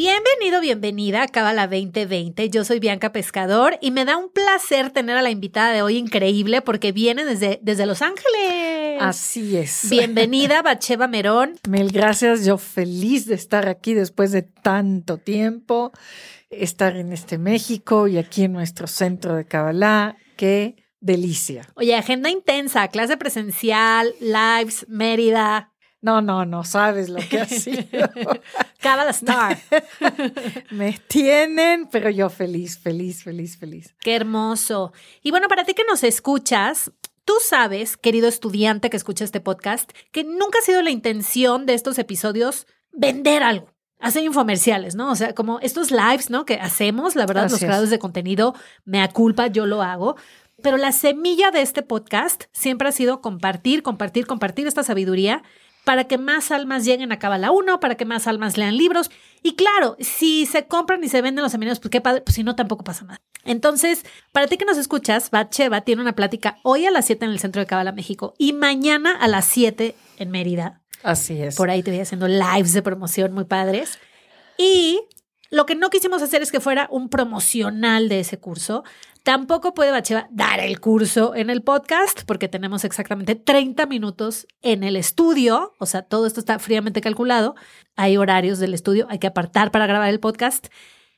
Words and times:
Bienvenido, 0.00 0.60
bienvenida 0.60 1.24
a 1.24 1.26
Cábala 1.26 1.66
2020. 1.66 2.50
Yo 2.50 2.62
soy 2.62 2.78
Bianca 2.78 3.10
Pescador 3.10 3.78
y 3.80 3.90
me 3.90 4.04
da 4.04 4.16
un 4.16 4.30
placer 4.30 4.90
tener 4.90 5.16
a 5.16 5.22
la 5.22 5.30
invitada 5.30 5.72
de 5.72 5.82
hoy 5.82 5.96
increíble 5.96 6.62
porque 6.62 6.92
viene 6.92 7.24
desde, 7.24 7.58
desde 7.64 7.84
Los 7.84 8.00
Ángeles. 8.00 8.98
Así 9.00 9.56
es. 9.56 9.86
Bienvenida, 9.90 10.62
Bacheva 10.62 11.08
Merón. 11.08 11.58
Mil 11.68 11.90
gracias. 11.90 12.46
Yo 12.46 12.58
feliz 12.58 13.26
de 13.26 13.34
estar 13.34 13.68
aquí 13.68 13.92
después 13.92 14.30
de 14.30 14.42
tanto 14.42 15.18
tiempo, 15.18 15.90
estar 16.48 16.96
en 16.96 17.12
este 17.12 17.36
México 17.36 18.06
y 18.06 18.18
aquí 18.18 18.44
en 18.44 18.52
nuestro 18.52 18.86
centro 18.86 19.34
de 19.34 19.46
Kabbalah. 19.46 20.16
Qué 20.36 20.76
delicia. 21.00 21.68
Oye, 21.74 21.96
agenda 21.96 22.30
intensa, 22.30 22.86
clase 22.86 23.16
presencial, 23.16 24.14
lives, 24.20 24.86
Mérida. 24.88 25.72
No, 26.00 26.20
no, 26.22 26.44
no 26.44 26.62
sabes 26.64 27.08
lo 27.08 27.18
que 27.28 27.40
ha 27.40 27.46
sido. 27.46 27.82
Cábala 28.80 29.10
Star. 29.10 29.58
Me 30.70 30.92
tienen, 31.08 31.88
pero 31.90 32.08
yo 32.10 32.30
feliz, 32.30 32.78
feliz, 32.78 33.24
feliz, 33.24 33.58
feliz. 33.58 33.94
Qué 34.00 34.14
hermoso. 34.14 34.92
Y 35.22 35.30
bueno, 35.30 35.48
para 35.48 35.64
ti 35.64 35.74
que 35.74 35.84
nos 35.84 36.04
escuchas, 36.04 36.92
Tú 37.24 37.34
sabes, 37.46 37.98
querido 37.98 38.26
estudiante 38.26 38.88
que 38.88 38.96
escucha 38.96 39.22
este 39.22 39.42
podcast, 39.42 39.92
que 40.12 40.24
nunca 40.24 40.60
ha 40.60 40.62
sido 40.62 40.80
la 40.80 40.88
intención 40.88 41.66
de 41.66 41.74
estos 41.74 41.98
episodios 41.98 42.66
vender 42.90 43.42
algo, 43.42 43.70
hacer 44.00 44.22
infomerciales, 44.22 44.94
¿no? 44.94 45.10
O 45.10 45.14
sea, 45.14 45.34
como 45.34 45.60
estos 45.60 45.90
lives, 45.90 46.30
¿no? 46.30 46.46
Que 46.46 46.54
hacemos, 46.54 47.16
la 47.16 47.26
verdad, 47.26 47.44
Así 47.44 47.52
los 47.52 47.60
es. 47.62 47.66
creadores 47.66 47.90
de 47.90 47.98
contenido, 47.98 48.54
me 48.86 49.06
culpa, 49.10 49.48
yo 49.48 49.66
lo 49.66 49.82
hago. 49.82 50.16
Pero 50.62 50.78
la 50.78 50.90
semilla 50.90 51.50
de 51.50 51.60
este 51.60 51.82
podcast 51.82 52.44
siempre 52.52 52.88
ha 52.88 52.92
sido 52.92 53.20
compartir, 53.20 53.82
compartir, 53.82 54.26
compartir 54.26 54.66
esta 54.66 54.82
sabiduría 54.82 55.42
para 55.88 56.04
que 56.04 56.18
más 56.18 56.50
almas 56.50 56.84
lleguen 56.84 57.12
a 57.12 57.18
Cábala 57.18 57.50
1, 57.50 57.80
para 57.80 57.94
que 57.94 58.04
más 58.04 58.26
almas 58.26 58.58
lean 58.58 58.76
libros. 58.76 59.10
Y 59.42 59.56
claro, 59.56 59.96
si 60.00 60.44
se 60.44 60.66
compran 60.66 61.02
y 61.02 61.08
se 61.08 61.22
venden 61.22 61.42
los 61.42 61.50
seminarios, 61.50 61.80
pues 61.80 61.90
qué 61.90 62.02
padre, 62.02 62.20
pues 62.20 62.34
si 62.34 62.42
no, 62.42 62.54
tampoco 62.54 62.84
pasa 62.84 63.06
nada. 63.06 63.22
Entonces, 63.46 64.04
para 64.30 64.46
ti 64.48 64.58
que 64.58 64.66
nos 64.66 64.76
escuchas, 64.76 65.30
Batcheva 65.30 65.80
tiene 65.80 66.02
una 66.02 66.14
plática 66.14 66.58
hoy 66.62 66.84
a 66.84 66.90
las 66.90 67.06
7 67.06 67.24
en 67.24 67.30
el 67.30 67.38
Centro 67.38 67.60
de 67.60 67.66
Cábala, 67.66 67.92
México, 67.92 68.34
y 68.36 68.52
mañana 68.52 69.16
a 69.18 69.28
las 69.28 69.46
7 69.46 69.94
en 70.18 70.30
Mérida. 70.30 70.82
Así 71.02 71.40
es. 71.40 71.56
Por 71.56 71.70
ahí 71.70 71.82
te 71.82 71.90
voy 71.90 72.00
haciendo 72.00 72.28
lives 72.28 72.74
de 72.74 72.82
promoción 72.82 73.32
muy 73.32 73.44
padres. 73.44 73.98
Y 74.58 75.00
lo 75.50 75.66
que 75.66 75.74
no 75.74 75.90
quisimos 75.90 76.22
hacer 76.22 76.42
es 76.42 76.52
que 76.52 76.60
fuera 76.60 76.88
un 76.90 77.08
promocional 77.08 78.08
de 78.08 78.20
ese 78.20 78.38
curso. 78.38 78.84
Tampoco 79.22 79.74
puede 79.74 79.90
Bacheva 79.90 80.28
dar 80.30 80.60
el 80.60 80.80
curso 80.80 81.34
en 81.34 81.50
el 81.50 81.62
podcast 81.62 82.22
porque 82.26 82.48
tenemos 82.48 82.84
exactamente 82.84 83.34
30 83.34 83.86
minutos 83.86 84.46
en 84.62 84.84
el 84.84 84.96
estudio. 84.96 85.74
O 85.78 85.86
sea, 85.86 86.02
todo 86.02 86.26
esto 86.26 86.40
está 86.40 86.58
fríamente 86.58 87.00
calculado. 87.00 87.54
Hay 87.96 88.16
horarios 88.16 88.58
del 88.58 88.74
estudio, 88.74 89.06
hay 89.08 89.18
que 89.18 89.26
apartar 89.26 89.70
para 89.70 89.86
grabar 89.86 90.10
el 90.10 90.20
podcast. 90.20 90.68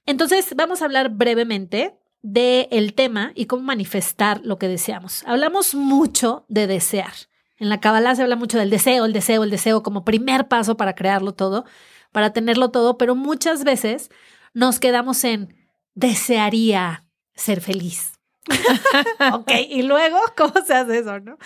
Entonces, 0.06 0.54
vamos 0.56 0.80
a 0.80 0.84
hablar 0.84 1.10
brevemente 1.10 1.96
del 2.22 2.94
tema 2.94 3.32
y 3.34 3.46
cómo 3.46 3.62
manifestar 3.62 4.40
lo 4.44 4.58
que 4.58 4.68
deseamos. 4.68 5.24
Hablamos 5.26 5.74
mucho 5.74 6.44
de 6.48 6.66
desear. 6.66 7.12
En 7.58 7.68
la 7.68 7.80
Kabbalah 7.80 8.14
se 8.14 8.22
habla 8.22 8.36
mucho 8.36 8.58
del 8.58 8.70
deseo, 8.70 9.04
el 9.04 9.12
deseo, 9.12 9.44
el 9.44 9.50
deseo 9.50 9.82
como 9.82 10.04
primer 10.04 10.48
paso 10.48 10.76
para 10.76 10.94
crearlo 10.94 11.32
todo, 11.32 11.64
para 12.12 12.32
tenerlo 12.32 12.70
todo, 12.70 12.98
pero 12.98 13.14
muchas 13.14 13.64
veces 13.64 14.10
nos 14.54 14.80
quedamos 14.80 15.24
en 15.24 15.54
desearía 15.94 17.06
ser 17.34 17.60
feliz. 17.60 18.12
ok, 19.32 19.50
y 19.68 19.82
luego, 19.82 20.18
¿cómo 20.36 20.54
se 20.66 20.74
hace 20.74 20.98
eso, 20.98 21.20
no? 21.20 21.38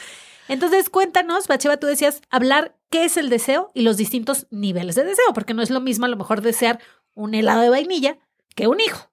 Entonces, 0.48 0.90
cuéntanos, 0.90 1.48
Bacheva, 1.48 1.78
tú 1.78 1.86
decías 1.86 2.20
hablar 2.30 2.76
qué 2.90 3.04
es 3.04 3.16
el 3.16 3.30
deseo 3.30 3.70
y 3.74 3.82
los 3.82 3.96
distintos 3.96 4.46
niveles 4.50 4.94
de 4.94 5.04
deseo, 5.04 5.32
porque 5.32 5.54
no 5.54 5.62
es 5.62 5.70
lo 5.70 5.80
mismo 5.80 6.04
a 6.06 6.08
lo 6.08 6.16
mejor 6.16 6.42
desear 6.42 6.80
un 7.14 7.34
helado 7.34 7.62
de 7.62 7.70
vainilla 7.70 8.18
que 8.54 8.66
un 8.66 8.80
hijo 8.80 9.10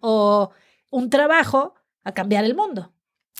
o 0.00 0.50
un 0.90 1.10
trabajo 1.10 1.74
a 2.04 2.12
cambiar 2.12 2.44
el 2.44 2.54
mundo. 2.54 2.92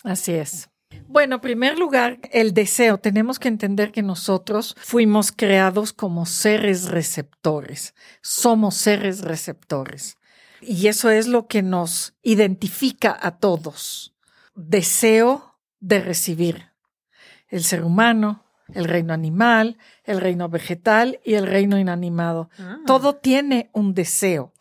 Así 0.02 0.32
es. 0.32 0.70
Bueno, 1.14 1.36
en 1.36 1.40
primer 1.42 1.78
lugar, 1.78 2.18
el 2.32 2.54
deseo. 2.54 2.98
Tenemos 2.98 3.38
que 3.38 3.46
entender 3.46 3.92
que 3.92 4.02
nosotros 4.02 4.74
fuimos 4.80 5.30
creados 5.30 5.92
como 5.92 6.26
seres 6.26 6.88
receptores. 6.88 7.94
Somos 8.20 8.74
seres 8.74 9.20
receptores. 9.20 10.18
Y 10.60 10.88
eso 10.88 11.10
es 11.10 11.28
lo 11.28 11.46
que 11.46 11.62
nos 11.62 12.14
identifica 12.24 13.16
a 13.22 13.38
todos. 13.38 14.12
Deseo 14.56 15.56
de 15.78 16.00
recibir. 16.00 16.72
El 17.46 17.62
ser 17.62 17.84
humano, 17.84 18.44
el 18.72 18.86
reino 18.86 19.14
animal, 19.14 19.78
el 20.02 20.20
reino 20.20 20.48
vegetal 20.48 21.20
y 21.24 21.34
el 21.34 21.46
reino 21.46 21.78
inanimado. 21.78 22.50
Ah, 22.58 22.78
Todo 22.86 23.14
tiene 23.14 23.70
un 23.72 23.94
deseo. 23.94 24.52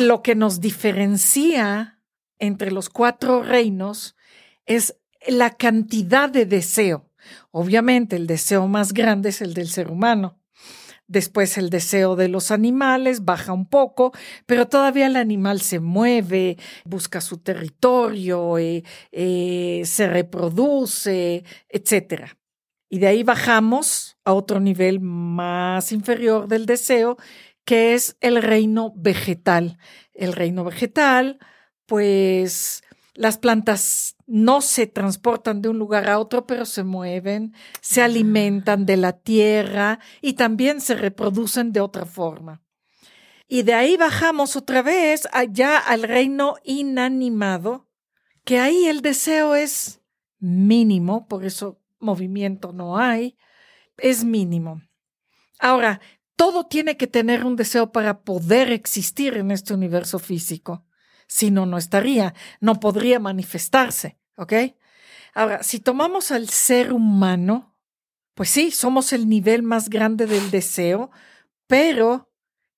Lo 0.00 0.22
que 0.22 0.34
nos 0.34 0.58
diferencia 0.58 2.00
entre 2.40 2.72
los 2.72 2.88
cuatro 2.88 3.44
reinos 3.44 4.16
es 4.66 4.96
la 5.28 5.50
cantidad 5.50 6.28
de 6.28 6.46
deseo. 6.46 7.10
Obviamente 7.50 8.16
el 8.16 8.26
deseo 8.26 8.66
más 8.68 8.92
grande 8.92 9.30
es 9.30 9.40
el 9.40 9.54
del 9.54 9.68
ser 9.68 9.90
humano. 9.90 10.38
Después 11.06 11.58
el 11.58 11.68
deseo 11.68 12.16
de 12.16 12.28
los 12.28 12.50
animales 12.50 13.26
baja 13.26 13.52
un 13.52 13.68
poco, 13.68 14.12
pero 14.46 14.68
todavía 14.68 15.06
el 15.06 15.16
animal 15.16 15.60
se 15.60 15.78
mueve, 15.78 16.56
busca 16.84 17.20
su 17.20 17.38
territorio, 17.38 18.56
eh, 18.56 18.84
eh, 19.12 19.82
se 19.84 20.08
reproduce, 20.08 21.44
etc. 21.68 22.36
Y 22.88 23.00
de 23.00 23.08
ahí 23.08 23.22
bajamos 23.22 24.16
a 24.24 24.32
otro 24.32 24.60
nivel 24.60 25.00
más 25.00 25.92
inferior 25.92 26.48
del 26.48 26.64
deseo, 26.64 27.18
que 27.66 27.94
es 27.94 28.16
el 28.20 28.40
reino 28.42 28.92
vegetal. 28.96 29.78
El 30.14 30.32
reino 30.32 30.64
vegetal, 30.64 31.38
pues 31.86 32.82
las 33.14 33.36
plantas 33.36 34.13
no 34.26 34.60
se 34.60 34.86
transportan 34.86 35.60
de 35.60 35.68
un 35.68 35.78
lugar 35.78 36.08
a 36.08 36.18
otro, 36.18 36.46
pero 36.46 36.64
se 36.64 36.84
mueven, 36.84 37.54
se 37.80 38.02
alimentan 38.02 38.86
de 38.86 38.96
la 38.96 39.12
tierra 39.12 39.98
y 40.20 40.34
también 40.34 40.80
se 40.80 40.94
reproducen 40.94 41.72
de 41.72 41.80
otra 41.80 42.06
forma. 42.06 42.62
Y 43.46 43.62
de 43.62 43.74
ahí 43.74 43.96
bajamos 43.96 44.56
otra 44.56 44.82
vez 44.82 45.28
allá 45.32 45.78
al 45.78 46.02
reino 46.02 46.56
inanimado, 46.64 47.88
que 48.44 48.58
ahí 48.58 48.86
el 48.86 49.02
deseo 49.02 49.54
es 49.54 50.00
mínimo, 50.38 51.26
por 51.28 51.44
eso 51.44 51.80
movimiento 51.98 52.72
no 52.72 52.98
hay, 52.98 53.36
es 53.98 54.24
mínimo. 54.24 54.82
Ahora, 55.58 56.00
todo 56.36 56.66
tiene 56.66 56.96
que 56.96 57.06
tener 57.06 57.44
un 57.44 57.56
deseo 57.56 57.92
para 57.92 58.22
poder 58.22 58.72
existir 58.72 59.36
en 59.36 59.50
este 59.50 59.72
universo 59.72 60.18
físico. 60.18 60.83
Si 61.26 61.50
no, 61.50 61.66
no 61.66 61.78
estaría, 61.78 62.34
no 62.60 62.80
podría 62.80 63.18
manifestarse, 63.18 64.18
¿ok? 64.36 64.52
Ahora, 65.34 65.62
si 65.62 65.80
tomamos 65.80 66.30
al 66.30 66.48
ser 66.48 66.92
humano, 66.92 67.74
pues 68.34 68.50
sí, 68.50 68.70
somos 68.70 69.12
el 69.12 69.28
nivel 69.28 69.62
más 69.62 69.88
grande 69.88 70.26
del 70.26 70.50
deseo, 70.50 71.10
pero 71.66 72.30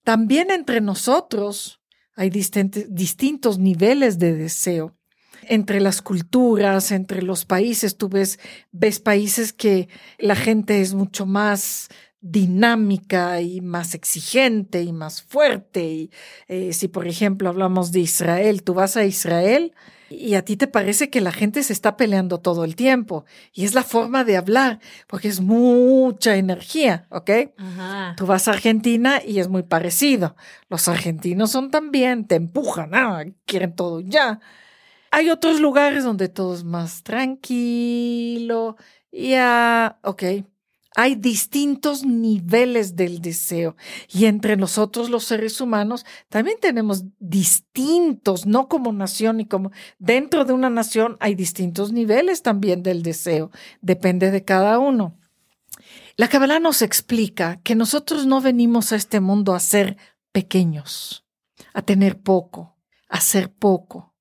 también 0.04 0.50
entre 0.50 0.80
nosotros 0.80 1.80
hay 2.14 2.30
distintos, 2.30 3.58
niveles 3.58 4.18
de 4.18 4.34
deseo. 4.34 4.96
Entre 5.42 5.80
las 5.80 6.00
culturas, 6.00 6.90
entre 6.92 7.22
los 7.22 7.44
países, 7.44 7.96
tú 7.96 8.08
ves, 8.08 8.38
ves 8.72 9.00
países 9.00 9.52
que 9.52 9.88
la 10.18 10.34
gente 10.34 10.80
es 10.80 10.94
mucho 10.94 11.26
más 11.26 11.88
dinámica 12.20 13.40
y 13.40 13.60
más 13.60 13.94
exigente 13.94 14.82
y 14.82 14.92
más 14.92 15.22
fuerte. 15.22 15.84
Y 15.84 16.10
eh, 16.48 16.72
si, 16.72 16.88
por 16.88 17.06
ejemplo, 17.06 17.48
hablamos 17.48 17.92
de 17.92 18.00
Israel, 18.00 18.62
tú 18.62 18.74
vas 18.74 18.96
a 18.96 19.04
Israel 19.04 19.72
y 20.08 20.34
a 20.34 20.44
ti 20.44 20.56
te 20.56 20.68
parece 20.68 21.10
que 21.10 21.20
la 21.20 21.32
gente 21.32 21.62
se 21.62 21.72
está 21.72 21.96
peleando 21.96 22.38
todo 22.38 22.64
el 22.64 22.76
tiempo. 22.76 23.24
Y 23.52 23.64
es 23.64 23.74
la 23.74 23.82
forma 23.82 24.24
de 24.24 24.36
hablar, 24.36 24.80
porque 25.06 25.28
es 25.28 25.40
mucha 25.40 26.36
energía, 26.36 27.06
¿ok? 27.10 27.30
Ajá. 27.56 28.14
Tú 28.16 28.26
vas 28.26 28.48
a 28.48 28.52
Argentina 28.52 29.20
y 29.24 29.40
es 29.40 29.48
muy 29.48 29.62
parecido. 29.62 30.36
Los 30.68 30.88
argentinos 30.88 31.50
son 31.50 31.70
también, 31.70 32.26
te 32.26 32.36
empujan, 32.36 32.94
ah, 32.94 33.24
quieren 33.44 33.74
todo 33.74 34.00
ya. 34.00 34.40
Hay 35.10 35.30
otros 35.30 35.60
lugares 35.60 36.04
donde 36.04 36.28
todo 36.28 36.54
es 36.54 36.64
más 36.64 37.02
tranquilo, 37.02 38.76
ya, 39.12 39.98
ok. 40.02 40.22
Hay 40.98 41.14
distintos 41.14 42.06
niveles 42.06 42.96
del 42.96 43.20
deseo 43.20 43.76
y 44.08 44.24
entre 44.24 44.56
nosotros 44.56 45.10
los 45.10 45.24
seres 45.24 45.60
humanos 45.60 46.06
también 46.30 46.56
tenemos 46.58 47.04
distintos, 47.18 48.46
no 48.46 48.66
como 48.68 48.90
nación 48.94 49.40
y 49.40 49.44
como 49.46 49.72
dentro 49.98 50.46
de 50.46 50.54
una 50.54 50.70
nación 50.70 51.18
hay 51.20 51.34
distintos 51.34 51.92
niveles 51.92 52.40
también 52.40 52.82
del 52.82 53.02
deseo, 53.02 53.50
depende 53.82 54.30
de 54.30 54.42
cada 54.44 54.78
uno. 54.78 55.18
La 56.16 56.28
Kabbalah 56.28 56.60
nos 56.60 56.80
explica 56.80 57.60
que 57.62 57.74
nosotros 57.74 58.24
no 58.24 58.40
venimos 58.40 58.90
a 58.92 58.96
este 58.96 59.20
mundo 59.20 59.54
a 59.54 59.60
ser 59.60 59.98
pequeños, 60.32 61.26
a 61.74 61.82
tener 61.82 62.22
poco, 62.22 62.78
a 63.10 63.20
ser 63.20 63.52
poco, 63.52 64.14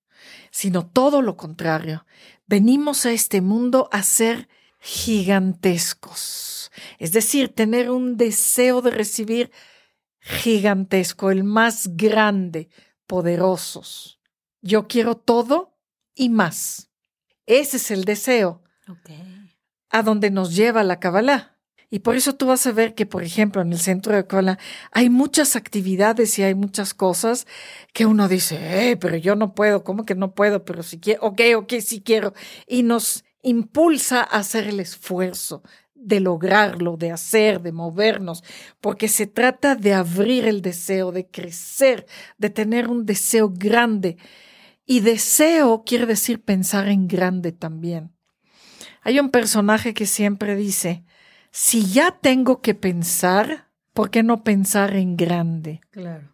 sino 0.51 0.85
todo 0.85 1.21
lo 1.21 1.37
contrario. 1.37 2.05
Venimos 2.47 3.05
a 3.05 3.13
este 3.13 3.39
mundo 3.39 3.87
a 3.93 4.03
ser 4.03 4.49
gigantescos, 4.85 6.71
es 6.99 7.11
decir, 7.11 7.49
tener 7.49 7.89
un 7.89 8.17
deseo 8.17 8.83
de 8.83 8.91
recibir 8.91 9.51
gigantesco, 10.19 11.31
el 11.31 11.43
más 11.43 11.95
grande, 11.95 12.69
poderosos. 13.07 14.19
Yo 14.61 14.87
quiero 14.87 15.15
todo 15.15 15.75
y 16.13 16.29
más. 16.29 16.91
Ese 17.47 17.77
es 17.77 17.89
el 17.89 18.05
deseo. 18.05 18.61
A 19.89 20.03
donde 20.03 20.29
nos 20.29 20.55
lleva 20.55 20.83
la 20.83 20.99
Kabbalah. 20.99 21.57
Y 21.89 21.99
por 21.99 22.15
eso 22.15 22.35
tú 22.35 22.45
vas 22.45 22.67
a 22.67 22.71
ver 22.71 22.93
que, 22.93 23.07
por 23.07 23.23
ejemplo, 23.23 23.63
en 23.63 23.71
el 23.71 23.79
centro 23.79 24.13
de 24.13 24.27
cola 24.27 24.59
hay 24.91 25.09
muchas 25.09 25.55
actividades 25.55 26.37
y 26.37 26.43
hay 26.43 26.53
muchas 26.53 26.93
cosas 26.93 27.47
que 27.91 28.05
uno 28.05 28.27
dice, 28.27 28.91
eh, 28.91 28.97
pero 28.97 29.17
yo 29.17 29.35
no 29.35 29.55
puedo, 29.55 29.83
¿cómo 29.83 30.05
que 30.05 30.13
no 30.13 30.35
puedo? 30.35 30.63
Pero 30.63 30.83
si 30.83 30.99
quiero, 30.99 31.23
ok, 31.23 31.41
ok, 31.57 31.73
sí 31.81 32.01
quiero. 32.01 32.33
Y 32.67 32.83
nos 32.83 33.23
impulsa 33.45 34.21
a 34.21 34.39
hacer 34.39 34.67
el 34.67 34.79
esfuerzo 34.79 35.63
de 35.93 36.19
lograrlo, 36.19 36.97
de 36.97 37.11
hacer, 37.11 37.61
de 37.61 37.71
movernos, 37.71 38.43
porque 38.81 39.07
se 39.07 39.27
trata 39.27 39.75
de 39.75 39.93
abrir 39.93 40.45
el 40.45 40.61
deseo, 40.61 41.11
de 41.11 41.27
crecer, 41.27 42.05
de 42.37 42.49
tener 42.49 42.89
un 42.89 43.05
deseo 43.05 43.49
grande. 43.49 44.17
Y 44.85 44.99
deseo 44.99 45.83
quiere 45.85 46.05
decir 46.05 46.43
pensar 46.43 46.89
en 46.89 47.07
grande 47.07 47.51
también. 47.51 48.13
Hay 49.01 49.19
un 49.19 49.29
personaje 49.29 49.93
que 49.93 50.05
siempre 50.05 50.55
dice, 50.55 51.05
si 51.51 51.85
ya 51.85 52.11
tengo 52.11 52.61
que 52.61 52.75
pensar, 52.75 53.69
¿por 53.93 54.09
qué 54.11 54.23
no 54.23 54.43
pensar 54.43 54.95
en 54.95 55.15
grande? 55.15 55.81
Claro. 55.91 56.33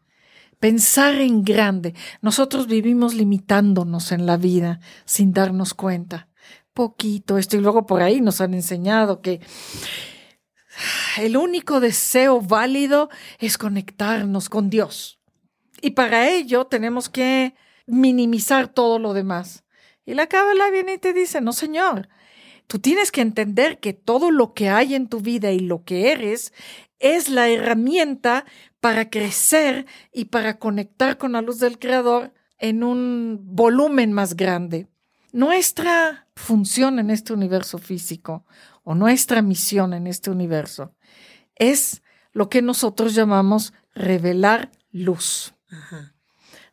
Pensar 0.59 1.15
en 1.15 1.43
grande. 1.43 1.93
Nosotros 2.21 2.67
vivimos 2.67 3.13
limitándonos 3.13 4.11
en 4.11 4.25
la 4.25 4.37
vida 4.37 4.79
sin 5.05 5.31
darnos 5.31 5.73
cuenta. 5.73 6.27
Poquito 6.73 7.37
esto 7.37 7.57
y 7.57 7.59
luego 7.59 7.85
por 7.85 8.01
ahí 8.01 8.21
nos 8.21 8.41
han 8.41 8.53
enseñado 8.53 9.21
que 9.21 9.41
el 11.17 11.37
único 11.37 11.79
deseo 11.79 12.41
válido 12.41 13.09
es 13.39 13.57
conectarnos 13.57 14.49
con 14.49 14.69
Dios. 14.69 15.19
Y 15.81 15.91
para 15.91 16.29
ello 16.29 16.65
tenemos 16.67 17.09
que 17.09 17.55
minimizar 17.87 18.67
todo 18.67 18.99
lo 18.99 19.13
demás. 19.13 19.63
Y 20.05 20.13
la 20.13 20.27
cábala 20.27 20.69
viene 20.69 20.93
y 20.93 20.97
te 20.97 21.13
dice, 21.13 21.41
no 21.41 21.53
señor, 21.53 22.07
Tú 22.71 22.79
tienes 22.79 23.11
que 23.11 23.19
entender 23.19 23.81
que 23.81 23.91
todo 23.91 24.31
lo 24.31 24.53
que 24.53 24.69
hay 24.69 24.95
en 24.95 25.09
tu 25.09 25.19
vida 25.19 25.51
y 25.51 25.59
lo 25.59 25.83
que 25.83 26.13
eres 26.13 26.53
es 26.99 27.27
la 27.27 27.49
herramienta 27.49 28.45
para 28.79 29.09
crecer 29.09 29.85
y 30.13 30.25
para 30.25 30.57
conectar 30.57 31.17
con 31.17 31.33
la 31.33 31.41
luz 31.41 31.59
del 31.59 31.79
Creador 31.79 32.33
en 32.59 32.85
un 32.85 33.41
volumen 33.41 34.13
más 34.13 34.37
grande. 34.37 34.87
Nuestra 35.33 36.29
función 36.41 36.99
en 36.99 37.09
este 37.09 37.33
universo 37.33 37.77
físico 37.77 38.45
o 38.83 38.95
nuestra 38.95 39.41
misión 39.41 39.93
en 39.93 40.07
este 40.07 40.31
universo 40.31 40.93
es 41.55 42.01
lo 42.33 42.49
que 42.49 42.61
nosotros 42.61 43.13
llamamos 43.13 43.73
revelar 43.93 44.71
luz. 44.91 45.53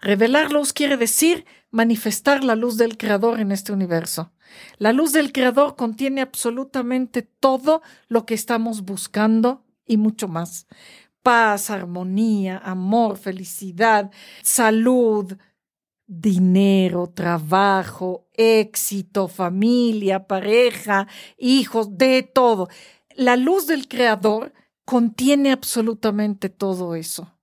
Revelar 0.01 0.51
luz 0.53 0.73
quiere 0.73 0.97
decir 0.97 1.45
manifestar 1.71 2.45
la 2.45 2.57
luz 2.57 2.77
del 2.79 2.97
Creador 2.97 3.41
en 3.41 3.53
este 3.53 3.73
universo. 3.73 4.33
La 4.79 4.93
luz 4.93 5.13
del 5.13 5.33
Creador 5.33 5.77
contiene 5.77 6.23
absolutamente 6.23 7.23
todo 7.23 7.83
lo 8.09 8.25
que 8.25 8.35
estamos 8.35 8.83
buscando 8.83 9.65
y 9.87 9.99
mucho 9.99 10.29
más. 10.29 10.67
Paz, 11.23 11.69
armonía, 11.69 12.59
amor, 12.59 13.19
felicidad, 13.19 14.11
salud, 14.43 15.37
dinero, 16.09 17.13
trabajo, 17.15 18.27
éxito, 18.33 19.29
familia, 19.29 20.27
pareja, 20.27 21.07
hijos, 21.37 21.97
de 21.97 22.23
todo. 22.23 22.69
La 23.15 23.37
luz 23.37 23.67
del 23.67 23.87
Creador 23.87 24.53
contiene 24.85 25.53
absolutamente 25.53 26.49
todo 26.49 26.95
eso. 26.95 27.35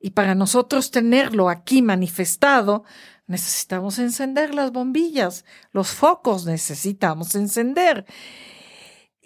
Y 0.00 0.10
para 0.10 0.34
nosotros 0.34 0.90
tenerlo 0.90 1.48
aquí 1.50 1.82
manifestado, 1.82 2.84
necesitamos 3.26 3.98
encender 3.98 4.54
las 4.54 4.72
bombillas, 4.72 5.44
los 5.72 5.88
focos 5.88 6.46
necesitamos 6.46 7.34
encender. 7.34 8.06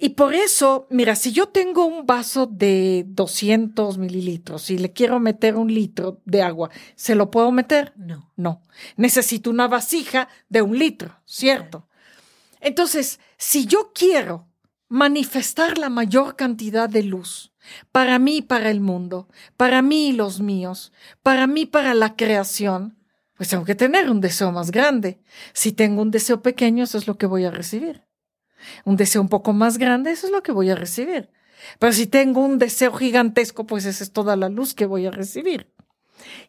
Y 0.00 0.10
por 0.10 0.32
eso, 0.32 0.86
mira, 0.90 1.16
si 1.16 1.32
yo 1.32 1.48
tengo 1.48 1.84
un 1.84 2.06
vaso 2.06 2.46
de 2.46 3.04
200 3.08 3.98
mililitros 3.98 4.70
y 4.70 4.78
le 4.78 4.92
quiero 4.92 5.18
meter 5.18 5.56
un 5.56 5.74
litro 5.74 6.22
de 6.24 6.42
agua, 6.42 6.70
¿se 6.94 7.16
lo 7.16 7.32
puedo 7.32 7.50
meter? 7.50 7.94
No. 7.96 8.32
No. 8.36 8.62
Necesito 8.96 9.50
una 9.50 9.66
vasija 9.66 10.28
de 10.48 10.62
un 10.62 10.78
litro, 10.78 11.20
¿cierto? 11.24 11.88
Entonces, 12.60 13.18
si 13.38 13.66
yo 13.66 13.90
quiero 13.92 14.46
manifestar 14.88 15.78
la 15.78 15.88
mayor 15.88 16.36
cantidad 16.36 16.88
de 16.88 17.02
luz 17.02 17.52
para 17.90 18.20
mí 18.20 18.36
y 18.36 18.42
para 18.42 18.70
el 18.70 18.80
mundo, 18.80 19.28
para 19.56 19.82
mí 19.82 20.10
y 20.10 20.12
los 20.12 20.40
míos, 20.40 20.92
para 21.24 21.48
mí 21.48 21.66
para 21.66 21.94
la 21.94 22.14
creación, 22.14 22.96
pues 23.36 23.48
tengo 23.48 23.64
que 23.64 23.74
tener 23.74 24.10
un 24.10 24.20
deseo 24.20 24.52
más 24.52 24.70
grande. 24.70 25.20
Si 25.52 25.72
tengo 25.72 26.02
un 26.02 26.12
deseo 26.12 26.40
pequeño, 26.40 26.84
eso 26.84 26.98
es 26.98 27.08
lo 27.08 27.18
que 27.18 27.26
voy 27.26 27.44
a 27.44 27.50
recibir. 27.50 28.07
Un 28.84 28.96
deseo 28.96 29.20
un 29.20 29.28
poco 29.28 29.52
más 29.52 29.78
grande, 29.78 30.10
eso 30.10 30.26
es 30.26 30.32
lo 30.32 30.42
que 30.42 30.52
voy 30.52 30.70
a 30.70 30.74
recibir. 30.74 31.30
Pero 31.78 31.92
si 31.92 32.06
tengo 32.06 32.44
un 32.44 32.58
deseo 32.58 32.92
gigantesco, 32.92 33.66
pues 33.66 33.84
esa 33.84 34.04
es 34.04 34.12
toda 34.12 34.36
la 34.36 34.48
luz 34.48 34.74
que 34.74 34.86
voy 34.86 35.06
a 35.06 35.10
recibir. 35.10 35.72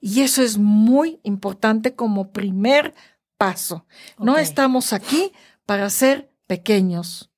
Y 0.01 0.21
eso 0.21 0.41
es 0.41 0.57
muy 0.57 1.19
importante 1.23 1.95
como 1.95 2.31
primer 2.31 2.93
paso. 3.37 3.85
No 4.17 4.37
estamos 4.37 4.93
aquí 4.93 5.31
para 5.65 5.89
ser 5.89 6.31
pequeños, 6.47 7.31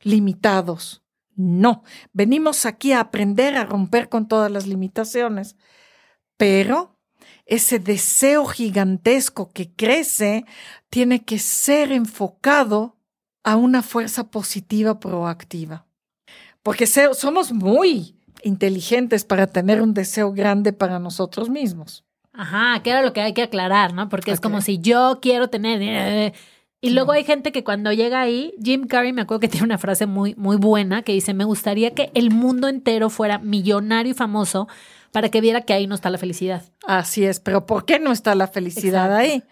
limitados. 0.00 1.02
No, 1.36 1.82
venimos 2.12 2.66
aquí 2.66 2.92
a 2.92 3.00
aprender 3.00 3.56
a 3.56 3.64
romper 3.64 4.08
con 4.08 4.28
todas 4.28 4.50
las 4.50 4.66
limitaciones. 4.66 5.56
Pero 6.36 6.98
ese 7.46 7.78
deseo 7.78 8.46
gigantesco 8.46 9.50
que 9.50 9.72
crece 9.72 10.44
tiene 10.88 11.24
que 11.24 11.38
ser 11.38 11.92
enfocado 11.92 12.96
a 13.44 13.56
una 13.56 13.82
fuerza 13.82 14.30
positiva 14.30 14.98
proactiva. 14.98 15.86
Porque 16.62 16.86
somos 16.86 17.52
muy 17.52 18.16
inteligentes 18.42 19.24
para 19.24 19.46
tener 19.46 19.82
un 19.82 19.94
deseo 19.94 20.32
grande 20.32 20.72
para 20.72 20.98
nosotros 20.98 21.50
mismos. 21.50 22.04
Ajá, 22.32 22.82
que 22.82 22.90
era 22.90 23.02
lo 23.02 23.12
que 23.12 23.20
hay 23.20 23.32
que 23.32 23.42
aclarar, 23.42 23.92
¿no? 23.92 24.08
Porque 24.08 24.32
es 24.32 24.40
como 24.40 24.60
si 24.60 24.78
yo 24.78 25.18
quiero 25.22 25.48
tener... 25.48 25.80
Eh, 25.82 26.32
y 26.80 26.90
luego 26.90 27.12
hay 27.12 27.24
gente 27.24 27.52
que 27.52 27.64
cuando 27.64 27.92
llega 27.92 28.20
ahí, 28.20 28.52
Jim 28.62 28.86
Carrey 28.86 29.12
me 29.12 29.22
acuerdo 29.22 29.40
que 29.40 29.48
tiene 29.48 29.64
una 29.64 29.78
frase 29.78 30.04
muy, 30.06 30.34
muy 30.36 30.56
buena 30.56 31.02
que 31.02 31.12
dice, 31.12 31.32
me 31.32 31.44
gustaría 31.44 31.94
que 31.94 32.10
el 32.14 32.30
mundo 32.30 32.68
entero 32.68 33.08
fuera 33.08 33.38
millonario 33.38 34.12
y 34.12 34.14
famoso 34.14 34.68
para 35.14 35.28
que 35.28 35.40
viera 35.40 35.60
que 35.60 35.72
ahí 35.72 35.86
no 35.86 35.94
está 35.94 36.10
la 36.10 36.18
felicidad. 36.18 36.64
Así 36.88 37.24
es, 37.24 37.38
pero 37.38 37.66
¿por 37.66 37.84
qué 37.84 38.00
no 38.00 38.10
está 38.10 38.34
la 38.34 38.48
felicidad 38.48 39.14
ahí? 39.14 39.44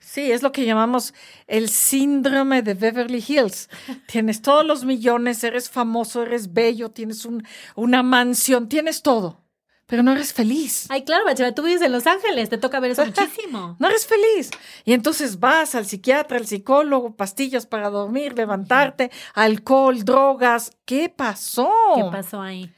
Sí, 0.00 0.30
es 0.30 0.44
lo 0.44 0.52
que 0.52 0.64
llamamos 0.64 1.14
el 1.48 1.68
síndrome 1.68 2.62
de 2.62 2.74
Beverly 2.74 3.24
Hills. 3.26 3.68
tienes 4.06 4.40
todos 4.40 4.64
los 4.64 4.84
millones, 4.84 5.42
eres 5.42 5.68
famoso, 5.68 6.22
eres 6.22 6.52
bello, 6.52 6.92
tienes 6.92 7.26
una 7.74 8.04
mansión, 8.04 8.68
tienes 8.68 9.02
todo, 9.02 9.42
pero 9.86 10.04
no 10.04 10.12
eres 10.12 10.32
feliz. 10.32 10.86
Ay, 10.90 11.02
claro, 11.02 11.24
Bacheva, 11.24 11.50
tú 11.56 11.64
vives 11.64 11.82
en 11.82 11.90
Los 11.90 12.06
Ángeles, 12.06 12.48
te 12.48 12.58
toca 12.58 12.78
ver 12.78 12.92
eso 12.92 13.04
muchísimo. 13.04 13.74
no 13.80 13.88
eres 13.88 14.06
feliz. 14.06 14.50
Y 14.84 14.92
entonces 14.92 15.40
vas 15.40 15.74
al 15.74 15.86
psiquiatra, 15.86 16.38
al 16.38 16.46
psicólogo, 16.46 17.16
pastillas 17.16 17.66
para 17.66 17.90
dormir, 17.90 18.34
levantarte, 18.36 19.10
alcohol, 19.34 20.04
drogas. 20.04 20.70
¿Qué 20.84 21.08
pasó? 21.08 21.68
¿Qué 21.96 22.04
pasó 22.12 22.40
ahí? 22.40 22.72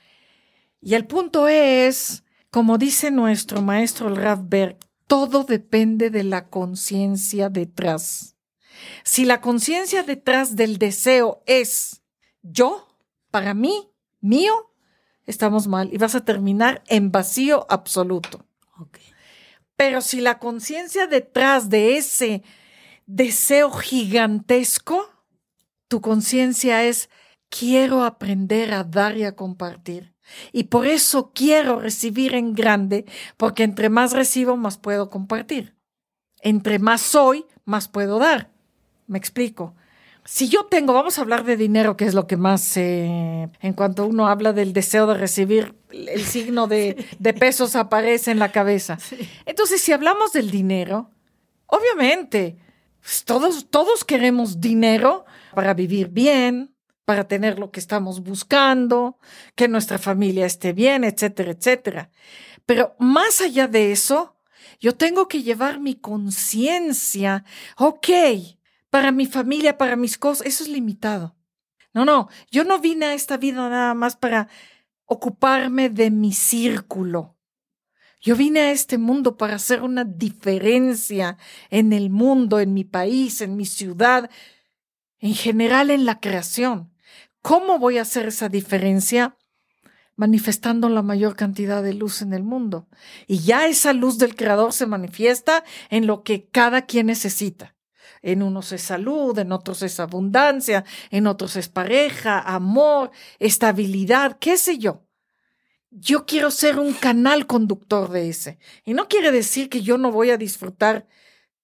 Y 0.82 0.94
el 0.94 1.06
punto 1.06 1.46
es, 1.46 2.24
como 2.50 2.76
dice 2.76 3.12
nuestro 3.12 3.62
maestro 3.62 4.08
el 4.08 4.16
Rav 4.16 4.48
Berg, 4.48 4.76
todo 5.06 5.44
depende 5.44 6.10
de 6.10 6.24
la 6.24 6.48
conciencia 6.48 7.48
detrás. 7.48 8.36
Si 9.04 9.24
la 9.24 9.40
conciencia 9.40 10.02
detrás 10.02 10.56
del 10.56 10.78
deseo 10.78 11.44
es 11.46 12.02
yo, 12.42 12.88
para 13.30 13.54
mí, 13.54 13.90
mío, 14.20 14.72
estamos 15.24 15.68
mal 15.68 15.88
y 15.92 15.98
vas 15.98 16.16
a 16.16 16.24
terminar 16.24 16.82
en 16.88 17.12
vacío 17.12 17.64
absoluto. 17.70 18.44
Pero 19.76 20.00
si 20.00 20.20
la 20.20 20.40
conciencia 20.40 21.06
detrás 21.06 21.70
de 21.70 21.96
ese 21.96 22.42
deseo 23.06 23.70
gigantesco, 23.70 25.08
tu 25.86 26.00
conciencia 26.00 26.82
es 26.84 27.08
quiero 27.48 28.02
aprender 28.02 28.74
a 28.74 28.82
dar 28.82 29.16
y 29.16 29.24
a 29.24 29.36
compartir. 29.36 30.11
Y 30.52 30.64
por 30.64 30.86
eso 30.86 31.32
quiero 31.34 31.80
recibir 31.80 32.34
en 32.34 32.54
grande, 32.54 33.04
porque 33.36 33.64
entre 33.64 33.88
más 33.88 34.12
recibo, 34.12 34.56
más 34.56 34.78
puedo 34.78 35.10
compartir. 35.10 35.74
Entre 36.40 36.78
más 36.78 37.00
soy, 37.00 37.44
más 37.64 37.88
puedo 37.88 38.18
dar. 38.18 38.50
Me 39.06 39.18
explico. 39.18 39.74
Si 40.24 40.48
yo 40.48 40.66
tengo, 40.66 40.92
vamos 40.92 41.18
a 41.18 41.22
hablar 41.22 41.44
de 41.44 41.56
dinero, 41.56 41.96
que 41.96 42.04
es 42.04 42.14
lo 42.14 42.28
que 42.28 42.36
más, 42.36 42.76
eh, 42.76 43.48
en 43.60 43.72
cuanto 43.72 44.06
uno 44.06 44.28
habla 44.28 44.52
del 44.52 44.72
deseo 44.72 45.06
de 45.08 45.14
recibir, 45.14 45.74
el 45.90 46.22
signo 46.22 46.68
de, 46.68 47.04
de 47.18 47.34
pesos 47.34 47.74
aparece 47.74 48.30
en 48.30 48.38
la 48.38 48.52
cabeza. 48.52 48.98
Entonces, 49.46 49.80
si 49.80 49.92
hablamos 49.92 50.32
del 50.32 50.50
dinero, 50.50 51.10
obviamente, 51.66 52.56
pues, 53.00 53.24
todos, 53.24 53.68
todos 53.68 54.04
queremos 54.04 54.60
dinero 54.60 55.24
para 55.54 55.74
vivir 55.74 56.08
bien, 56.08 56.72
para 57.04 57.26
tener 57.28 57.58
lo 57.58 57.70
que 57.70 57.80
estamos 57.80 58.22
buscando, 58.22 59.18
que 59.54 59.68
nuestra 59.68 59.98
familia 59.98 60.46
esté 60.46 60.72
bien, 60.72 61.04
etcétera, 61.04 61.52
etcétera. 61.52 62.10
Pero 62.66 62.94
más 62.98 63.40
allá 63.40 63.66
de 63.66 63.92
eso, 63.92 64.36
yo 64.80 64.94
tengo 64.94 65.28
que 65.28 65.42
llevar 65.42 65.80
mi 65.80 65.94
conciencia, 65.94 67.44
ok, 67.76 68.08
para 68.90 69.12
mi 69.12 69.26
familia, 69.26 69.78
para 69.78 69.96
mis 69.96 70.18
cosas, 70.18 70.46
eso 70.46 70.64
es 70.64 70.70
limitado. 70.70 71.36
No, 71.94 72.04
no, 72.04 72.28
yo 72.50 72.64
no 72.64 72.78
vine 72.78 73.06
a 73.06 73.14
esta 73.14 73.36
vida 73.36 73.68
nada 73.68 73.94
más 73.94 74.16
para 74.16 74.48
ocuparme 75.06 75.90
de 75.90 76.10
mi 76.10 76.32
círculo. 76.32 77.36
Yo 78.20 78.36
vine 78.36 78.60
a 78.60 78.70
este 78.70 78.98
mundo 78.98 79.36
para 79.36 79.56
hacer 79.56 79.82
una 79.82 80.04
diferencia 80.04 81.36
en 81.70 81.92
el 81.92 82.08
mundo, 82.08 82.60
en 82.60 82.72
mi 82.72 82.84
país, 82.84 83.40
en 83.40 83.56
mi 83.56 83.66
ciudad, 83.66 84.30
en 85.18 85.34
general 85.34 85.90
en 85.90 86.04
la 86.04 86.20
creación. 86.20 86.91
¿Cómo 87.42 87.78
voy 87.78 87.98
a 87.98 88.02
hacer 88.02 88.28
esa 88.28 88.48
diferencia? 88.48 89.36
manifestando 90.14 90.88
la 90.88 91.02
mayor 91.02 91.36
cantidad 91.36 91.82
de 91.82 91.94
luz 91.94 92.22
en 92.22 92.32
el 92.32 92.42
mundo. 92.42 92.86
Y 93.26 93.40
ya 93.40 93.66
esa 93.66 93.92
luz 93.92 94.18
del 94.18 94.36
Creador 94.36 94.72
se 94.72 94.86
manifiesta 94.86 95.64
en 95.90 96.06
lo 96.06 96.22
que 96.22 96.46
cada 96.48 96.82
quien 96.82 97.06
necesita. 97.06 97.74
En 98.20 98.42
unos 98.42 98.70
es 98.72 98.82
salud, 98.82 99.36
en 99.38 99.50
otros 99.50 99.82
es 99.82 99.98
abundancia, 99.98 100.84
en 101.10 101.26
otros 101.26 101.56
es 101.56 101.68
pareja, 101.68 102.38
amor, 102.38 103.10
estabilidad, 103.40 104.38
qué 104.38 104.56
sé 104.56 104.78
yo. 104.78 105.02
Yo 105.90 106.24
quiero 106.24 106.50
ser 106.50 106.78
un 106.78 106.92
canal 106.92 107.46
conductor 107.46 108.10
de 108.10 108.28
ese. 108.28 108.58
Y 108.84 108.94
no 108.94 109.08
quiere 109.08 109.32
decir 109.32 109.68
que 109.68 109.82
yo 109.82 109.98
no 109.98 110.12
voy 110.12 110.30
a 110.30 110.38
disfrutar 110.38 111.08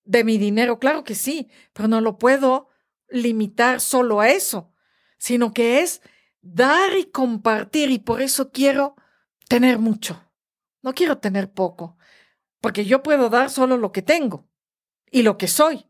de 0.04 0.24
mi 0.24 0.36
dinero, 0.36 0.78
claro 0.78 1.04
que 1.04 1.14
sí, 1.14 1.48
pero 1.72 1.86
no 1.86 2.00
lo 2.00 2.18
puedo 2.18 2.68
limitar 3.08 3.80
solo 3.80 4.20
a 4.20 4.30
eso, 4.30 4.72
sino 5.18 5.52
que 5.52 5.80
es 5.82 6.00
dar 6.40 6.96
y 6.96 7.04
compartir 7.04 7.90
y 7.90 7.98
por 7.98 8.22
eso 8.22 8.50
quiero 8.50 8.96
tener 9.48 9.78
mucho. 9.78 10.24
No 10.82 10.94
quiero 10.94 11.18
tener 11.18 11.52
poco, 11.52 11.98
porque 12.60 12.84
yo 12.84 13.02
puedo 13.02 13.28
dar 13.28 13.50
solo 13.50 13.76
lo 13.76 13.92
que 13.92 14.02
tengo 14.02 14.48
y 15.10 15.22
lo 15.22 15.36
que 15.36 15.48
soy. 15.48 15.86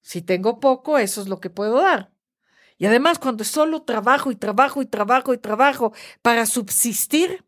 Si 0.00 0.20
tengo 0.20 0.60
poco, 0.60 0.98
eso 0.98 1.22
es 1.22 1.28
lo 1.28 1.40
que 1.40 1.48
puedo 1.48 1.80
dar. 1.80 2.12
Y 2.76 2.86
además, 2.86 3.20
cuando 3.20 3.44
solo 3.44 3.82
trabajo 3.82 4.32
y 4.32 4.36
trabajo 4.36 4.82
y 4.82 4.86
trabajo 4.86 5.32
y 5.32 5.38
trabajo 5.38 5.92
para 6.20 6.46
subsistir 6.46 7.44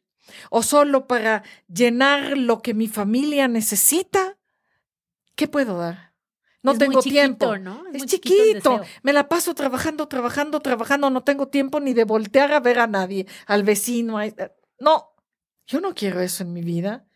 o 0.50 0.62
solo 0.62 1.06
para 1.08 1.42
llenar 1.66 2.38
lo 2.38 2.62
que 2.62 2.72
mi 2.72 2.86
familia 2.86 3.48
necesita, 3.48 4.38
¿qué 5.34 5.48
puedo 5.48 5.76
dar? 5.78 6.13
No 6.64 6.76
tengo 6.78 7.00
tiempo. 7.02 7.56
¿no? 7.58 7.84
Es, 7.92 7.98
muy 7.98 8.06
chiquito. 8.06 8.80
Me 9.02 9.12
la 9.12 9.28
paso 9.28 9.54
trabajando, 9.54 10.08
trabajando, 10.08 10.60
trabajando. 10.60 11.10
No 11.10 11.22
tengo 11.22 11.48
tiempo 11.48 11.78
ni 11.78 11.92
de 11.94 12.04
voltear 12.04 12.52
a 12.52 12.60
ver 12.60 12.78
a 12.80 12.86
nadie, 12.86 13.26
al 13.46 13.62
vecino. 13.62 14.18
a- 14.18 14.26
No, 14.80 15.14
yo 15.66 15.80
no 15.80 15.94
quiero 15.94 16.20
eso 16.20 16.42
en 16.42 16.52
mi 16.52 16.62
vida. 16.62 17.06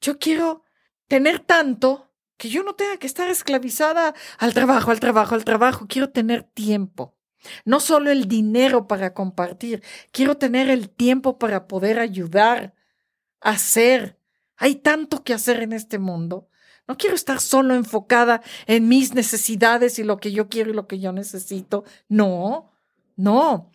Yo 0.00 0.18
quiero 0.18 0.64
tener 1.06 1.38
tanto 1.40 2.10
que 2.36 2.48
yo 2.48 2.62
no 2.62 2.74
tenga 2.74 2.96
que 2.96 3.06
estar 3.06 3.28
esclavizada 3.30 4.14
al 4.38 4.54
trabajo, 4.54 4.90
al 4.90 5.00
trabajo, 5.00 5.34
al 5.34 5.44
trabajo. 5.44 5.86
Quiero 5.88 6.10
tener 6.10 6.42
tiempo. 6.42 7.16
No 7.64 7.80
solo 7.80 8.10
el 8.10 8.28
dinero 8.28 8.86
para 8.86 9.14
compartir, 9.14 9.82
quiero 10.12 10.36
tener 10.36 10.68
el 10.68 10.90
tiempo 10.90 11.38
para 11.38 11.66
poder 11.68 11.98
ayudar, 11.98 12.74
hacer. 13.40 14.18
Hay 14.56 14.74
tanto 14.76 15.24
que 15.24 15.32
hacer 15.32 15.62
en 15.62 15.72
este 15.72 15.98
mundo. 15.98 16.49
No 16.90 16.96
quiero 16.96 17.14
estar 17.14 17.40
solo 17.40 17.76
enfocada 17.76 18.42
en 18.66 18.88
mis 18.88 19.14
necesidades 19.14 20.00
y 20.00 20.02
lo 20.02 20.16
que 20.16 20.32
yo 20.32 20.48
quiero 20.48 20.70
y 20.70 20.74
lo 20.74 20.88
que 20.88 20.98
yo 20.98 21.12
necesito. 21.12 21.84
No, 22.08 22.72
no. 23.14 23.70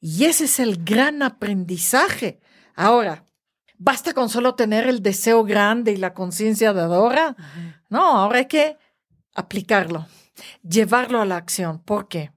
Y 0.00 0.24
ese 0.24 0.46
es 0.46 0.58
el 0.58 0.82
gran 0.82 1.22
aprendizaje. 1.22 2.40
Ahora, 2.74 3.24
¿basta 3.78 4.14
con 4.14 4.28
solo 4.28 4.56
tener 4.56 4.88
el 4.88 5.00
deseo 5.00 5.44
grande 5.44 5.92
y 5.92 5.96
la 5.96 6.12
conciencia 6.12 6.72
dadora? 6.72 7.36
Ajá. 7.38 7.84
No, 7.88 8.02
ahora 8.02 8.38
hay 8.38 8.46
que 8.46 8.76
aplicarlo, 9.36 10.08
llevarlo 10.68 11.20
a 11.20 11.26
la 11.26 11.36
acción. 11.36 11.78
¿Por 11.78 12.08
qué? 12.08 12.32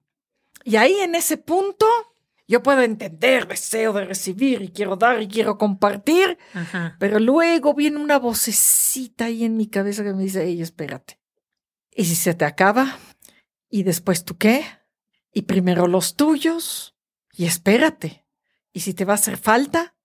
Y 0.64 0.76
ahí 0.76 0.94
en 1.00 1.16
ese 1.16 1.38
punto 1.38 1.88
yo 2.48 2.62
puedo 2.62 2.82
entender 2.82 3.48
deseo 3.48 3.94
de 3.94 4.06
recibir 4.06 4.62
y 4.62 4.70
quiero 4.70 4.96
dar 4.96 5.22
y 5.22 5.28
quiero 5.28 5.58
compartir, 5.58 6.38
Ajá. 6.54 6.98
pero 7.00 7.20
luego 7.20 7.74
viene 7.74 7.98
una 7.98 8.20
vocecita 8.20 9.26
ahí 9.26 9.46
en 9.46 9.58
mi 9.58 9.68
cabeza 9.68 10.04
que 10.04 10.14
me 10.14 10.24
dice, 10.24 10.44
ey, 10.44 10.62
espérate. 10.62 11.20
¿Y 11.96 12.06
si 12.06 12.16
se 12.16 12.34
te 12.34 12.46
acaba? 12.46 12.98
¿Y 13.70 13.84
después 13.84 14.24
tú 14.24 14.38
qué? 14.38 14.66
Y 15.32 15.44
primero 15.44 15.88
los 15.88 16.16
tuyos. 16.16 16.96
Y 17.32 17.46
espérate. 17.46 18.26
¿Y 18.72 18.82
si 18.82 18.94
te 18.94 19.06
va 19.06 19.14
a 19.14 19.16
hacer 19.16 19.38
falta? 19.38 19.96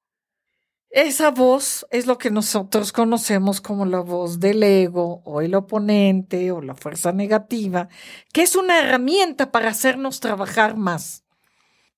Esa 0.91 1.31
voz 1.31 1.87
es 1.91 2.07
lo 2.07 2.17
que 2.17 2.31
nosotros 2.31 2.93
conocemos 2.93 3.61
como 3.61 3.85
la 3.85 4.01
voz 4.01 4.41
del 4.41 4.63
ego 4.63 5.21
o 5.25 5.43
el 5.43 5.55
oponente 5.55 6.51
o 6.51 6.63
la 6.63 6.75
fuerza 6.75 7.13
negativa, 7.13 7.89
que 8.33 8.43
es 8.43 8.57
una 8.57 8.79
herramienta 8.79 9.53
para 9.53 9.69
hacernos 9.69 10.21
trabajar 10.21 10.77
más. 10.77 11.25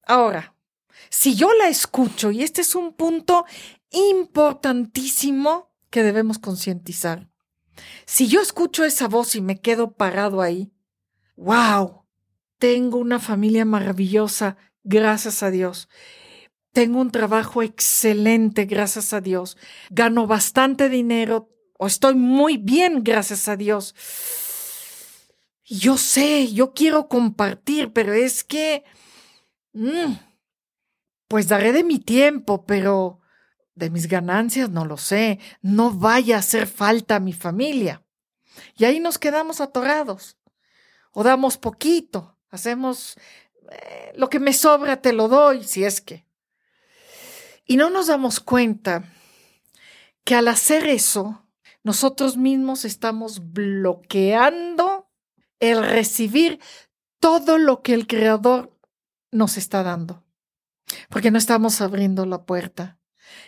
Ahora, 0.04 0.54
si 1.08 1.34
yo 1.34 1.52
la 1.54 1.68
escucho, 1.68 2.30
y 2.30 2.42
este 2.42 2.60
es 2.60 2.74
un 2.74 2.92
punto 2.92 3.44
importantísimo 3.90 5.70
que 5.90 6.02
debemos 6.02 6.38
concientizar, 6.38 7.28
si 8.06 8.28
yo 8.28 8.40
escucho 8.40 8.84
esa 8.84 9.08
voz 9.08 9.34
y 9.34 9.40
me 9.40 9.60
quedo 9.60 9.92
parado 9.92 10.42
ahí, 10.42 10.72
wow, 11.36 12.04
tengo 12.58 12.98
una 12.98 13.18
familia 13.18 13.64
maravillosa, 13.64 14.56
gracias 14.84 15.42
a 15.42 15.50
Dios. 15.50 15.88
Tengo 16.72 17.00
un 17.00 17.10
trabajo 17.10 17.62
excelente, 17.62 18.64
gracias 18.66 19.12
a 19.12 19.20
Dios. 19.20 19.56
Gano 19.90 20.26
bastante 20.26 20.88
dinero 20.88 21.48
o 21.78 21.86
estoy 21.86 22.14
muy 22.14 22.58
bien, 22.58 23.02
gracias 23.02 23.48
a 23.48 23.56
Dios. 23.56 23.94
Yo 25.64 25.96
sé, 25.96 26.52
yo 26.52 26.74
quiero 26.74 27.08
compartir, 27.08 27.92
pero 27.92 28.12
es 28.12 28.44
que... 28.44 28.84
mm, 29.72 30.14
pues 31.28 31.48
daré 31.48 31.72
de 31.72 31.84
mi 31.84 31.98
tiempo, 31.98 32.64
pero 32.64 33.20
de 33.74 33.90
mis 33.90 34.08
ganancias 34.08 34.70
no 34.70 34.84
lo 34.84 34.96
sé. 34.96 35.38
No 35.62 35.92
vaya 35.92 36.36
a 36.36 36.40
hacer 36.40 36.66
falta 36.66 37.16
a 37.16 37.20
mi 37.20 37.32
familia. 37.32 38.04
Y 38.76 38.84
ahí 38.84 39.00
nos 39.00 39.18
quedamos 39.18 39.60
atorados. 39.60 40.36
O 41.12 41.22
damos 41.22 41.56
poquito, 41.56 42.38
hacemos 42.50 43.16
eh, 43.70 44.12
lo 44.16 44.28
que 44.28 44.38
me 44.38 44.52
sobra, 44.52 45.00
te 45.00 45.12
lo 45.12 45.28
doy, 45.28 45.64
si 45.64 45.84
es 45.84 46.00
que. 46.00 46.26
Y 47.64 47.76
no 47.76 47.90
nos 47.90 48.08
damos 48.08 48.40
cuenta 48.40 49.04
que 50.24 50.34
al 50.34 50.48
hacer 50.48 50.86
eso, 50.86 51.46
nosotros 51.82 52.36
mismos 52.36 52.84
estamos 52.84 53.52
bloqueando 53.52 55.10
el 55.60 55.84
recibir 55.84 56.60
todo 57.18 57.58
lo 57.58 57.82
que 57.82 57.94
el 57.94 58.06
Creador 58.06 58.76
nos 59.30 59.56
está 59.56 59.82
dando. 59.82 60.24
Porque 61.08 61.30
no 61.30 61.38
estamos 61.38 61.80
abriendo 61.80 62.26
la 62.26 62.44
puerta. 62.44 62.98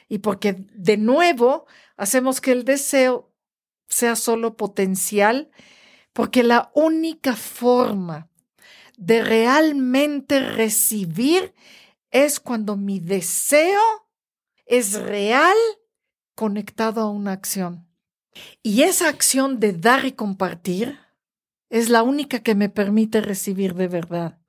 Y 0.08 0.18
porque 0.18 0.64
de 0.74 0.96
nuevo 0.96 1.66
hacemos 1.96 2.40
que 2.40 2.52
el 2.52 2.64
deseo 2.64 3.32
sea 3.88 4.16
solo 4.16 4.56
potencial, 4.56 5.50
porque 6.12 6.42
la 6.42 6.70
única 6.74 7.36
forma 7.36 8.30
de 8.96 9.22
realmente 9.22 10.40
recibir 10.40 11.54
es 12.10 12.40
cuando 12.40 12.76
mi 12.76 13.00
deseo 13.00 13.80
es 14.66 14.94
real 14.94 15.56
conectado 16.34 17.00
a 17.00 17.10
una 17.10 17.32
acción. 17.32 17.88
Y 18.62 18.82
esa 18.82 19.08
acción 19.08 19.60
de 19.60 19.72
dar 19.72 20.04
y 20.04 20.12
compartir 20.12 20.98
es 21.68 21.88
la 21.88 22.02
única 22.02 22.42
que 22.42 22.54
me 22.54 22.68
permite 22.68 23.20
recibir 23.20 23.74
de 23.74 23.88
verdad. 23.88 24.41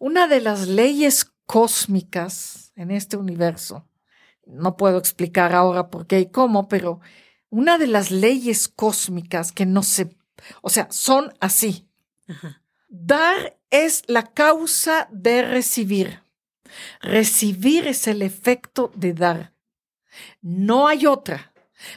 Una 0.00 0.26
de 0.26 0.40
las 0.40 0.68
leyes 0.68 1.32
cósmicas 1.46 2.72
en 2.76 2.90
este 2.90 3.16
universo, 3.16 3.88
no 4.46 4.76
puedo 4.76 4.98
explicar 4.98 5.54
ahora 5.54 5.90
por 5.90 6.06
qué 6.06 6.20
y 6.20 6.30
cómo, 6.30 6.68
pero 6.68 7.00
una 7.50 7.78
de 7.78 7.86
las 7.86 8.10
leyes 8.10 8.68
cósmicas 8.68 9.52
que 9.52 9.66
no 9.66 9.82
se, 9.82 10.16
o 10.62 10.70
sea, 10.70 10.88
son 10.90 11.32
así. 11.40 11.88
Ajá. 12.28 12.62
Dar 12.88 13.58
es 13.70 14.02
la 14.06 14.22
causa 14.22 15.08
de 15.10 15.42
recibir. 15.42 16.22
Recibir 17.00 17.86
es 17.86 18.06
el 18.06 18.22
efecto 18.22 18.92
de 18.94 19.14
dar. 19.14 19.52
No 20.40 20.86
hay 20.86 21.06
otra. 21.06 21.52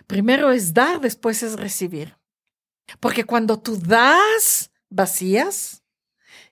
Primero 0.08 0.51
es 0.51 0.74
dar, 0.74 1.00
después 1.00 1.44
es 1.44 1.54
recibir. 1.54 2.18
Porque 3.00 3.25
cuando 3.25 3.60
tú 3.60 3.77
das, 3.77 4.72
vacías 4.89 5.84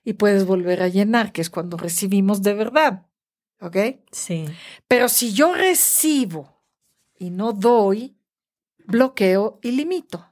y 0.06 0.12
puedes 0.12 0.46
volver 0.46 0.82
a 0.82 0.88
llenar, 0.88 1.32
que 1.32 1.40
es 1.40 1.50
cuando 1.50 1.76
recibimos 1.76 2.40
de 2.40 2.54
verdad. 2.54 3.06
¿Ok? 3.60 3.76
Sí. 4.12 4.44
Pero 4.86 5.08
si 5.08 5.32
yo 5.32 5.52
recibo 5.52 6.62
y 7.18 7.30
no 7.30 7.52
doy, 7.52 8.16
bloqueo 8.86 9.58
y 9.62 9.72
limito. 9.72 10.24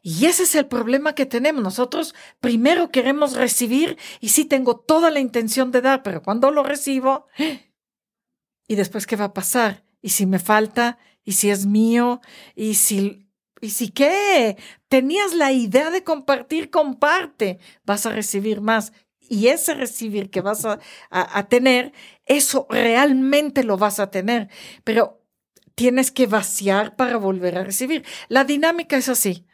Y 0.00 0.26
ese 0.26 0.44
es 0.44 0.54
el 0.54 0.66
problema 0.66 1.16
que 1.16 1.26
tenemos. 1.26 1.60
Nosotros 1.60 2.14
primero 2.38 2.92
queremos 2.92 3.34
recibir 3.34 3.98
y 4.20 4.28
sí 4.28 4.44
tengo 4.44 4.76
toda 4.76 5.10
la 5.10 5.18
intención 5.18 5.72
de 5.72 5.80
dar, 5.80 6.04
pero 6.04 6.22
cuando 6.22 6.52
lo 6.52 6.62
recibo, 6.62 7.26
¿y 8.68 8.76
después 8.76 9.08
qué 9.08 9.16
va 9.16 9.24
a 9.24 9.34
pasar? 9.34 9.84
¿Y 10.00 10.10
si 10.10 10.24
me 10.24 10.38
falta? 10.38 10.98
¿Y 11.24 11.32
si 11.32 11.50
es 11.50 11.66
mío? 11.66 12.20
¿Y 12.54 12.74
si... 12.74 13.26
¿Y 13.62 13.70
si 13.70 13.88
qué? 13.90 14.58
Tenías 14.88 15.32
la 15.32 15.52
idea 15.52 15.90
de 15.90 16.04
compartir, 16.04 16.68
comparte. 16.68 17.60
Vas 17.86 18.04
a 18.04 18.10
recibir 18.10 18.60
más. 18.60 18.92
Y 19.20 19.46
ese 19.46 19.72
recibir 19.72 20.28
que 20.28 20.42
vas 20.42 20.66
a, 20.66 20.78
a 21.10 21.48
tener, 21.48 21.92
eso 22.26 22.66
realmente 22.68 23.64
lo 23.64 23.78
vas 23.78 24.00
a 24.00 24.10
tener. 24.10 24.50
Pero 24.84 25.22
tienes 25.76 26.10
que 26.10 26.26
vaciar 26.26 26.96
para 26.96 27.16
volver 27.16 27.56
a 27.56 27.64
recibir. 27.64 28.04
La 28.28 28.44
dinámica 28.44 28.96
es 28.98 29.08
así 29.08 29.46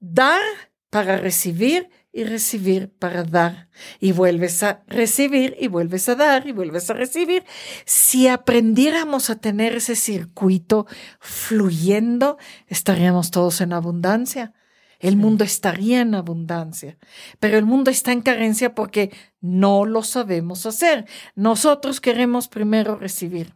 dar 0.00 0.42
para 0.90 1.16
recibir 1.16 1.90
y 2.16 2.24
recibir 2.24 2.90
para 2.98 3.24
dar. 3.24 3.68
Y 4.00 4.12
vuelves 4.12 4.62
a 4.62 4.82
recibir 4.86 5.54
y 5.60 5.68
vuelves 5.68 6.08
a 6.08 6.14
dar 6.14 6.46
y 6.46 6.52
vuelves 6.52 6.88
a 6.88 6.94
recibir. 6.94 7.44
Si 7.84 8.26
aprendiéramos 8.26 9.28
a 9.28 9.36
tener 9.36 9.74
ese 9.74 9.96
circuito 9.96 10.86
fluyendo, 11.20 12.38
estaríamos 12.68 13.30
todos 13.30 13.60
en 13.60 13.74
abundancia. 13.74 14.54
El 14.98 15.18
mundo 15.18 15.44
estaría 15.44 16.00
en 16.00 16.14
abundancia, 16.14 16.96
pero 17.38 17.58
el 17.58 17.66
mundo 17.66 17.90
está 17.90 18.12
en 18.12 18.22
carencia 18.22 18.74
porque 18.74 19.12
no 19.42 19.84
lo 19.84 20.02
sabemos 20.02 20.64
hacer. 20.64 21.04
Nosotros 21.34 22.00
queremos 22.00 22.48
primero 22.48 22.96
recibir 22.96 23.54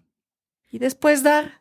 y 0.68 0.80
después 0.80 1.22
dar 1.22 1.59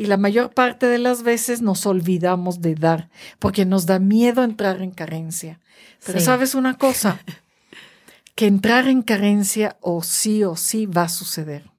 y 0.00 0.06
la 0.06 0.16
mayor 0.16 0.54
parte 0.54 0.86
de 0.86 0.96
las 0.96 1.22
veces 1.22 1.60
nos 1.60 1.84
olvidamos 1.84 2.62
de 2.62 2.74
dar 2.74 3.10
porque 3.38 3.66
nos 3.66 3.84
da 3.84 3.98
miedo 3.98 4.42
entrar 4.42 4.80
en 4.80 4.92
carencia. 4.92 5.60
Pero 6.06 6.20
Sí. 6.20 6.24
sabes 6.24 6.54
una 6.54 6.78
cosa, 6.78 7.20
que 8.34 8.46
entrar 8.46 8.88
en 8.88 9.02
carencia 9.02 9.76
o 9.82 10.02
sí 10.02 10.42
o 10.42 10.56
sí 10.56 10.86
va 10.86 11.02
a 11.02 11.08
suceder. 11.10 11.70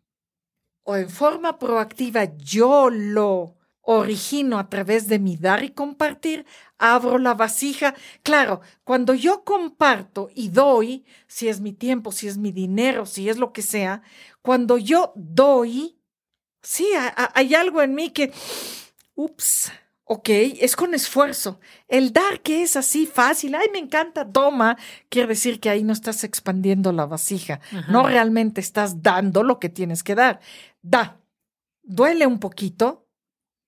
O 0.84 0.96
en 0.98 1.10
forma 1.10 1.58
proactiva 1.58 2.26
yo 2.38 2.92
lo 2.92 3.56
origino 3.82 4.60
a 4.60 4.70
través 4.70 5.08
de 5.08 5.18
mi 5.18 5.36
dar 5.36 5.64
y 5.64 5.72
compartir, 5.72 6.46
abro 6.78 7.18
la 7.18 7.34
vasija. 7.34 7.96
Claro, 8.22 8.62
cuando 8.84 9.16
yo 9.16 9.44
comparto 9.44 10.30
y 10.36 10.50
doy, 10.50 11.06
si 11.26 11.48
es 11.48 11.60
mi 11.60 11.74
tiempo, 11.74 12.12
si 12.12 12.28
es 12.28 12.38
mi 12.38 12.52
dinero, 12.52 13.08
si 13.08 13.30
es 13.30 13.38
lo 13.40 13.52
que 13.52 13.64
sea, 13.64 14.04
cuando 14.44 14.78
yo 14.78 15.12
doy, 15.16 15.98
Sí, 16.62 16.88
ha- 16.98 17.14
ha- 17.16 17.32
hay 17.36 17.56
algo 17.56 17.82
en 17.82 17.96
mí 17.96 18.10
que, 18.12 18.32
ups, 19.16 19.72
ok, 20.06 20.30
es 20.30 20.76
con 20.76 20.94
esfuerzo. 20.94 21.60
El 21.88 22.14
dar 22.14 22.42
que 22.42 22.64
es 22.64 22.76
así 22.76 23.06
fácil, 23.06 23.56
ay, 23.56 23.68
me 23.72 23.80
encanta, 23.80 24.30
toma, 24.30 24.78
quiere 25.10 25.30
decir 25.30 25.60
que 25.60 25.70
ahí 25.70 25.84
no 25.84 25.94
estás 25.94 26.24
expandiendo 26.24 26.92
la 26.92 27.06
vasija, 27.06 27.62
Ajá. 27.72 27.92
no 27.92 28.06
realmente 28.08 28.62
estás 28.62 29.02
dando 29.02 29.44
lo 29.44 29.60
que 29.60 29.70
tienes 29.70 30.04
que 30.04 30.16
dar. 30.16 30.40
Da, 30.82 31.20
duele 31.84 32.28
un 32.28 32.40
poquito, 32.40 33.08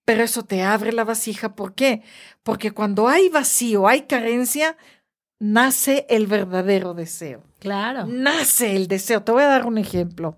pero 0.06 0.24
eso 0.24 0.44
te 0.44 0.62
abre 0.64 0.92
la 0.92 1.04
vasija. 1.06 1.56
¿Por 1.56 1.76
qué? 1.76 2.04
Porque 2.44 2.72
cuando 2.72 3.08
hay 3.08 3.30
vacío, 3.30 3.88
hay 3.88 4.02
carencia, 4.04 4.76
nace 5.40 6.06
el 6.10 6.28
verdadero 6.28 6.94
deseo 6.94 7.44
Claro. 7.60 8.06
nace 8.06 8.76
el 8.76 8.88
deseo. 8.88 9.24
Te 9.24 9.32
voy 9.32 9.44
a 9.44 9.48
dar 9.48 9.66
un 9.66 9.78
ejemplo. 9.78 10.38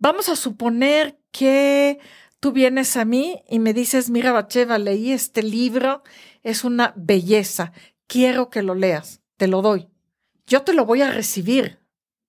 Vamos 0.00 0.28
a 0.28 0.36
suponer 0.36 1.18
que 1.30 1.98
tú 2.40 2.52
vienes 2.52 2.96
a 2.96 3.04
mí 3.04 3.42
y 3.48 3.58
me 3.58 3.72
dices, 3.72 4.10
mira, 4.10 4.32
Bacheva, 4.32 4.78
leí 4.78 5.12
este 5.12 5.42
libro, 5.42 6.02
es 6.42 6.64
una 6.64 6.92
belleza, 6.96 7.72
quiero 8.06 8.50
que 8.50 8.62
lo 8.62 8.74
leas, 8.74 9.20
te 9.36 9.48
lo 9.48 9.62
doy. 9.62 9.88
Yo 10.46 10.62
te 10.62 10.72
lo 10.72 10.84
voy 10.84 11.02
a 11.02 11.10
recibir. 11.10 11.78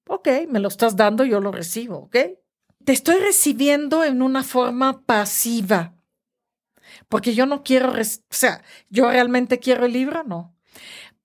Ok, 0.08 0.28
me 0.50 0.60
lo 0.60 0.68
estás 0.68 0.96
dando, 0.96 1.24
yo 1.24 1.40
lo 1.40 1.52
recibo, 1.52 1.98
¿ok? 1.98 2.16
Te 2.84 2.92
estoy 2.94 3.18
recibiendo 3.18 4.04
en 4.04 4.22
una 4.22 4.44
forma 4.44 5.06
pasiva, 5.06 5.96
porque 7.08 7.36
yo 7.36 7.46
no 7.46 7.64
quiero, 7.64 7.92
o 7.92 8.04
sea, 8.30 8.64
yo 8.90 9.10
realmente 9.10 9.60
quiero 9.60 9.86
el 9.86 9.94
libro, 9.94 10.24
no. 10.24 10.56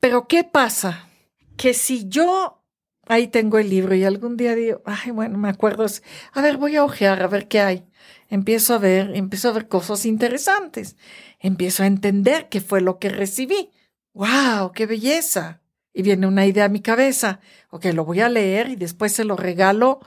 Pero 0.01 0.29
¿qué 0.29 0.45
pasa? 0.45 1.09
Que 1.57 1.73
si 1.73 2.09
yo 2.09 2.64
ahí 3.07 3.29
tengo 3.29 3.59
el 3.59 3.71
libro 3.71 3.95
y 3.95 4.05
algún 4.05 4.37
día 4.37 4.55
digo, 4.55 4.83
ay, 4.85 5.11
bueno, 5.11 5.39
me 5.39 5.49
acuerdo, 5.49 5.87
a 6.33 6.43
ver, 6.43 6.57
voy 6.57 6.77
a 6.77 6.85
ojear, 6.85 7.23
a 7.23 7.29
ver 7.29 7.49
qué 7.49 7.61
hay. 7.61 7.85
Empiezo 8.29 8.75
a 8.75 8.79
ver, 8.79 9.15
empiezo 9.15 9.49
a 9.49 9.53
ver 9.53 9.69
cosas 9.69 10.07
interesantes. 10.07 10.97
Empiezo 11.39 11.83
a 11.83 11.87
entender 11.87 12.49
qué 12.49 12.61
fue 12.61 12.81
lo 12.81 12.99
que 12.99 13.09
recibí. 13.09 13.71
¡Wow! 14.13 14.73
¡Qué 14.73 14.87
belleza! 14.87 15.61
Y 15.93 16.03
viene 16.03 16.27
una 16.27 16.47
idea 16.47 16.65
a 16.65 16.69
mi 16.69 16.81
cabeza. 16.81 17.41
Ok, 17.71 17.87
lo 17.87 18.05
voy 18.05 18.21
a 18.21 18.29
leer 18.29 18.69
y 18.69 18.77
después 18.77 19.13
se 19.13 19.25
lo 19.25 19.37
regalo 19.37 20.01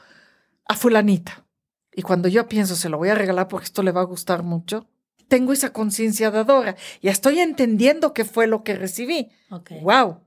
a 0.65 0.75
fulanita. 0.75 1.45
Y 1.93 2.01
cuando 2.01 2.27
yo 2.27 2.47
pienso, 2.47 2.75
se 2.75 2.89
lo 2.89 2.97
voy 2.97 3.10
a 3.10 3.15
regalar 3.15 3.47
porque 3.47 3.65
esto 3.65 3.83
le 3.83 3.91
va 3.91 4.01
a 4.01 4.05
gustar 4.05 4.43
mucho, 4.43 4.88
tengo 5.27 5.53
esa 5.53 5.73
conciencia 5.73 6.31
dadora. 6.31 6.75
Ya 7.01 7.12
estoy 7.12 7.39
entendiendo 7.39 8.13
qué 8.13 8.25
fue 8.25 8.47
lo 8.47 8.63
que 8.63 8.75
recibí. 8.75 9.29
Ok. 9.49 9.71
¡Wow! 9.81 10.21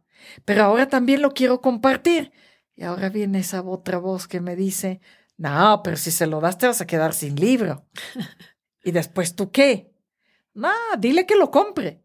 Pero 0.44 0.64
ahora 0.64 0.88
también 0.88 1.22
lo 1.22 1.33
quiero 1.33 1.61
compartir. 1.61 2.33
Y 2.81 2.85
ahora 2.85 3.11
viene 3.11 3.40
esa 3.40 3.61
otra 3.61 3.99
voz 3.99 4.27
que 4.27 4.40
me 4.40 4.57
dice, 4.57 5.03
no, 5.37 5.83
pero 5.85 5.99
si 5.99 6.11
se 6.11 6.27
lo 6.27 6.40
das 6.40 6.57
te 6.57 6.66
vas 6.66 6.81
a 6.81 6.87
quedar 6.87 7.12
sin 7.12 7.37
libro. 7.37 7.85
y 8.83 8.93
después 8.93 9.37
tú 9.37 9.51
qué? 9.51 9.93
No, 10.55 10.71
dile 10.99 11.27
que 11.27 11.37
lo 11.37 11.51
compre. 11.51 12.03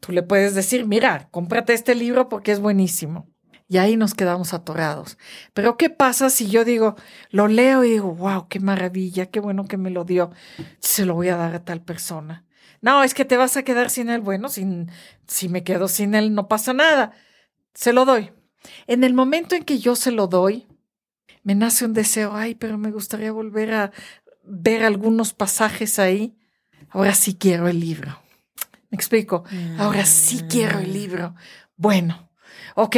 Tú 0.00 0.12
le 0.12 0.22
puedes 0.22 0.54
decir, 0.54 0.84
mira, 0.84 1.30
cómprate 1.30 1.72
este 1.72 1.94
libro 1.94 2.28
porque 2.28 2.52
es 2.52 2.60
buenísimo. 2.60 3.32
Y 3.66 3.78
ahí 3.78 3.96
nos 3.96 4.12
quedamos 4.12 4.52
atorados. 4.52 5.16
Pero 5.54 5.78
¿qué 5.78 5.88
pasa 5.88 6.28
si 6.28 6.50
yo 6.50 6.66
digo, 6.66 6.96
lo 7.30 7.48
leo 7.48 7.82
y 7.82 7.92
digo, 7.92 8.14
wow, 8.14 8.46
qué 8.48 8.60
maravilla, 8.60 9.30
qué 9.30 9.40
bueno 9.40 9.64
que 9.64 9.78
me 9.78 9.88
lo 9.88 10.04
dio, 10.04 10.32
se 10.80 11.06
lo 11.06 11.14
voy 11.14 11.30
a 11.30 11.36
dar 11.36 11.54
a 11.54 11.64
tal 11.64 11.80
persona? 11.82 12.44
No, 12.82 13.02
es 13.04 13.14
que 13.14 13.24
te 13.24 13.38
vas 13.38 13.56
a 13.56 13.62
quedar 13.62 13.88
sin 13.88 14.10
él. 14.10 14.20
Bueno, 14.20 14.50
sin, 14.50 14.90
si 15.26 15.48
me 15.48 15.64
quedo 15.64 15.88
sin 15.88 16.14
él, 16.14 16.34
no 16.34 16.46
pasa 16.46 16.74
nada. 16.74 17.12
Se 17.72 17.94
lo 17.94 18.04
doy. 18.04 18.30
En 18.86 19.04
el 19.04 19.14
momento 19.14 19.54
en 19.54 19.64
que 19.64 19.78
yo 19.78 19.96
se 19.96 20.10
lo 20.10 20.26
doy, 20.26 20.66
me 21.42 21.54
nace 21.54 21.84
un 21.84 21.92
deseo, 21.92 22.34
ay, 22.34 22.54
pero 22.54 22.78
me 22.78 22.90
gustaría 22.90 23.32
volver 23.32 23.72
a 23.74 23.92
ver 24.44 24.84
algunos 24.84 25.32
pasajes 25.32 25.98
ahí. 25.98 26.36
Ahora 26.90 27.14
sí 27.14 27.34
quiero 27.34 27.68
el 27.68 27.80
libro. 27.80 28.18
¿Me 28.90 28.96
explico? 28.96 29.44
Ahora 29.78 30.06
sí 30.06 30.42
quiero 30.48 30.78
el 30.78 30.92
libro. 30.92 31.34
Bueno, 31.76 32.30
ok, 32.76 32.96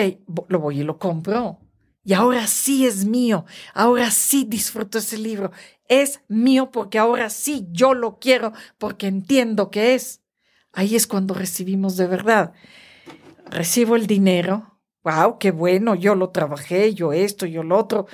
lo 0.49 0.61
voy 0.61 0.81
y 0.81 0.85
lo 0.85 0.99
compro. 0.99 1.59
Y 2.05 2.13
ahora 2.13 2.47
sí 2.47 2.87
es 2.87 3.05
mío. 3.05 3.47
Ahora 3.75 4.13
sí 4.13 4.45
disfruto 4.49 4.99
ese 4.99 5.19
libro. 5.19 5.51
Es 5.89 6.21
mío 6.29 6.71
porque 6.71 6.99
ahora 6.99 7.31
sí 7.31 7.67
yo 7.73 7.95
lo 7.95 8.19
quiero 8.19 8.53
porque 8.79 9.09
entiendo 9.09 9.71
que 9.71 9.95
es. 9.95 10.23
Ahí 10.73 10.95
es 10.95 11.07
cuando 11.07 11.35
recibimos 11.35 11.97
de 11.97 12.07
verdad. 12.07 12.53
Recibo 13.47 13.97
el 13.97 14.07
dinero. 14.07 14.76
Wow, 15.07 15.39
qué 15.39 15.53
bueno, 15.53 15.95
yo 15.95 16.17
lo 16.17 16.31
trabajé, 16.31 16.93
yo 16.93 17.13
esto, 17.13 17.47
yo 17.47 17.63
lo 17.63 17.79
otro. 17.79 18.09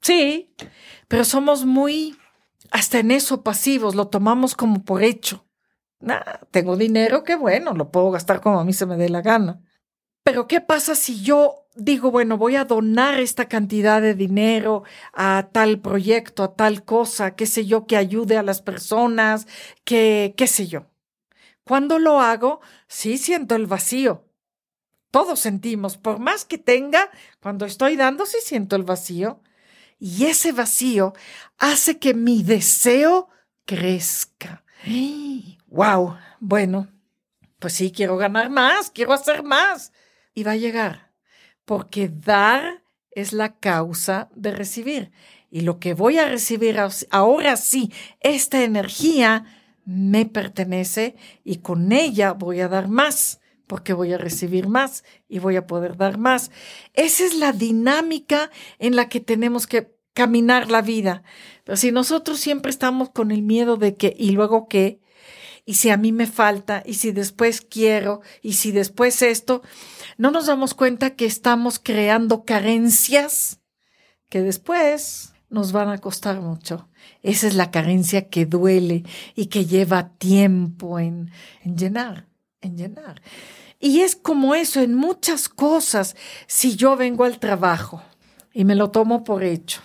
Sí, 0.00 0.54
pero 1.06 1.24
somos 1.24 1.66
muy, 1.66 2.16
hasta 2.70 3.00
en 3.00 3.10
eso 3.10 3.42
pasivos, 3.42 3.94
lo 3.94 4.08
tomamos 4.08 4.54
como 4.54 4.82
por 4.82 5.02
hecho. 5.02 5.46
Nah, 6.00 6.22
tengo 6.50 6.78
dinero, 6.78 7.22
qué 7.22 7.36
bueno, 7.36 7.74
lo 7.74 7.90
puedo 7.90 8.10
gastar 8.12 8.40
como 8.40 8.60
a 8.60 8.64
mí 8.64 8.72
se 8.72 8.86
me 8.86 8.96
dé 8.96 9.10
la 9.10 9.20
gana. 9.20 9.60
Pero 10.24 10.48
¿qué 10.48 10.62
pasa 10.62 10.94
si 10.94 11.22
yo 11.22 11.66
digo, 11.76 12.10
bueno, 12.10 12.38
voy 12.38 12.56
a 12.56 12.64
donar 12.64 13.20
esta 13.20 13.44
cantidad 13.46 14.00
de 14.00 14.14
dinero 14.14 14.84
a 15.12 15.50
tal 15.52 15.80
proyecto, 15.80 16.42
a 16.44 16.54
tal 16.54 16.82
cosa, 16.82 17.36
qué 17.36 17.44
sé 17.44 17.66
yo, 17.66 17.86
que 17.86 17.98
ayude 17.98 18.38
a 18.38 18.42
las 18.42 18.62
personas, 18.62 19.46
que 19.84 20.32
qué 20.34 20.46
sé 20.46 20.66
yo? 20.66 20.86
Cuando 21.62 21.98
lo 21.98 22.22
hago, 22.22 22.62
sí 22.86 23.18
siento 23.18 23.54
el 23.54 23.66
vacío. 23.66 24.27
Todos 25.10 25.40
sentimos, 25.40 25.96
por 25.96 26.18
más 26.18 26.44
que 26.44 26.58
tenga, 26.58 27.10
cuando 27.40 27.64
estoy 27.64 27.96
dando, 27.96 28.26
sí 28.26 28.38
siento 28.42 28.76
el 28.76 28.82
vacío. 28.82 29.40
Y 29.98 30.26
ese 30.26 30.52
vacío 30.52 31.14
hace 31.58 31.98
que 31.98 32.14
mi 32.14 32.42
deseo 32.42 33.28
crezca. 33.64 34.64
¡Wow! 35.66 36.16
Bueno, 36.40 36.88
pues 37.58 37.72
sí, 37.72 37.90
quiero 37.90 38.16
ganar 38.16 38.50
más, 38.50 38.90
quiero 38.90 39.12
hacer 39.12 39.42
más. 39.42 39.92
Y 40.34 40.44
va 40.44 40.52
a 40.52 40.56
llegar, 40.56 41.12
porque 41.64 42.08
dar 42.08 42.84
es 43.10 43.32
la 43.32 43.58
causa 43.58 44.28
de 44.34 44.52
recibir. 44.52 45.10
Y 45.50 45.62
lo 45.62 45.80
que 45.80 45.94
voy 45.94 46.18
a 46.18 46.28
recibir 46.28 46.78
ahora 47.10 47.56
sí, 47.56 47.92
esta 48.20 48.62
energía 48.62 49.44
me 49.84 50.26
pertenece 50.26 51.16
y 51.44 51.56
con 51.56 51.92
ella 51.92 52.32
voy 52.32 52.60
a 52.60 52.68
dar 52.68 52.88
más, 52.88 53.37
porque 53.68 53.92
voy 53.92 54.12
a 54.12 54.18
recibir 54.18 54.66
más 54.66 55.04
y 55.28 55.38
voy 55.38 55.54
a 55.54 55.66
poder 55.66 55.96
dar 55.96 56.18
más. 56.18 56.50
Esa 56.94 57.24
es 57.24 57.34
la 57.34 57.52
dinámica 57.52 58.50
en 58.80 58.96
la 58.96 59.08
que 59.08 59.20
tenemos 59.20 59.68
que 59.68 59.96
caminar 60.14 60.68
la 60.70 60.82
vida. 60.82 61.22
Pero 61.62 61.76
si 61.76 61.92
nosotros 61.92 62.40
siempre 62.40 62.70
estamos 62.70 63.10
con 63.10 63.30
el 63.30 63.42
miedo 63.42 63.76
de 63.76 63.96
que, 63.96 64.16
y 64.18 64.30
luego 64.30 64.66
qué, 64.66 65.00
y 65.64 65.74
si 65.74 65.90
a 65.90 65.98
mí 65.98 66.12
me 66.12 66.26
falta, 66.26 66.82
y 66.86 66.94
si 66.94 67.12
después 67.12 67.60
quiero, 67.60 68.22
y 68.42 68.54
si 68.54 68.72
después 68.72 69.20
esto, 69.20 69.62
no 70.16 70.30
nos 70.30 70.46
damos 70.46 70.72
cuenta 70.72 71.14
que 71.14 71.26
estamos 71.26 71.78
creando 71.78 72.44
carencias 72.44 73.60
que 74.30 74.40
después 74.40 75.34
nos 75.50 75.72
van 75.72 75.90
a 75.90 75.98
costar 75.98 76.40
mucho. 76.40 76.88
Esa 77.22 77.46
es 77.46 77.54
la 77.54 77.70
carencia 77.70 78.28
que 78.28 78.46
duele 78.46 79.04
y 79.34 79.46
que 79.46 79.66
lleva 79.66 80.10
tiempo 80.16 80.98
en, 80.98 81.30
en 81.62 81.76
llenar, 81.76 82.27
en 82.60 82.76
llenar. 82.76 83.22
Y 83.78 84.00
es 84.00 84.16
como 84.16 84.54
eso 84.54 84.80
en 84.80 84.94
muchas 84.94 85.48
cosas. 85.48 86.16
Si 86.46 86.76
yo 86.76 86.96
vengo 86.96 87.24
al 87.24 87.38
trabajo 87.38 88.02
y 88.52 88.64
me 88.64 88.74
lo 88.74 88.90
tomo 88.90 89.24
por 89.24 89.44
hecho, 89.44 89.82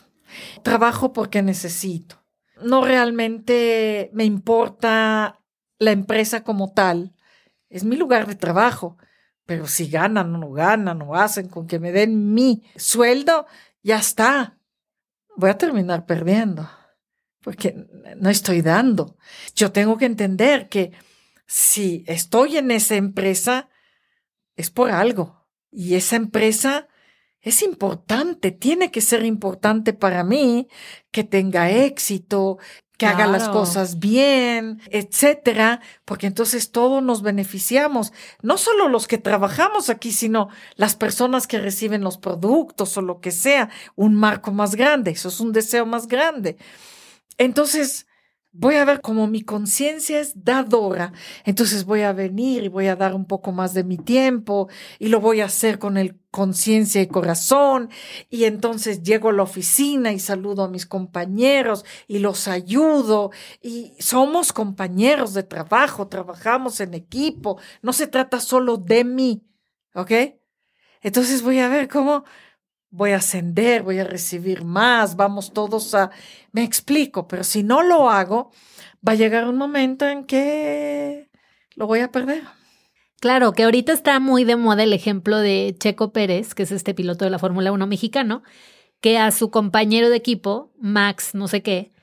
trabajo 0.63 1.13
porque 1.13 1.41
necesito. 1.41 2.23
No 2.61 2.83
realmente 2.83 4.09
me 4.13 4.25
importa 4.25 5.41
la 5.79 5.91
empresa 5.91 6.43
como 6.43 6.71
tal. 6.73 7.13
Es 7.69 7.83
mi 7.83 7.95
lugar 7.95 8.27
de 8.27 8.35
trabajo. 8.35 8.97
Pero 9.45 9.67
si 9.67 9.89
ganan 9.89 10.33
o 10.33 10.37
no 10.37 10.51
ganan 10.51 11.01
o 11.01 11.15
hacen 11.15 11.49
con 11.49 11.67
que 11.67 11.77
me 11.77 11.91
den 11.91 12.33
mi 12.33 12.63
sueldo, 12.77 13.45
ya 13.81 13.97
está. 13.97 14.57
Voy 15.35 15.49
a 15.49 15.57
terminar 15.57 16.05
perdiendo 16.05 16.69
porque 17.43 17.75
no 18.17 18.29
estoy 18.29 18.61
dando. 18.61 19.17
Yo 19.53 19.71
tengo 19.71 19.97
que 19.97 20.05
entender 20.05 20.69
que 20.69 20.93
si 21.45 22.03
estoy 22.07 22.57
en 22.57 22.71
esa 22.71 22.95
empresa, 22.95 23.69
es 24.55 24.69
por 24.69 24.91
algo. 24.91 25.47
Y 25.71 25.95
esa 25.95 26.15
empresa 26.15 26.87
es 27.41 27.61
importante, 27.61 28.51
tiene 28.51 28.89
que 28.89 29.01
ser 29.01 29.25
importante 29.25 29.93
para 29.93 30.23
mí 30.23 30.69
que 31.11 31.23
tenga 31.23 31.69
éxito, 31.71 32.57
que 32.97 33.05
haga 33.05 33.27
las 33.27 33.49
cosas 33.49 33.99
bien, 33.99 34.81
etcétera, 34.89 35.81
porque 36.05 36.27
entonces 36.27 36.71
todos 36.71 37.03
nos 37.03 37.21
beneficiamos, 37.21 38.13
no 38.41 38.57
solo 38.57 38.87
los 38.87 39.07
que 39.07 39.17
trabajamos 39.17 39.89
aquí, 39.89 40.11
sino 40.11 40.49
las 40.75 40.95
personas 40.95 41.47
que 41.47 41.59
reciben 41.59 42.01
los 42.01 42.17
productos 42.17 42.95
o 42.97 43.01
lo 43.01 43.19
que 43.19 43.31
sea, 43.31 43.69
un 43.95 44.15
marco 44.15 44.51
más 44.51 44.75
grande, 44.75 45.11
eso 45.11 45.27
es 45.27 45.39
un 45.39 45.51
deseo 45.51 45.85
más 45.85 46.07
grande. 46.07 46.55
Entonces, 47.37 48.05
voy 48.53 48.75
a 48.75 48.85
ver 48.85 49.01
como 49.01 49.27
mi 49.27 49.41
conciencia 49.41 50.19
es 50.19 50.43
dadora, 50.43 51.11
entonces 51.43 51.85
voy 51.85 52.01
a 52.01 52.13
venir 52.13 52.63
y 52.63 52.67
voy 52.69 52.87
a 52.87 52.95
dar 52.95 53.13
un 53.15 53.25
poco 53.25 53.51
más 53.51 53.73
de 53.73 53.83
mi 53.83 53.97
tiempo 53.97 54.69
y 54.99 55.07
lo 55.09 55.19
voy 55.19 55.41
a 55.41 55.45
hacer 55.45 55.79
con 55.79 55.97
el 55.97 56.19
conciencia 56.33 56.99
y 56.99 57.07
corazón. 57.07 57.89
Y 58.29 58.45
entonces 58.45 59.03
llego 59.03 59.29
a 59.29 59.33
la 59.33 59.43
oficina 59.43 60.11
y 60.11 60.19
saludo 60.19 60.63
a 60.63 60.67
mis 60.67 60.87
compañeros 60.87 61.85
y 62.07 62.19
los 62.19 62.47
ayudo. 62.47 63.29
Y 63.61 63.93
somos 63.99 64.51
compañeros 64.51 65.35
de 65.35 65.43
trabajo, 65.43 66.07
trabajamos 66.07 66.79
en 66.79 66.95
equipo, 66.95 67.59
no 67.83 67.93
se 67.93 68.07
trata 68.07 68.39
solo 68.39 68.77
de 68.77 69.03
mí, 69.03 69.43
¿ok? 69.93 70.11
Entonces 71.01 71.43
voy 71.43 71.59
a 71.59 71.67
ver 71.67 71.87
cómo 71.87 72.23
voy 72.93 73.11
a 73.11 73.17
ascender, 73.17 73.81
voy 73.81 73.97
a 73.97 74.03
recibir 74.03 74.63
más, 74.63 75.15
vamos 75.15 75.51
todos 75.51 75.95
a... 75.95 76.11
Me 76.51 76.63
explico, 76.63 77.27
pero 77.27 77.43
si 77.43 77.63
no 77.63 77.81
lo 77.81 78.11
hago, 78.11 78.51
va 79.05 79.13
a 79.13 79.15
llegar 79.15 79.47
un 79.47 79.57
momento 79.57 80.07
en 80.07 80.25
que 80.25 81.27
lo 81.75 81.87
voy 81.87 82.01
a 82.01 82.11
perder. 82.11 82.43
Claro, 83.19 83.53
que 83.53 83.63
ahorita 83.63 83.93
está 83.93 84.19
muy 84.19 84.43
de 84.43 84.57
moda 84.57 84.83
el 84.83 84.93
ejemplo 84.93 85.39
de 85.39 85.75
Checo 85.79 86.13
Pérez, 86.13 86.53
que 86.53 86.63
es 86.63 86.71
este 86.71 86.93
piloto 86.93 87.25
de 87.25 87.31
la 87.31 87.39
Fórmula 87.39 87.71
1 87.71 87.87
mexicano, 87.87 88.43
que 89.01 89.17
a 89.17 89.31
su 89.31 89.49
compañero 89.49 90.11
de 90.11 90.17
equipo, 90.17 90.71
Max, 90.77 91.33
no 91.33 91.47
sé 91.47 91.63
qué, 91.63 91.93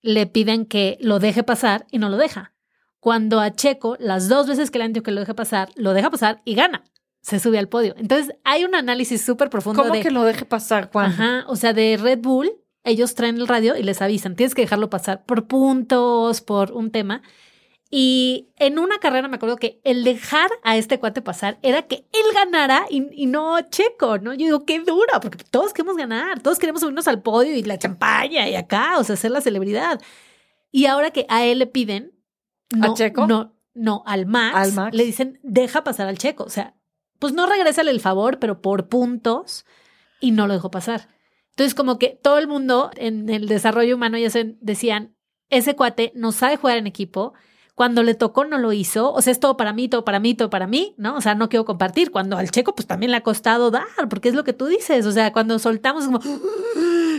le 0.00 0.26
piden 0.26 0.64
que 0.64 0.96
lo 1.02 1.18
deje 1.18 1.42
pasar 1.42 1.86
y 1.90 1.98
no 1.98 2.08
lo 2.08 2.16
deja. 2.16 2.54
Cuando 3.00 3.40
a 3.40 3.52
Checo, 3.52 3.98
las 4.00 4.30
dos 4.30 4.46
veces 4.46 4.70
que 4.70 4.78
le 4.78 4.84
han 4.84 4.94
dicho 4.94 5.02
que 5.02 5.10
lo 5.10 5.20
deje 5.20 5.34
pasar, 5.34 5.68
lo 5.76 5.92
deja 5.92 6.10
pasar 6.10 6.40
y 6.46 6.54
gana 6.54 6.84
se 7.28 7.38
sube 7.38 7.58
al 7.58 7.68
podio. 7.68 7.94
Entonces, 7.98 8.34
hay 8.44 8.64
un 8.64 8.74
análisis 8.74 9.20
súper 9.20 9.50
profundo 9.50 9.82
¿Cómo 9.82 10.00
que 10.00 10.10
lo 10.10 10.24
deje 10.24 10.46
pasar, 10.46 10.90
Juan? 10.90 11.12
Ajá, 11.12 11.44
o 11.48 11.56
sea, 11.56 11.74
de 11.74 11.98
Red 12.00 12.20
Bull, 12.20 12.50
ellos 12.84 13.14
traen 13.14 13.36
el 13.36 13.46
radio 13.46 13.76
y 13.76 13.82
les 13.82 14.00
avisan, 14.00 14.34
tienes 14.34 14.54
que 14.54 14.62
dejarlo 14.62 14.88
pasar 14.88 15.26
por 15.26 15.46
puntos, 15.46 16.40
por 16.40 16.72
un 16.72 16.90
tema. 16.90 17.22
Y 17.90 18.48
en 18.56 18.78
una 18.78 18.98
carrera 18.98 19.28
me 19.28 19.36
acuerdo 19.36 19.56
que 19.56 19.80
el 19.84 20.04
dejar 20.04 20.50
a 20.62 20.76
este 20.76 20.98
cuate 20.98 21.20
pasar 21.20 21.58
era 21.62 21.82
que 21.82 22.06
él 22.12 22.34
ganara 22.34 22.86
y, 22.88 23.26
no 23.26 23.60
Checo, 23.60 24.18
¿no? 24.18 24.32
Yo 24.32 24.46
digo, 24.46 24.64
qué 24.64 24.80
dura, 24.80 25.20
porque 25.20 25.44
todos 25.44 25.74
queremos 25.74 25.96
ganar, 25.96 26.40
todos 26.40 26.58
queremos 26.58 26.80
subirnos 26.80 27.08
al 27.08 27.22
podio 27.22 27.54
y 27.54 27.62
la 27.62 27.78
champaña 27.78 28.48
y 28.48 28.54
acá, 28.54 28.98
o 28.98 29.04
sea, 29.04 29.16
ser 29.16 29.32
la 29.32 29.42
celebridad. 29.42 30.00
Y 30.70 30.86
ahora 30.86 31.10
que 31.10 31.26
a 31.28 31.44
él 31.44 31.58
le 31.58 31.66
piden... 31.66 32.12
¿A 32.80 32.92
Checo? 32.92 33.26
No, 33.26 33.54
no, 33.74 34.02
al 34.06 34.26
Max, 34.26 34.56
al 34.56 34.72
Max, 34.72 34.96
le 34.96 35.04
dicen, 35.04 35.40
deja 35.42 35.84
pasar 35.84 36.08
al 36.08 36.18
Checo. 36.18 36.44
O 36.44 36.50
sea, 36.50 36.74
pues 37.18 37.32
no 37.32 37.46
regrésale 37.46 37.90
el 37.90 38.00
favor, 38.00 38.38
pero 38.38 38.60
por 38.60 38.88
puntos, 38.88 39.64
y 40.20 40.30
no 40.30 40.46
lo 40.46 40.54
dejó 40.54 40.70
pasar. 40.70 41.08
Entonces, 41.50 41.74
como 41.74 41.98
que 41.98 42.18
todo 42.22 42.38
el 42.38 42.46
mundo 42.46 42.90
en 42.96 43.28
el 43.28 43.48
desarrollo 43.48 43.96
humano 43.96 44.18
ya 44.18 44.30
se 44.30 44.56
decían, 44.60 45.16
ese 45.50 45.74
cuate 45.74 46.12
no 46.14 46.32
sabe 46.32 46.56
jugar 46.56 46.78
en 46.78 46.86
equipo, 46.86 47.34
cuando 47.78 48.02
le 48.02 48.14
tocó 48.14 48.44
no 48.44 48.58
lo 48.58 48.72
hizo, 48.72 49.12
o 49.12 49.22
sea, 49.22 49.30
es 49.30 49.38
todo 49.38 49.56
para 49.56 49.72
mí, 49.72 49.88
todo 49.88 50.04
para 50.04 50.18
mí, 50.18 50.34
todo 50.34 50.50
para 50.50 50.66
mí, 50.66 50.96
¿no? 50.98 51.14
O 51.16 51.20
sea, 51.20 51.36
no 51.36 51.48
quiero 51.48 51.64
compartir. 51.64 52.10
Cuando 52.10 52.36
al 52.36 52.50
checo, 52.50 52.74
pues 52.74 52.88
también 52.88 53.12
le 53.12 53.18
ha 53.18 53.22
costado 53.22 53.70
dar, 53.70 53.86
porque 54.10 54.28
es 54.28 54.34
lo 54.34 54.42
que 54.42 54.52
tú 54.52 54.66
dices, 54.66 55.06
o 55.06 55.12
sea, 55.12 55.32
cuando 55.32 55.60
soltamos 55.60 56.06
como, 56.06 56.20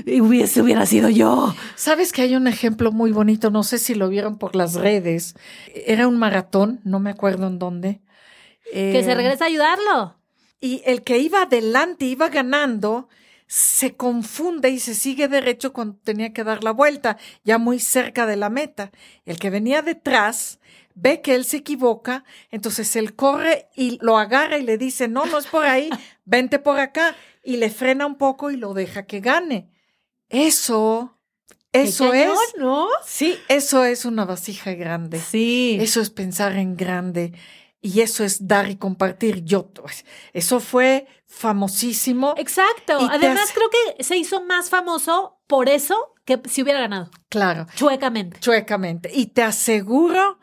y 0.05 0.19
hubiese, 0.19 0.61
hubiera 0.61 0.85
sido 0.85 1.09
yo. 1.09 1.55
Sabes 1.75 2.11
que 2.11 2.23
hay 2.23 2.35
un 2.35 2.45
ejemplo 2.47 2.91
muy 2.91 3.13
bonito, 3.13 3.51
no 3.51 3.63
sé 3.63 3.77
si 3.77 3.95
lo 3.95 4.09
vieron 4.09 4.37
por 4.37 4.53
las 4.53 4.73
redes, 4.73 5.35
era 5.73 6.09
un 6.09 6.17
maratón, 6.17 6.81
no 6.83 6.99
me 6.99 7.11
acuerdo 7.11 7.47
en 7.47 7.57
dónde, 7.57 8.01
que 8.71 9.03
se 9.03 9.15
regresa 9.15 9.45
a 9.45 9.47
ayudarlo. 9.47 10.15
Y 10.61 10.81
el 10.85 11.03
que 11.03 11.17
iba 11.17 11.43
adelante, 11.43 12.05
iba 12.05 12.29
ganando, 12.29 13.07
se 13.47 13.95
confunde 13.95 14.69
y 14.69 14.79
se 14.79 14.93
sigue 14.93 15.27
derecho 15.27 15.73
cuando 15.73 15.97
tenía 16.03 16.33
que 16.33 16.43
dar 16.43 16.63
la 16.63 16.71
vuelta, 16.71 17.17
ya 17.43 17.57
muy 17.57 17.79
cerca 17.79 18.25
de 18.25 18.35
la 18.35 18.49
meta. 18.49 18.91
El 19.25 19.39
que 19.39 19.49
venía 19.49 19.81
detrás 19.81 20.59
ve 20.93 21.21
que 21.21 21.33
él 21.33 21.45
se 21.45 21.57
equivoca, 21.57 22.23
entonces 22.51 22.95
él 22.95 23.15
corre 23.15 23.69
y 23.75 23.97
lo 24.01 24.17
agarra 24.17 24.57
y 24.57 24.63
le 24.63 24.77
dice, 24.77 25.07
no, 25.07 25.25
no 25.25 25.37
es 25.37 25.47
por 25.47 25.65
ahí, 25.65 25.89
vente 26.25 26.59
por 26.59 26.79
acá, 26.79 27.15
y 27.43 27.57
le 27.57 27.69
frena 27.69 28.05
un 28.05 28.17
poco 28.17 28.51
y 28.51 28.57
lo 28.57 28.73
deja 28.73 29.05
que 29.05 29.19
gane. 29.19 29.69
Eso, 30.29 31.17
eso 31.71 32.13
es, 32.13 32.37
¿no? 32.57 32.87
Sí, 33.05 33.37
eso 33.47 33.83
es 33.85 34.05
una 34.05 34.25
vasija 34.25 34.73
grande. 34.73 35.19
Sí. 35.19 35.77
Eso 35.81 36.01
es 36.01 36.09
pensar 36.09 36.55
en 36.57 36.75
grande. 36.75 37.33
Y 37.81 38.01
eso 38.01 38.23
es 38.23 38.47
dar 38.47 38.69
y 38.69 38.75
compartir. 38.75 39.43
Yo, 39.45 39.71
pues, 39.71 40.05
eso 40.33 40.59
fue 40.59 41.07
famosísimo. 41.25 42.33
Exacto. 42.37 42.97
Además, 43.09 43.51
creo 43.53 43.69
que 43.69 44.03
se 44.03 44.17
hizo 44.17 44.43
más 44.43 44.69
famoso 44.69 45.39
por 45.47 45.69
eso 45.69 46.13
que 46.25 46.41
si 46.49 46.61
hubiera 46.61 46.81
ganado. 46.81 47.09
Claro. 47.29 47.67
Chuecamente. 47.75 48.39
Chuecamente. 48.39 49.09
Y 49.13 49.27
te 49.27 49.43
aseguro 49.43 50.39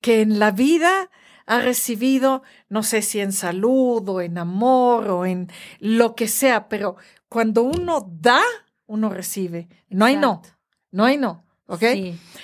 que 0.00 0.22
en 0.22 0.38
la 0.38 0.50
vida 0.50 1.10
ha 1.46 1.60
recibido, 1.60 2.42
no 2.68 2.82
sé 2.82 3.02
si 3.02 3.20
en 3.20 3.32
salud 3.32 4.06
o 4.08 4.20
en 4.20 4.36
amor 4.38 5.08
o 5.08 5.26
en 5.26 5.50
lo 5.78 6.14
que 6.14 6.28
sea, 6.28 6.68
pero 6.68 6.96
cuando 7.28 7.62
uno 7.62 8.06
da, 8.20 8.42
uno 8.86 9.08
recibe. 9.08 9.68
No 9.88 10.04
hay 10.04 10.16
no. 10.16 10.42
No 10.90 11.04
hay 11.04 11.16
no. 11.16 11.44
¿Ok? 11.70 11.82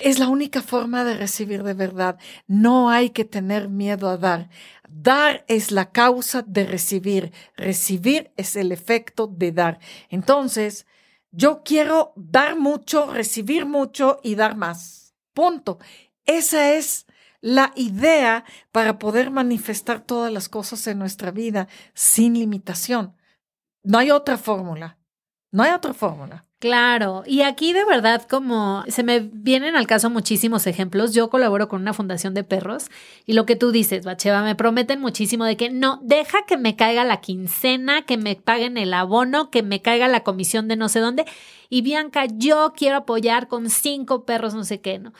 Es 0.00 0.18
la 0.18 0.28
única 0.28 0.60
forma 0.60 1.02
de 1.02 1.16
recibir 1.16 1.62
de 1.62 1.72
verdad. 1.72 2.18
No 2.46 2.90
hay 2.90 3.08
que 3.08 3.24
tener 3.24 3.70
miedo 3.70 4.10
a 4.10 4.18
dar. 4.18 4.50
Dar 4.86 5.46
es 5.48 5.70
la 5.70 5.92
causa 5.92 6.42
de 6.42 6.66
recibir. 6.66 7.32
Recibir 7.56 8.32
es 8.36 8.54
el 8.54 8.70
efecto 8.70 9.26
de 9.26 9.50
dar. 9.50 9.78
Entonces, 10.10 10.86
yo 11.30 11.62
quiero 11.64 12.12
dar 12.16 12.58
mucho, 12.58 13.10
recibir 13.10 13.64
mucho 13.64 14.20
y 14.22 14.34
dar 14.34 14.56
más. 14.56 15.14
Punto. 15.32 15.78
Esa 16.26 16.74
es 16.74 17.06
la 17.40 17.72
idea 17.76 18.44
para 18.72 18.98
poder 18.98 19.30
manifestar 19.30 20.02
todas 20.02 20.30
las 20.30 20.50
cosas 20.50 20.86
en 20.86 20.98
nuestra 20.98 21.30
vida 21.30 21.66
sin 21.94 22.34
limitación. 22.34 23.16
No 23.82 23.96
hay 23.96 24.10
otra 24.10 24.36
fórmula. 24.36 24.98
No 25.50 25.62
hay 25.62 25.72
otra 25.72 25.94
fórmula. 25.94 26.46
Claro, 26.64 27.24
y 27.26 27.42
aquí 27.42 27.74
de 27.74 27.84
verdad 27.84 28.22
como 28.26 28.84
se 28.88 29.02
me 29.02 29.20
vienen 29.20 29.76
al 29.76 29.86
caso 29.86 30.08
muchísimos 30.08 30.66
ejemplos. 30.66 31.12
Yo 31.12 31.28
colaboro 31.28 31.68
con 31.68 31.82
una 31.82 31.92
fundación 31.92 32.32
de 32.32 32.42
perros 32.42 32.86
y 33.26 33.34
lo 33.34 33.44
que 33.44 33.54
tú 33.54 33.70
dices, 33.70 34.06
Bacheva, 34.06 34.40
me 34.42 34.54
prometen 34.54 34.98
muchísimo 34.98 35.44
de 35.44 35.58
que 35.58 35.68
no, 35.68 36.00
deja 36.02 36.46
que 36.46 36.56
me 36.56 36.74
caiga 36.74 37.04
la 37.04 37.20
quincena, 37.20 38.06
que 38.06 38.16
me 38.16 38.36
paguen 38.36 38.78
el 38.78 38.94
abono, 38.94 39.50
que 39.50 39.62
me 39.62 39.82
caiga 39.82 40.08
la 40.08 40.22
comisión 40.22 40.66
de 40.66 40.76
no 40.76 40.88
sé 40.88 41.00
dónde. 41.00 41.26
Y 41.68 41.82
Bianca, 41.82 42.24
yo 42.32 42.72
quiero 42.74 42.96
apoyar 42.96 43.46
con 43.46 43.68
cinco 43.68 44.24
perros, 44.24 44.54
no 44.54 44.64
sé 44.64 44.80
qué, 44.80 44.98
¿no? 44.98 45.12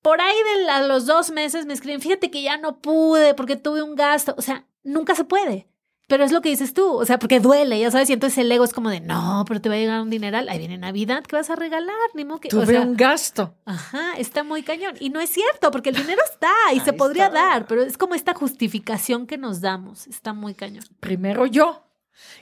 Por 0.00 0.22
ahí 0.22 0.36
de 0.56 0.88
los 0.88 1.04
dos 1.04 1.30
meses 1.30 1.66
me 1.66 1.74
escriben, 1.74 2.00
fíjate 2.00 2.30
que 2.30 2.40
ya 2.40 2.56
no 2.56 2.80
pude 2.80 3.34
porque 3.34 3.56
tuve 3.56 3.82
un 3.82 3.94
gasto. 3.94 4.34
O 4.38 4.42
sea, 4.42 4.66
nunca 4.84 5.14
se 5.14 5.24
puede. 5.24 5.68
Pero 6.08 6.24
es 6.24 6.32
lo 6.32 6.40
que 6.40 6.48
dices 6.48 6.72
tú, 6.72 6.94
o 6.94 7.04
sea, 7.04 7.18
porque 7.18 7.38
duele, 7.38 7.78
ya 7.78 7.90
sabes, 7.90 8.08
y 8.08 8.14
entonces 8.14 8.38
el 8.38 8.50
ego 8.50 8.64
es 8.64 8.72
como 8.72 8.88
de, 8.88 9.00
no, 9.00 9.44
pero 9.46 9.60
te 9.60 9.68
va 9.68 9.74
a 9.74 9.78
llegar 9.78 10.00
un 10.00 10.08
dineral, 10.08 10.48
ahí 10.48 10.58
viene 10.58 10.78
Navidad, 10.78 11.22
¿qué 11.22 11.36
vas 11.36 11.50
a 11.50 11.54
regalar? 11.54 11.94
Ni 12.14 12.24
modo 12.24 12.40
que, 12.40 12.48
Tuve 12.48 12.80
un 12.80 12.96
gasto. 12.96 13.54
Ajá, 13.66 14.14
está 14.16 14.42
muy 14.42 14.62
cañón. 14.62 14.94
Y 15.00 15.10
no 15.10 15.20
es 15.20 15.28
cierto, 15.28 15.70
porque 15.70 15.90
el 15.90 15.96
dinero 15.96 16.22
está 16.32 16.50
y 16.74 16.80
se 16.80 16.94
podría 16.94 17.28
dar, 17.28 17.66
pero 17.66 17.82
es 17.82 17.98
como 17.98 18.14
esta 18.14 18.32
justificación 18.32 19.26
que 19.26 19.36
nos 19.36 19.60
damos, 19.60 20.06
está 20.06 20.32
muy 20.32 20.54
cañón. 20.54 20.84
Primero 20.98 21.44
yo, 21.44 21.84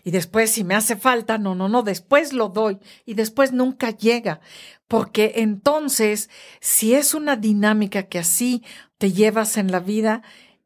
y 0.04 0.12
después 0.12 0.52
si 0.52 0.62
me 0.62 0.76
hace 0.76 0.94
falta, 0.94 1.36
no, 1.36 1.56
no, 1.56 1.68
no, 1.68 1.82
después 1.82 2.32
lo 2.32 2.48
doy 2.48 2.78
y 3.04 3.14
después 3.14 3.50
nunca 3.50 3.90
llega, 3.90 4.40
porque 4.86 5.32
entonces 5.36 6.30
si 6.60 6.94
es 6.94 7.14
una 7.14 7.34
dinámica 7.34 8.04
que 8.04 8.20
así 8.20 8.62
te 8.98 9.10
llevas 9.10 9.56
en 9.56 9.72
la 9.72 9.80
vida, 9.80 10.22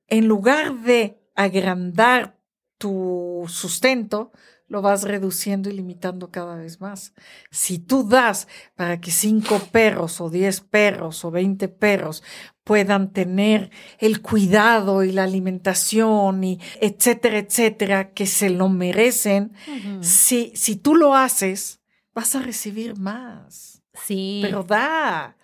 en 0.09 0.27
lugar 0.27 0.75
de 0.81 1.19
agrandar 1.35 2.40
tu 2.81 3.45
sustento, 3.47 4.33
lo 4.67 4.81
vas 4.81 5.03
reduciendo 5.03 5.69
y 5.69 5.75
limitando 5.75 6.31
cada 6.31 6.57
vez 6.57 6.81
más. 6.81 7.13
Si 7.51 7.79
tú 7.79 8.09
das 8.09 8.49
para 8.75 9.01
que 9.01 9.11
cinco 9.11 9.59
perros 9.71 10.21
o 10.21 10.31
diez 10.31 10.63
perros 10.63 11.25
o 11.25 11.31
veinte 11.31 11.69
perros 11.69 12.23
puedan 12.65 13.13
tener 13.13 13.71
el 13.99 14.23
cuidado 14.23 15.05
y 15.05 15.13
la 15.13 15.25
alimentación 15.25 16.43
y 16.43 16.59
etcétera, 16.81 17.39
etcétera, 17.39 18.13
que 18.13 18.27
se 18.27 18.49
lo 18.49 18.69
merecen, 18.69 19.53
si, 20.01 20.53
si 20.55 20.77
tú 20.77 20.95
lo 20.95 21.15
haces, 21.15 21.81
vas 22.15 22.35
a 22.35 22.41
recibir 22.41 22.97
más. 22.97 23.83
Sí. 23.93 24.41
Pero 24.43 24.63
da. 24.63 25.37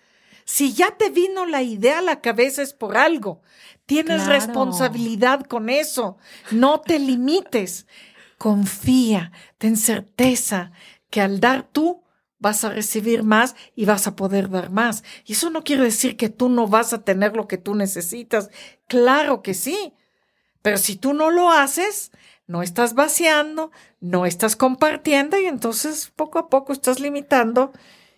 Si 0.49 0.71
ya 0.71 0.91
te 0.91 1.09
vino 1.09 1.45
la 1.45 1.61
idea 1.61 1.99
a 1.99 2.01
la 2.01 2.21
cabeza 2.21 2.61
es 2.61 2.71
por 2.71 2.95
algo. 2.95 3.41
Tienes 3.85 4.27
responsabilidad 4.27 5.41
con 5.41 5.67
eso. 5.67 6.17
No 6.51 6.79
te 6.79 6.99
limites. 6.99 7.85
Confía, 8.37 9.33
ten 9.57 9.75
certeza 9.75 10.71
que 11.09 11.19
al 11.19 11.41
dar 11.41 11.63
tú 11.63 12.01
vas 12.39 12.63
a 12.63 12.69
recibir 12.69 13.23
más 13.23 13.57
y 13.75 13.83
vas 13.83 14.07
a 14.07 14.15
poder 14.15 14.49
dar 14.49 14.71
más. 14.71 15.03
Y 15.25 15.33
eso 15.33 15.49
no 15.49 15.65
quiere 15.65 15.83
decir 15.83 16.15
que 16.15 16.29
tú 16.29 16.47
no 16.47 16.65
vas 16.65 16.93
a 16.93 17.03
tener 17.03 17.35
lo 17.35 17.45
que 17.49 17.57
tú 17.57 17.75
necesitas. 17.75 18.49
Claro 18.87 19.41
que 19.41 19.53
sí. 19.53 19.95
Pero 20.61 20.77
si 20.77 20.95
tú 20.95 21.13
no 21.13 21.29
lo 21.29 21.51
haces, 21.51 22.11
no 22.45 22.63
estás 22.63 22.93
vaciando, 22.93 23.71
no 23.99 24.25
estás 24.25 24.55
compartiendo 24.55 25.37
y 25.37 25.45
entonces 25.45 26.09
poco 26.15 26.39
a 26.39 26.49
poco 26.49 26.71
estás 26.71 27.01
limitando 27.01 27.73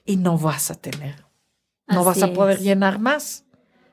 y 0.06 0.18
no 0.18 0.38
vas 0.38 0.70
a 0.70 0.76
tener. 0.76 1.29
No 1.90 2.04
vas 2.04 2.22
a 2.22 2.34
poder 2.34 2.60
llenar 2.60 3.00
más. 3.00 3.46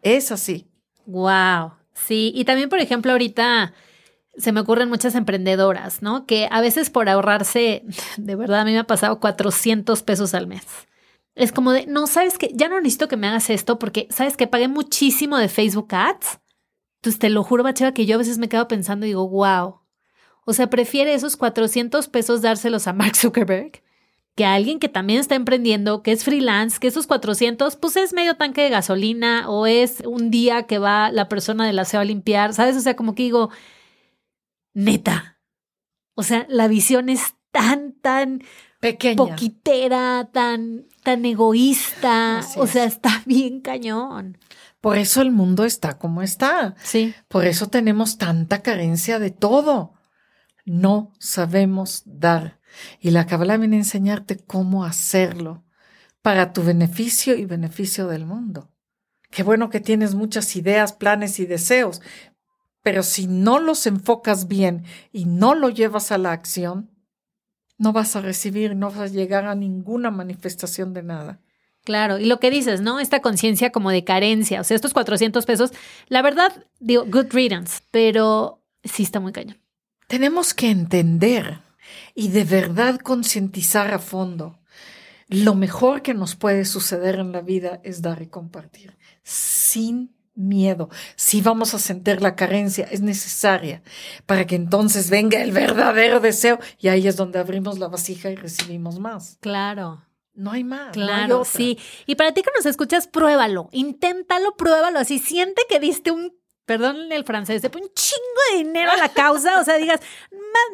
Es 0.02 0.30
así. 0.30 0.66
Wow. 1.06 1.72
Sí, 1.94 2.32
y 2.34 2.44
también, 2.44 2.68
por 2.68 2.78
ejemplo, 2.78 3.12
ahorita 3.12 3.72
se 4.36 4.52
me 4.52 4.60
ocurren 4.60 4.88
muchas 4.88 5.14
emprendedoras, 5.14 6.02
¿no? 6.02 6.26
Que 6.26 6.48
a 6.50 6.60
veces 6.60 6.90
por 6.90 7.08
ahorrarse, 7.08 7.84
de 8.16 8.36
verdad, 8.36 8.60
a 8.60 8.64
mí 8.64 8.72
me 8.72 8.78
ha 8.78 8.84
pasado 8.84 9.18
400 9.18 10.02
pesos 10.02 10.34
al 10.34 10.46
mes. 10.46 10.64
Es 11.34 11.52
como 11.52 11.72
de, 11.72 11.86
no, 11.86 12.06
sabes 12.06 12.38
que 12.38 12.50
ya 12.54 12.68
no 12.68 12.80
necesito 12.80 13.08
que 13.08 13.16
me 13.16 13.28
hagas 13.28 13.50
esto 13.50 13.78
porque, 13.78 14.08
sabes 14.10 14.36
que 14.36 14.46
pagué 14.46 14.68
muchísimo 14.68 15.36
de 15.36 15.48
Facebook 15.48 15.94
Ads. 15.94 16.40
Entonces, 16.96 17.18
te 17.18 17.30
lo 17.30 17.44
juro, 17.44 17.62
Bacheva, 17.62 17.92
que 17.92 18.06
yo 18.06 18.14
a 18.14 18.18
veces 18.18 18.38
me 18.38 18.48
quedo 18.48 18.68
pensando 18.68 19.06
y 19.06 19.10
digo, 19.10 19.28
wow. 19.28 19.80
O 20.44 20.52
sea, 20.52 20.70
prefiere 20.70 21.12
esos 21.12 21.36
400 21.36 22.08
pesos 22.08 22.40
dárselos 22.40 22.86
a 22.86 22.92
Mark 22.92 23.16
Zuckerberg 23.16 23.82
que 24.36 24.44
alguien 24.44 24.78
que 24.78 24.90
también 24.90 25.18
está 25.18 25.34
emprendiendo, 25.34 26.02
que 26.02 26.12
es 26.12 26.22
freelance, 26.22 26.78
que 26.78 26.88
esos 26.88 27.06
400, 27.06 27.76
pues 27.76 27.96
es 27.96 28.12
medio 28.12 28.36
tanque 28.36 28.60
de 28.60 28.68
gasolina 28.68 29.48
o 29.48 29.66
es 29.66 30.02
un 30.06 30.30
día 30.30 30.64
que 30.64 30.78
va 30.78 31.10
la 31.10 31.28
persona 31.28 31.66
del 31.66 31.78
aseo 31.78 32.00
a 32.00 32.04
limpiar, 32.04 32.52
¿sabes? 32.52 32.76
O 32.76 32.80
sea, 32.80 32.94
como 32.96 33.14
que 33.14 33.22
digo, 33.22 33.50
neta. 34.74 35.40
O 36.14 36.22
sea, 36.22 36.46
la 36.50 36.68
visión 36.68 37.08
es 37.08 37.34
tan, 37.50 37.94
tan 37.94 38.42
pequeña, 38.78 39.16
poquitera, 39.16 40.28
tan, 40.30 40.84
tan 41.02 41.24
egoísta. 41.24 42.42
o 42.56 42.66
sea, 42.66 42.84
está 42.84 43.22
bien 43.24 43.62
cañón. 43.62 44.36
Por 44.82 44.98
eso 44.98 45.22
el 45.22 45.30
mundo 45.30 45.64
está 45.64 45.96
como 45.96 46.20
está. 46.20 46.74
Sí. 46.82 47.14
Por 47.28 47.46
eso 47.46 47.68
tenemos 47.68 48.18
tanta 48.18 48.60
carencia 48.60 49.18
de 49.18 49.30
todo. 49.30 49.94
No 50.66 51.12
sabemos 51.18 52.02
dar. 52.04 52.60
Y 53.00 53.10
la 53.10 53.26
Kabbalah 53.26 53.56
viene 53.56 53.76
a 53.76 53.80
enseñarte 53.80 54.38
cómo 54.38 54.84
hacerlo 54.84 55.64
para 56.22 56.52
tu 56.52 56.62
beneficio 56.62 57.36
y 57.36 57.44
beneficio 57.44 58.08
del 58.08 58.26
mundo. 58.26 58.70
Qué 59.30 59.42
bueno 59.42 59.70
que 59.70 59.80
tienes 59.80 60.14
muchas 60.14 60.56
ideas, 60.56 60.92
planes 60.92 61.38
y 61.40 61.46
deseos, 61.46 62.00
pero 62.82 63.02
si 63.02 63.26
no 63.26 63.58
los 63.58 63.86
enfocas 63.86 64.48
bien 64.48 64.84
y 65.12 65.24
no 65.24 65.54
lo 65.54 65.68
llevas 65.70 66.12
a 66.12 66.18
la 66.18 66.32
acción, 66.32 66.90
no 67.78 67.92
vas 67.92 68.16
a 68.16 68.20
recibir, 68.20 68.74
no 68.76 68.90
vas 68.90 68.98
a 68.98 69.06
llegar 69.14 69.44
a 69.44 69.54
ninguna 69.54 70.10
manifestación 70.10 70.94
de 70.94 71.02
nada. 71.02 71.40
Claro, 71.84 72.18
y 72.18 72.24
lo 72.24 72.40
que 72.40 72.50
dices, 72.50 72.80
¿no? 72.80 72.98
Esta 72.98 73.20
conciencia 73.20 73.70
como 73.70 73.90
de 73.90 74.02
carencia, 74.02 74.60
o 74.60 74.64
sea, 74.64 74.74
estos 74.74 74.92
400 74.92 75.46
pesos, 75.46 75.72
la 76.08 76.22
verdad, 76.22 76.64
digo, 76.80 77.04
good 77.04 77.26
riddance, 77.30 77.82
pero 77.92 78.64
sí 78.82 79.04
está 79.04 79.20
muy 79.20 79.32
cañón. 79.32 79.58
Tenemos 80.08 80.54
que 80.54 80.70
entender 80.70 81.60
y 82.14 82.28
de 82.28 82.44
verdad 82.44 82.98
concientizar 82.98 83.92
a 83.92 83.98
fondo. 83.98 84.58
Lo 85.28 85.54
mejor 85.54 86.02
que 86.02 86.14
nos 86.14 86.36
puede 86.36 86.64
suceder 86.64 87.16
en 87.16 87.32
la 87.32 87.40
vida 87.40 87.80
es 87.82 88.00
dar 88.00 88.22
y 88.22 88.28
compartir, 88.28 88.96
sin 89.24 90.14
miedo. 90.36 90.88
Si 91.16 91.40
vamos 91.40 91.74
a 91.74 91.78
sentir 91.78 92.22
la 92.22 92.36
carencia, 92.36 92.86
es 92.90 93.00
necesaria 93.00 93.82
para 94.26 94.46
que 94.46 94.54
entonces 94.54 95.10
venga 95.10 95.42
el 95.42 95.50
verdadero 95.50 96.20
deseo 96.20 96.60
y 96.78 96.88
ahí 96.88 97.08
es 97.08 97.16
donde 97.16 97.38
abrimos 97.38 97.78
la 97.78 97.88
vasija 97.88 98.30
y 98.30 98.36
recibimos 98.36 99.00
más. 99.00 99.38
Claro. 99.40 100.02
No 100.34 100.52
hay 100.52 100.64
más. 100.64 100.92
Claro, 100.92 101.46
sí. 101.46 101.78
Y 102.04 102.14
para 102.14 102.32
ti 102.32 102.42
que 102.42 102.50
nos 102.54 102.66
escuchas, 102.66 103.08
pruébalo, 103.08 103.70
inténtalo, 103.72 104.54
pruébalo 104.56 104.98
así. 104.98 105.18
Siente 105.18 105.62
que 105.66 105.80
diste 105.80 106.10
un, 106.10 106.38
perdón 106.66 107.10
el 107.10 107.24
francés, 107.24 107.62
un 107.64 107.90
chingo 107.94 108.40
de 108.52 108.58
dinero 108.58 108.92
a 108.92 108.98
la 108.98 109.08
causa, 109.08 109.58
o 109.58 109.64
sea, 109.64 109.78
digas, 109.78 110.00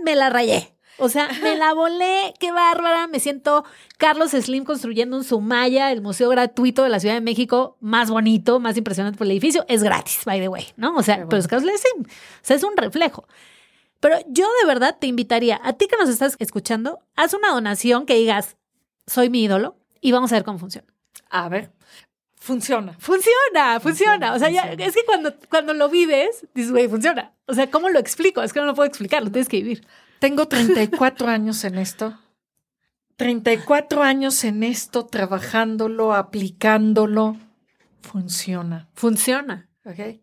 me 0.05 0.17
la 0.17 0.31
rayé. 0.31 0.77
O 1.03 1.09
sea, 1.09 1.29
me 1.43 1.57
la 1.57 1.75
volé, 1.75 2.33
qué 2.39 2.53
bárbara. 2.53 3.09
Me 3.09 3.19
siento 3.19 3.65
Carlos 3.99 4.31
Slim 4.31 4.63
construyendo 4.63 5.17
un 5.17 5.25
Sumaya, 5.25 5.91
el 5.91 6.01
museo 6.01 6.29
gratuito 6.29 6.85
de 6.85 6.91
la 6.91 7.01
Ciudad 7.01 7.17
de 7.17 7.21
México, 7.21 7.77
más 7.81 8.09
bonito, 8.09 8.61
más 8.61 8.77
impresionante 8.77 9.19
por 9.19 9.27
el 9.27 9.33
edificio. 9.33 9.65
Es 9.67 9.83
gratis, 9.83 10.21
by 10.25 10.39
the 10.39 10.47
way, 10.47 10.67
¿no? 10.77 10.95
O 10.95 11.03
sea, 11.03 11.27
pero 11.29 11.39
es 11.39 11.49
Carlos 11.49 11.73
Slim. 11.81 12.05
O 12.07 12.41
sea, 12.43 12.55
es 12.55 12.63
un 12.63 12.77
reflejo. 12.77 13.27
Pero 13.99 14.17
yo 14.29 14.47
de 14.61 14.67
verdad 14.67 14.97
te 15.01 15.09
invitaría, 15.09 15.61
a 15.65 15.73
ti 15.73 15.89
que 15.89 15.97
nos 15.97 16.09
estás 16.09 16.37
escuchando, 16.39 17.01
haz 17.17 17.35
una 17.35 17.51
donación 17.51 18.07
que 18.07 18.15
digas, 18.15 18.57
soy 19.09 19.29
mi 19.29 19.43
ídolo 19.43 19.77
y 20.01 20.13
vamos 20.13 20.31
a 20.31 20.37
ver 20.37 20.45
cómo 20.45 20.61
funciona. 20.61 20.87
A 21.31 21.49
ver, 21.49 21.73
funciona. 22.37 22.95
Funciona, 23.01 23.81
funciona. 23.81 24.35
O 24.35 24.39
sea, 24.39 24.51
ya, 24.51 24.73
es 24.73 24.95
que 24.95 25.05
cuando, 25.05 25.35
cuando 25.49 25.75
lo 25.75 25.89
vives, 25.89 26.47
dices, 26.55 26.71
güey, 26.71 26.87
funciona. 26.87 27.33
O 27.47 27.55
sea, 27.55 27.69
¿cómo 27.73 27.89
lo 27.89 27.99
explico? 27.99 28.41
Es 28.41 28.53
que 28.53 28.61
no 28.61 28.67
lo 28.67 28.75
puedo 28.75 28.87
explicar, 28.87 29.25
lo 29.25 29.33
tienes 29.33 29.49
que 29.49 29.57
vivir. 29.57 29.85
Tengo 30.23 30.47
34 30.47 31.27
años 31.27 31.65
en 31.65 31.79
esto. 31.79 32.17
34 33.17 34.05
años 34.05 34.45
en 34.45 34.63
esto, 34.63 35.07
trabajándolo, 35.07 36.15
aplicándolo. 36.15 37.37
Funciona. 38.03 38.89
Funciona. 38.95 39.69
¿Ok? 39.85 40.21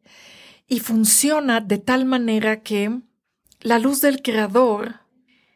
Y 0.68 0.80
funciona 0.80 1.60
de 1.60 1.80
tal 1.80 2.06
manera 2.06 2.62
que 2.62 3.02
la 3.60 3.78
luz 3.78 4.00
del 4.00 4.22
Creador 4.22 5.02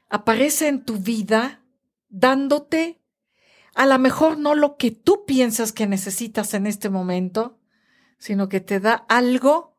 aparece 0.10 0.68
en 0.68 0.84
tu 0.84 0.98
vida 0.98 1.62
dándote 2.10 3.00
a 3.76 3.86
lo 3.86 3.98
mejor 3.98 4.38
no 4.38 4.56
lo 4.56 4.76
que 4.76 4.92
tú 4.92 5.24
piensas 5.26 5.72
que 5.72 5.88
necesitas 5.88 6.54
en 6.54 6.68
este 6.68 6.90
momento, 6.90 7.62
sino 8.18 8.50
que 8.50 8.60
te 8.60 8.82
da 8.82 9.06
algo 9.08 9.73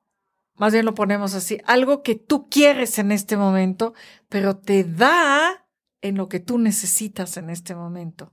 más 0.57 0.73
bien 0.73 0.85
lo 0.85 0.95
ponemos 0.95 1.35
así, 1.35 1.59
algo 1.67 2.03
que 2.03 2.15
tú 2.15 2.49
quieres 2.49 2.99
en 2.99 3.13
este 3.13 3.37
momento, 3.37 3.95
pero 4.29 4.57
te 4.57 4.85
da 4.85 5.67
en 6.01 6.17
lo 6.17 6.29
que 6.29 6.41
tú 6.41 6.59
necesitas 6.59 7.37
en 7.37 7.51
este 7.51 7.75
momento. 7.75 8.33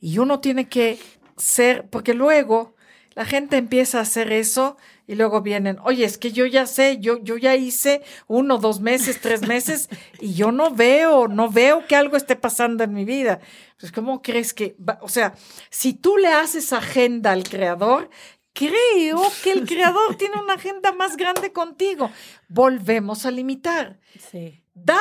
Y 0.00 0.18
uno 0.18 0.40
tiene 0.40 0.68
que 0.68 0.98
ser, 1.36 1.88
porque 1.88 2.14
luego 2.14 2.74
la 3.14 3.24
gente 3.24 3.56
empieza 3.56 3.98
a 3.98 4.02
hacer 4.02 4.32
eso 4.32 4.76
Y 5.06 5.16
luego 5.16 5.42
vienen, 5.42 5.78
oye, 5.82 6.04
es 6.04 6.18
que 6.18 6.30
yo 6.30 6.46
ya 6.46 6.66
sé, 6.66 6.98
yo, 7.00 7.18
yo 7.18 7.36
ya 7.36 7.56
hice 7.56 8.02
uno, 8.28 8.58
dos 8.58 8.80
meses, 8.80 9.20
tres 9.20 9.46
meses 9.46 9.88
y 10.20 10.34
yo 10.34 10.52
no 10.52 10.70
veo, 10.70 11.26
no 11.26 11.50
veo 11.50 11.86
que 11.86 11.96
algo 11.96 12.16
esté 12.16 12.36
pasando 12.36 12.84
en 12.84 12.94
mi 12.94 13.04
vida. 13.04 13.40
Pues, 13.80 13.90
¿cómo 13.90 14.22
crees 14.22 14.54
que, 14.54 14.76
va? 14.78 14.98
o 15.02 15.08
sea, 15.08 15.34
si 15.68 15.94
tú 15.94 16.16
le 16.16 16.28
haces 16.28 16.72
agenda 16.72 17.32
al 17.32 17.42
creador, 17.42 18.08
creo 18.52 19.22
que 19.42 19.52
el 19.52 19.66
creador 19.66 20.16
tiene 20.16 20.40
una 20.40 20.54
agenda 20.54 20.92
más 20.92 21.16
grande 21.16 21.52
contigo. 21.52 22.10
Volvemos 22.48 23.26
a 23.26 23.30
limitar. 23.30 23.98
Sí. 24.30 24.62
Dar 24.74 25.00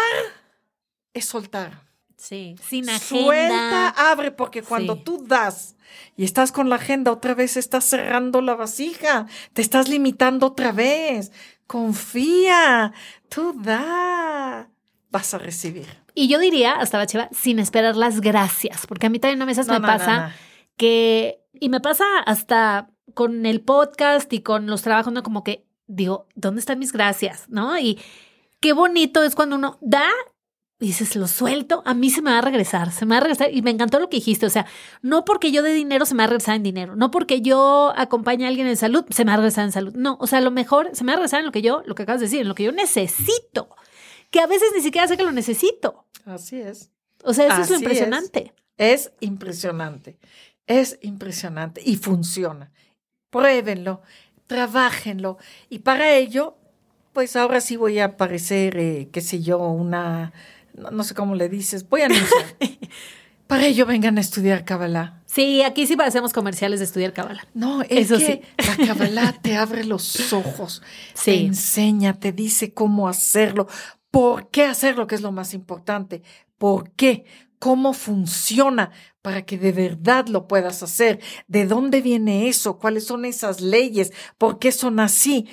es 1.14 1.26
soltar. 1.26 1.88
Sí, 2.16 2.56
sin 2.68 2.90
agenda. 2.90 3.00
Suelta, 3.26 3.90
abre, 4.12 4.32
porque 4.32 4.62
cuando 4.62 4.96
Sí. 4.96 5.02
tú 5.06 5.24
das 5.26 5.78
y 6.18 6.26
estás 6.26 6.52
con 6.52 6.68
la 6.70 6.76
agenda, 6.76 7.14
otra 7.14 7.34
vez 7.34 7.56
estás 7.56 7.86
cerrando 7.86 8.42
la 8.42 8.56
vasija, 8.56 9.26
te 9.54 9.62
estás 9.62 9.88
limitando 9.88 10.48
otra 10.48 10.74
vez. 10.74 11.32
Confía, 11.66 12.92
tú 13.30 13.54
da, 13.62 14.70
vas 15.12 15.34
a 15.34 15.38
recibir. 15.38 15.88
Y 16.14 16.28
yo 16.28 16.40
diría, 16.40 16.74
hasta 16.74 16.98
Bacheva, 16.98 17.30
sin 17.32 17.58
esperar 17.60 17.96
las 17.96 18.20
gracias, 18.20 18.86
porque 18.86 19.08
a 19.08 19.10
mí 19.10 19.20
también 19.20 19.42
a 19.42 19.46
veces 19.46 19.68
No, 19.68 19.74
me 19.74 19.80
no, 19.80 19.88
pasa 19.88 20.28
no, 20.28 20.34
que, 20.76 21.40
y 21.54 21.70
me 21.70 21.80
pasa 21.80 22.04
hasta 22.26 22.90
con 23.14 23.46
el 23.46 23.62
podcast 23.62 24.32
y 24.34 24.42
con 24.42 24.68
los 24.68 24.82
trabajos, 24.82 25.14
¿no? 25.14 25.24
Como 25.24 25.44
que 25.44 25.66
digo, 25.88 26.28
¿dónde 26.36 26.60
están 26.60 26.80
mis 26.80 26.94
gracias? 26.94 27.50
¿No? 27.50 27.78
Y 27.78 28.00
qué 28.60 28.74
bonito 28.74 29.24
es 29.24 29.36
cuando 29.36 29.56
uno 29.56 29.78
da 29.82 30.08
y 30.82 30.88
dices, 30.88 31.18
lo 31.18 31.28
suelto, 31.28 31.84
a 31.86 31.94
mí 31.94 32.10
se 32.10 32.22
me 32.22 32.32
va 32.32 32.38
a 32.38 32.42
regresar, 32.42 32.92
se 32.92 33.06
me 33.06 33.16
va 33.16 33.18
a 33.18 33.22
regresar. 33.22 33.54
Y 33.54 33.62
me 33.62 33.72
encantó 33.72 34.00
lo 34.00 34.10
que 34.10 34.18
dijiste, 34.18 34.46
o 34.46 34.50
sea, 34.50 34.66
no 35.02 35.26
porque 35.26 35.52
yo 35.52 35.62
dé 35.62 35.74
dinero 35.74 36.06
se 36.06 36.14
me 36.14 36.20
va 36.20 36.26
a 36.26 36.28
regresar 36.28 36.56
en 36.56 36.64
dinero, 36.64 36.96
no 36.96 37.12
porque 37.12 37.42
yo 37.42 37.92
acompañe 37.98 38.46
a 38.46 38.48
alguien 38.48 38.66
en 38.66 38.78
salud 38.78 39.04
se 39.10 39.26
me 39.26 39.32
va 39.32 39.34
a 39.34 39.38
regresar 39.38 39.66
en 39.66 39.74
salud. 39.74 39.94
No, 39.96 40.18
o 40.22 40.28
sea, 40.28 40.40
a 40.40 40.42
lo 40.42 40.52
mejor 40.52 40.90
se 40.94 41.04
me 41.04 41.12
va 41.12 41.16
a 41.16 41.18
regresar 41.18 41.42
en 41.42 41.48
lo 41.48 41.52
que 41.52 41.62
yo, 41.62 41.84
lo 41.86 41.96
que 41.96 42.04
acabas 42.04 42.22
de 42.22 42.28
decir, 42.28 42.42
en 42.42 42.48
lo 42.48 42.56
que 42.56 42.64
yo 42.64 42.72
necesito, 42.72 43.76
que 44.32 44.40
a 44.40 44.48
veces 44.48 44.70
ni 44.74 44.82
siquiera 44.82 45.08
sé 45.08 45.18
que 45.18 45.24
lo 45.24 45.34
necesito. 45.34 46.06
Así 46.26 46.62
es. 46.62 46.92
O 47.24 47.34
sea, 47.34 47.48
eso 47.48 47.62
es 47.62 47.70
lo 47.70 47.76
es. 47.76 47.82
impresionante. 47.82 48.54
Es 48.78 49.12
impresionante. 49.20 50.18
Es 50.66 50.98
impresionante 51.02 51.82
y 51.84 51.98
funciona. 51.98 52.72
Pruébenlo, 53.30 54.02
trabajenlo. 54.48 55.38
Y 55.70 55.80
para 55.80 56.14
ello, 56.16 56.58
pues 57.14 57.36
ahora 57.36 57.62
sí 57.62 57.76
voy 57.76 58.00
a 58.00 58.18
parecer, 58.18 58.78
eh, 58.78 59.10
qué 59.12 59.22
sé 59.22 59.42
yo, 59.42 59.60
una, 59.60 60.34
no, 60.74 60.92
no 60.92 61.04
sé 61.04 61.14
cómo 61.14 61.36
le 61.36 61.50
dices, 61.50 61.88
voy 61.88 62.02
a 62.02 62.06
anunciar. 62.06 62.46
para 63.48 63.66
ello 63.66 63.86
vengan 63.86 64.18
a 64.18 64.22
estudiar 64.22 64.66
Kabbalah. 64.66 65.22
Sí, 65.26 65.62
aquí 65.64 65.86
sí 65.88 65.96
hacemos 66.00 66.34
comerciales 66.34 66.80
de 66.80 66.86
estudiar 66.86 67.14
cábala. 67.14 67.48
No, 67.54 67.82
es 67.84 68.12
Eso 68.12 68.18
que 68.18 68.42
la 68.58 68.88
Kabbalah 68.88 69.34
te 69.42 69.56
abre 69.56 69.84
los 69.84 70.34
ojos, 70.34 70.82
te 71.14 71.20
Sí. 71.20 71.46
enseña, 71.46 72.20
te 72.20 72.32
dice 72.32 72.74
cómo 72.74 73.08
hacerlo, 73.08 73.68
por 74.12 74.50
qué 74.50 74.66
hacerlo, 74.66 75.06
que 75.08 75.16
es 75.16 75.22
lo 75.22 75.32
más 75.32 75.54
importante, 75.54 76.24
por 76.58 76.92
qué, 76.92 77.26
cómo 77.60 77.94
funciona 77.94 78.92
para 79.22 79.46
que 79.46 79.58
de 79.58 79.72
verdad 79.72 80.28
lo 80.28 80.48
puedas 80.48 80.82
hacer, 80.82 81.20
de 81.48 81.66
dónde 81.66 82.02
viene 82.02 82.48
eso, 82.48 82.80
cuáles 82.80 83.06
son 83.06 83.26
esas 83.26 83.62
leyes, 83.62 84.12
por 84.38 84.58
qué 84.60 84.72
son 84.72 85.00
así. 85.00 85.48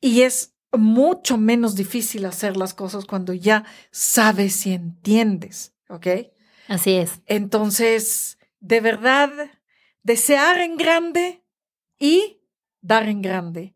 Y 0.00 0.22
es 0.22 0.54
mucho 0.72 1.38
menos 1.38 1.74
difícil 1.74 2.26
hacer 2.26 2.56
las 2.56 2.74
cosas 2.74 3.06
cuando 3.06 3.32
ya 3.32 3.64
sabes 3.90 4.66
y 4.66 4.72
entiendes, 4.72 5.74
¿ok? 5.88 6.06
Así 6.68 6.92
es. 6.92 7.22
Entonces, 7.26 8.38
de 8.60 8.80
verdad, 8.80 9.30
desear 10.02 10.60
en 10.60 10.76
grande 10.76 11.42
y 11.98 12.42
dar 12.82 13.08
en 13.08 13.22
grande 13.22 13.74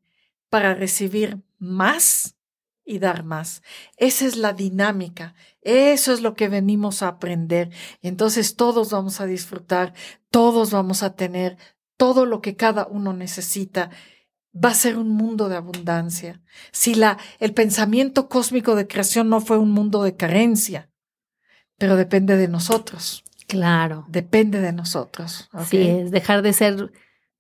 para 0.51 0.75
recibir 0.75 1.43
más 1.59 2.37
y 2.85 2.99
dar 2.99 3.25
más. 3.25 3.63
Esa 3.97 4.27
es 4.27 4.37
la 4.37 4.53
dinámica. 4.53 5.35
Eso 5.61 6.13
es 6.13 6.21
lo 6.21 6.35
que 6.35 6.49
venimos 6.49 7.03
a 7.03 7.09
aprender. 7.09 7.71
Y 8.01 8.09
entonces 8.09 8.57
todos 8.57 8.91
vamos 8.91 9.21
a 9.21 9.27
disfrutar, 9.27 9.95
todos 10.31 10.71
vamos 10.71 11.03
a 11.03 11.15
tener 11.15 11.57
todo 11.97 12.27
lo 12.27 12.41
que 12.41 12.57
cada 12.57 12.87
uno 12.87 13.13
necesita. 13.13 13.91
Va 14.55 14.71
a 14.71 14.75
ser 14.75 14.99
un 14.99 15.11
mundo 15.11 15.49
de 15.49 15.57
abundancia. 15.57 16.43
Si 16.73 16.95
la, 16.95 17.19
el 17.39 17.55
pensamiento 17.55 18.29
cósmico 18.29 18.75
de 18.75 18.87
creación 18.87 19.29
no 19.29 19.41
fue 19.41 19.59
un 19.59 19.71
mundo 19.71 20.03
de 20.03 20.17
carencia, 20.17 20.91
pero 21.79 21.97
depende 21.97 22.37
de 22.37 22.49
nosotros. 22.49 23.25
Claro. 23.47 24.05
Depende 24.09 24.61
de 24.61 24.73
nosotros. 24.73 25.49
¿ok? 25.53 25.61
Así 25.61 25.89
es, 25.89 26.11
dejar 26.11 26.43
de 26.43 26.53
ser 26.53 26.93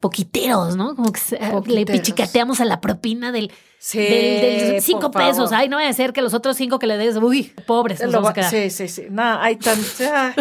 poquiteros, 0.02 0.76
¿no? 0.76 0.94
Como 0.94 1.12
que 1.12 1.20
se- 1.20 1.38
le 1.66 1.86
pichicateamos 1.86 2.60
a 2.60 2.66
la 2.66 2.80
propina 2.82 3.32
del, 3.32 3.50
Sí, 3.78 3.98
del, 3.98 4.70
del 4.72 4.82
cinco 4.82 5.10
pesos. 5.10 5.48
favor. 5.50 5.54
Ay, 5.54 5.68
no 5.70 5.76
vaya 5.76 5.88
a 5.88 5.92
ser 5.94 6.12
que 6.12 6.20
los 6.20 6.34
otros 6.34 6.56
cinco 6.58 6.78
que 6.78 6.86
le 6.86 6.98
des, 6.98 7.16
uy, 7.16 7.54
pobres, 7.66 8.02
nos 8.02 8.12
vamos 8.12 8.30
a 8.30 8.34
quedar. 8.34 8.50
sí, 8.50 8.68
sí, 8.68 8.88
sí. 8.88 9.04
No, 9.10 9.22
hay 9.40 9.56
tan... 9.56 9.78
ah, 10.12 10.34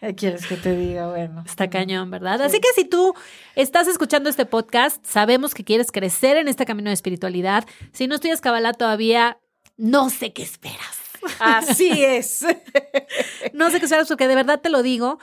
¿Qué 0.00 0.14
quieres 0.14 0.46
que 0.46 0.56
te 0.56 0.74
diga? 0.76 1.08
Bueno. 1.08 1.42
Está 1.46 1.68
cañón, 1.68 2.10
¿verdad? 2.10 2.38
Sí. 2.38 2.44
Así 2.46 2.60
que 2.60 2.68
si 2.76 2.84
tú 2.84 3.12
estás 3.56 3.88
escuchando 3.88 4.30
este 4.30 4.46
podcast, 4.46 5.04
sabemos 5.04 5.52
que 5.52 5.64
quieres 5.64 5.90
crecer 5.90 6.36
en 6.36 6.48
este 6.48 6.64
camino 6.64 6.90
de 6.90 6.94
espiritualidad. 6.94 7.64
Si 7.92 8.06
no 8.06 8.14
estudias 8.14 8.40
Kabbalah 8.40 8.72
todavía, 8.72 9.38
no 9.76 10.08
sé 10.10 10.32
qué 10.32 10.42
esperas. 10.44 10.96
Así 11.40 12.04
es. 12.04 12.46
No 13.52 13.70
sé 13.70 13.78
qué 13.78 13.86
esperas 13.86 14.06
porque 14.08 14.28
de 14.28 14.34
verdad 14.34 14.60
te 14.60 14.68
lo 14.70 14.82
digo. 14.82 15.18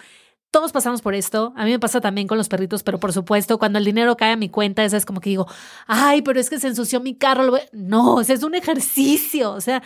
Todos 0.53 0.71
pasamos 0.71 1.01
por 1.01 1.15
esto. 1.15 1.51
A 1.55 1.65
mí 1.65 1.71
me 1.71 1.79
pasa 1.79 1.99
también 1.99 2.27
con 2.27 2.37
los 2.37 2.47
perritos, 2.47 2.83
pero 2.83 2.99
por 2.99 3.11
supuesto, 3.11 3.57
cuando 3.57 3.79
el 3.79 3.85
dinero 3.85 4.15
cae 4.15 4.33
a 4.33 4.37
mi 4.37 4.49
cuenta, 4.49 4.85
esa 4.85 4.97
es 4.97 5.03
como 5.03 5.19
que 5.19 5.31
digo, 5.31 5.47
ay, 5.87 6.21
pero 6.21 6.39
es 6.39 6.47
que 6.47 6.59
se 6.59 6.67
ensució 6.67 6.99
mi 6.99 7.15
carro. 7.15 7.41
lo 7.41 7.53
voy-". 7.53 7.69
No, 7.71 8.17
o 8.17 8.23
sea, 8.23 8.35
es 8.35 8.43
un 8.43 8.53
ejercicio. 8.53 9.51
O 9.51 9.61
sea, 9.61 9.81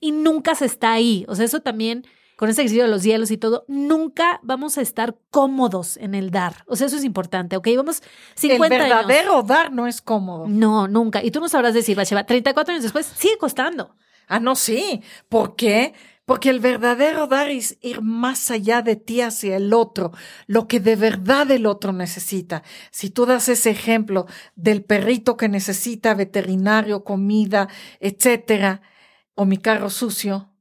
y 0.00 0.10
nunca 0.10 0.56
se 0.56 0.64
está 0.64 0.90
ahí. 0.90 1.24
O 1.28 1.36
sea, 1.36 1.44
eso 1.44 1.60
también, 1.60 2.04
con 2.36 2.48
ese 2.50 2.62
ejercicio 2.62 2.82
de 2.82 2.90
los 2.90 3.04
hielos 3.04 3.30
y 3.30 3.36
todo, 3.36 3.64
nunca 3.68 4.40
vamos 4.42 4.76
a 4.76 4.80
estar 4.80 5.16
cómodos 5.30 5.96
en 5.98 6.16
el 6.16 6.32
dar. 6.32 6.64
O 6.66 6.74
sea, 6.74 6.88
eso 6.88 6.96
es 6.96 7.04
importante, 7.04 7.56
¿ok? 7.56 7.68
Vamos 7.76 8.02
50 8.34 8.74
el 8.74 8.82
años. 8.82 9.06
verdadero 9.06 9.42
dar 9.44 9.72
no 9.72 9.86
es 9.86 10.02
cómodo. 10.02 10.48
No, 10.48 10.88
nunca. 10.88 11.22
Y 11.22 11.30
tú 11.30 11.38
no 11.38 11.48
sabrás 11.48 11.74
decir, 11.74 11.96
Bacheva, 11.96 12.24
34 12.26 12.72
años 12.72 12.82
después 12.82 13.06
sigue 13.06 13.38
costando. 13.38 13.94
Ah, 14.26 14.40
no, 14.40 14.56
sí. 14.56 15.00
¿Por 15.28 15.54
qué? 15.54 15.94
Porque 15.94 15.94
el 16.50 16.60
verdadero 16.60 17.26
dar 17.26 17.48
es 17.48 17.78
ir 17.80 18.02
más 18.02 18.50
allá 18.50 18.82
de 18.82 18.96
ti 18.96 19.22
hacia 19.22 19.56
el 19.56 19.72
otro, 19.72 20.12
lo 20.46 20.68
que 20.68 20.78
de 20.80 20.94
verdad 20.96 21.50
el 21.50 21.64
otro 21.66 21.92
necesita. 21.92 22.62
Si 22.90 23.08
tú 23.10 23.24
das 23.26 23.48
ese 23.48 23.70
ejemplo 23.70 24.26
del 24.54 24.84
perrito 24.84 25.36
que 25.38 25.48
necesita 25.48 26.14
veterinario, 26.14 27.02
comida, 27.04 27.68
etcétera, 28.00 28.82
o 29.34 29.46
mi 29.46 29.56
carro 29.56 29.88
sucio, 29.90 30.52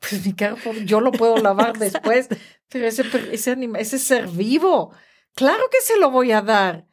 pues 0.00 0.24
mi 0.24 0.32
carro 0.34 0.56
yo 0.84 1.00
lo 1.00 1.12
puedo 1.12 1.38
lavar 1.42 1.78
después, 1.78 2.28
pero 2.68 2.86
ese, 2.86 3.04
per- 3.04 3.28
ese, 3.32 3.52
anima- 3.52 3.78
ese 3.78 3.98
ser 3.98 4.26
vivo, 4.28 4.92
claro 5.34 5.68
que 5.70 5.80
se 5.80 5.98
lo 5.98 6.10
voy 6.10 6.32
a 6.32 6.42
dar, 6.42 6.86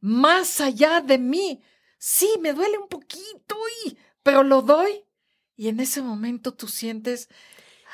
más 0.00 0.60
allá 0.60 1.00
de 1.00 1.18
mí. 1.18 1.62
Sí, 1.98 2.28
me 2.40 2.54
duele 2.54 2.78
un 2.78 2.88
poquito, 2.88 3.56
y, 3.84 3.98
pero 4.22 4.42
lo 4.42 4.62
doy. 4.62 5.04
Y 5.60 5.68
en 5.68 5.78
ese 5.78 6.00
momento 6.00 6.52
tú 6.54 6.68
sientes 6.68 7.28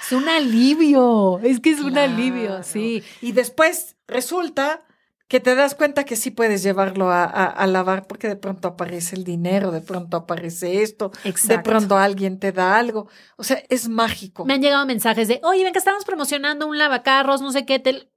Es 0.01 0.13
un 0.13 0.29
alivio. 0.29 1.41
Es 1.43 1.59
que 1.59 1.71
es 1.71 1.81
un 1.81 1.99
alivio, 1.99 2.63
sí. 2.63 3.03
Y 3.21 3.33
después 3.33 3.97
resulta 4.07 4.85
que 5.27 5.41
te 5.41 5.57
das 5.57 5.75
cuenta 5.75 6.05
que 6.05 6.15
sí 6.15 6.31
puedes 6.31 6.63
llevarlo 6.63 7.11
a, 7.11 7.25
a- 7.25 7.47
a 7.47 7.67
lavar 7.67 8.07
porque 8.07 8.29
de 8.29 8.37
pronto 8.37 8.69
aparece 8.69 9.17
el 9.17 9.25
dinero, 9.25 9.73
de 9.73 9.81
pronto 9.81 10.17
aparece 10.17 10.83
esto, 10.83 11.11
de 11.25 11.31
Exacto. 11.31 11.69
pronto 11.71 11.97
alguien 11.97 12.39
te 12.39 12.53
da 12.53 12.77
algo. 12.77 13.09
O 13.37 13.43
sea, 13.43 13.61
es 13.69 13.89
mágico. 13.89 14.45
Me 14.45 14.55
han 14.55 14.63
llegado 14.63 14.87
mensajes 14.87 15.27
de, 15.27 15.41
oye, 15.43 15.65
ven 15.65 15.73
que 15.73 15.81
estamos 15.81 16.05
promocionando 16.05 16.69
un 16.69 16.79
lavacarros, 16.79 17.41
no 17.43 17.51
sé 17.51 17.67
qué. 17.67 17.81
Te... 17.81 18.09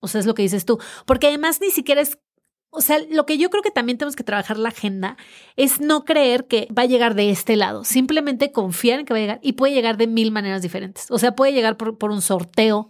O 0.00 0.08
sea, 0.08 0.20
es 0.20 0.26
lo 0.26 0.34
que 0.34 0.42
dices 0.42 0.66
tú. 0.66 0.78
Porque 1.06 1.28
además 1.28 1.62
ni 1.62 1.70
siquiera 1.70 2.02
es. 2.02 2.18
O 2.70 2.80
sea, 2.82 2.98
lo 3.10 3.24
que 3.24 3.38
yo 3.38 3.48
creo 3.50 3.62
que 3.62 3.70
también 3.70 3.96
tenemos 3.98 4.14
que 4.14 4.24
trabajar 4.24 4.58
la 4.58 4.68
agenda 4.68 5.16
es 5.56 5.80
no 5.80 6.04
creer 6.04 6.46
que 6.46 6.68
va 6.76 6.82
a 6.82 6.86
llegar 6.86 7.14
de 7.14 7.30
este 7.30 7.56
lado. 7.56 7.82
Simplemente 7.84 8.52
confiar 8.52 9.00
en 9.00 9.06
que 9.06 9.14
va 9.14 9.18
a 9.18 9.22
llegar 9.22 9.40
y 9.42 9.54
puede 9.54 9.72
llegar 9.72 9.96
de 9.96 10.06
mil 10.06 10.30
maneras 10.30 10.60
diferentes. 10.62 11.10
O 11.10 11.18
sea, 11.18 11.34
puede 11.34 11.52
llegar 11.52 11.76
por, 11.78 11.96
por 11.96 12.10
un 12.10 12.20
sorteo, 12.20 12.88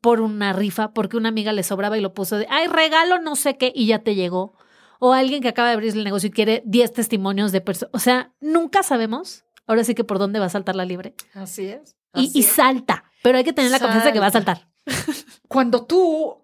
por 0.00 0.20
una 0.20 0.52
rifa, 0.52 0.92
porque 0.92 1.16
una 1.16 1.30
amiga 1.30 1.52
le 1.52 1.64
sobraba 1.64 1.98
y 1.98 2.00
lo 2.00 2.14
puso 2.14 2.36
de, 2.38 2.46
ay, 2.48 2.68
regalo 2.68 3.18
no 3.20 3.34
sé 3.34 3.56
qué 3.56 3.72
y 3.74 3.86
ya 3.86 3.98
te 4.00 4.14
llegó. 4.14 4.54
O 5.00 5.12
alguien 5.12 5.42
que 5.42 5.48
acaba 5.48 5.68
de 5.68 5.74
abrir 5.74 5.92
el 5.96 6.04
negocio 6.04 6.28
y 6.28 6.32
quiere 6.32 6.62
10 6.66 6.92
testimonios 6.92 7.50
de 7.52 7.60
personas. 7.60 7.90
O 7.94 7.98
sea, 7.98 8.32
nunca 8.40 8.82
sabemos. 8.82 9.44
Ahora 9.66 9.84
sí 9.84 9.94
que 9.94 10.04
por 10.04 10.18
dónde 10.18 10.38
va 10.38 10.46
a 10.46 10.50
saltar 10.50 10.76
la 10.76 10.84
libre. 10.84 11.14
Así 11.34 11.66
es. 11.66 11.96
Y, 12.14 12.26
así 12.26 12.38
y 12.38 12.40
es. 12.40 12.46
salta, 12.46 13.04
pero 13.22 13.38
hay 13.38 13.44
que 13.44 13.52
tener 13.52 13.70
la 13.70 13.78
confianza 13.80 14.06
de 14.06 14.12
que 14.12 14.20
va 14.20 14.26
a 14.26 14.30
Salta. 14.30 14.54
saltar. 14.54 15.14
Cuando 15.48 15.84
tú 15.84 16.40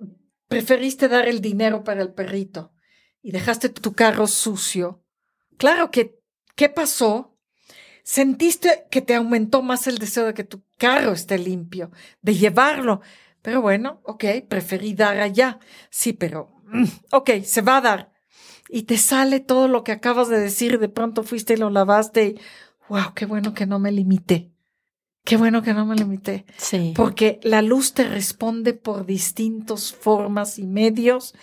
preferiste 0.48 1.09
dar 1.09 1.28
el 1.28 1.40
dinero 1.40 1.85
para 1.85 2.02
el 2.02 2.12
perrito 2.14 2.72
y 3.22 3.33
dejaste 3.33 3.68
tu 3.70 3.94
carro 3.94 4.26
sucio, 4.26 5.05
claro 5.59 5.90
que, 5.90 6.20
¿qué 6.57 6.68
pasó? 6.68 7.38
Sentiste 8.05 8.86
que 8.90 9.01
te 9.03 9.14
aumentó 9.14 9.62
más 9.62 9.86
el 9.86 9.99
deseo 9.99 10.26
de 10.26 10.34
que 10.34 10.45
tu 10.45 10.62
carro 10.78 11.12
esté 11.12 11.38
limpio, 11.38 11.90
de 12.22 12.34
llevarlo. 12.34 13.01
Pero 13.42 13.62
bueno, 13.62 14.01
ok, 14.05 14.24
preferí 14.49 14.95
dar 14.95 15.20
allá. 15.20 15.59
Sí, 15.90 16.12
pero, 16.12 16.51
mm, 16.66 16.84
ok, 17.12 17.30
se 17.45 17.62
va 17.62 17.78
a 17.78 17.80
dar. 17.80 18.12
y 18.68 18.84
te 18.84 18.99
sale 18.99 19.40
todo 19.40 19.68
lo 19.68 19.84
que 19.84 19.92
acabas 19.92 20.28
de 20.28 20.40
decir, 20.40 20.78
de 20.78 20.88
pronto 20.88 21.22
fuiste 21.22 21.55
y 21.55 21.57
lo 21.59 21.70
lavaste 21.70 22.26
y, 22.28 22.40
wow, 22.88 23.14
qué 23.14 23.26
bueno 23.26 23.55
que 23.55 23.66
no 23.66 23.78
me 23.78 23.92
limité. 23.92 24.53
Qué 25.25 25.37
bueno 25.39 25.62
que 25.62 25.72
no 25.72 25.87
me 25.87 25.97
limité. 25.97 26.45
Sí. 26.59 26.93
Porque 26.95 27.41
la 27.43 27.62
luz 27.62 27.95
te 27.95 28.05
responde 28.05 28.75
por 28.75 29.07
distintas 29.07 29.93
formas 29.93 30.59
y 30.59 30.66
medios. 30.66 31.35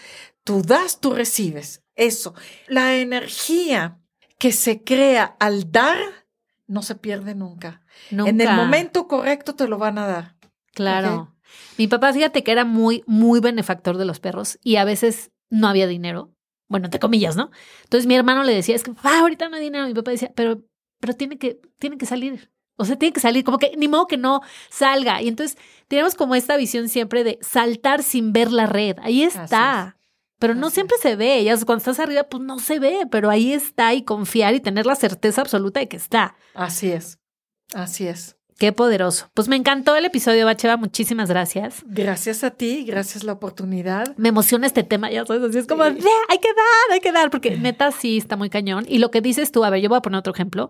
Tú 0.43 0.61
das, 0.61 0.99
tú 0.99 1.13
recibes. 1.13 1.83
Eso. 1.95 2.35
La 2.67 2.95
energía 2.95 3.99
que 4.37 4.51
se 4.51 4.83
crea 4.83 5.35
al 5.39 5.71
dar 5.71 5.97
no 6.67 6.83
se 6.83 6.95
pierde 6.95 7.35
nunca. 7.35 7.81
Nunca. 8.11 8.29
En 8.29 8.41
el 8.41 8.55
momento 8.55 9.07
correcto 9.07 9.55
te 9.55 9.67
lo 9.67 9.77
van 9.77 9.97
a 9.97 10.07
dar. 10.07 10.35
Claro. 10.73 11.35
Mi 11.77 11.87
papá, 11.87 12.13
fíjate 12.13 12.43
que 12.43 12.51
era 12.51 12.65
muy, 12.65 13.03
muy 13.07 13.39
benefactor 13.39 13.97
de 13.97 14.05
los 14.05 14.19
perros 14.19 14.59
y 14.63 14.77
a 14.77 14.85
veces 14.85 15.31
no 15.49 15.67
había 15.67 15.87
dinero. 15.87 16.31
Bueno, 16.69 16.85
entre 16.85 16.99
comillas, 16.99 17.35
¿no? 17.35 17.51
Entonces 17.83 18.07
mi 18.07 18.15
hermano 18.15 18.43
le 18.43 18.53
decía, 18.53 18.75
es 18.75 18.83
que 18.83 18.93
"Ah, 19.03 19.19
ahorita 19.19 19.49
no 19.49 19.57
hay 19.57 19.63
dinero. 19.63 19.85
Mi 19.87 19.93
papá 19.93 20.11
decía, 20.11 20.31
pero, 20.35 20.61
pero 20.99 21.13
tiene 21.15 21.37
que, 21.37 21.59
tiene 21.79 21.97
que 21.97 22.05
salir. 22.05 22.51
O 22.81 22.85
sea, 22.85 22.97
tiene 22.97 23.13
que 23.13 23.19
salir, 23.19 23.43
como 23.43 23.57
que 23.57 23.71
ni 23.77 23.87
modo 23.87 24.07
que 24.07 24.17
no 24.17 24.41
salga. 24.69 25.21
Y 25.21 25.27
entonces 25.27 25.57
tenemos 25.87 26.15
como 26.15 26.35
esta 26.35 26.57
visión 26.57 26.89
siempre 26.89 27.23
de 27.23 27.39
saltar 27.41 28.03
sin 28.03 28.33
ver 28.33 28.51
la 28.51 28.65
red. 28.65 28.97
Ahí 29.01 29.23
está. 29.23 29.97
Pero 30.39 30.55
no 30.55 30.67
Así 30.67 30.75
siempre 30.75 30.97
se 31.01 31.15
ve. 31.15 31.43
Ya 31.43 31.55
cuando 31.57 31.77
estás 31.77 31.99
arriba, 31.99 32.23
pues 32.23 32.41
no 32.43 32.57
se 32.59 32.79
ve, 32.79 33.07
pero 33.11 33.29
ahí 33.29 33.53
está 33.53 33.93
y 33.93 34.03
confiar 34.03 34.55
y 34.55 34.59
tener 34.59 34.85
la 34.87 34.95
certeza 34.95 35.41
absoluta 35.41 35.79
de 35.79 35.87
que 35.87 35.97
está. 35.97 36.35
Así 36.55 36.91
es. 36.91 37.19
Así 37.73 38.07
es. 38.07 38.37
Qué 38.57 38.71
poderoso. 38.71 39.29
Pues 39.33 39.47
me 39.47 39.55
encantó 39.55 39.95
el 39.95 40.05
episodio, 40.05 40.45
Bacheva. 40.45 40.77
Muchísimas 40.77 41.29
gracias. 41.29 41.83
Gracias 41.85 42.43
a 42.43 42.51
ti, 42.51 42.83
gracias 42.85 43.23
la 43.23 43.33
oportunidad. 43.33 44.15
Me 44.17 44.29
emociona 44.29 44.67
este 44.67 44.83
tema, 44.83 45.09
ya 45.09 45.25
sabes, 45.25 45.41
así 45.49 45.57
es 45.57 45.65
como, 45.67 45.83
Sí. 45.85 45.95
"Ya, 45.97 46.09
hay 46.29 46.37
que 46.37 46.49
dar, 46.49 46.91
hay 46.93 46.99
que 46.99 47.11
dar, 47.11 47.31
porque 47.31 47.57
neta 47.57 47.91
sí 47.91 48.17
está 48.17 48.35
muy 48.35 48.51
cañón. 48.51 48.85
Y 48.87 48.99
lo 48.99 49.09
que 49.09 49.21
dices 49.21 49.51
tú, 49.51 49.63
a 49.63 49.69
ver, 49.71 49.81
yo 49.81 49.89
voy 49.89 49.97
a 49.97 50.01
poner 50.01 50.19
otro 50.19 50.31
ejemplo. 50.33 50.69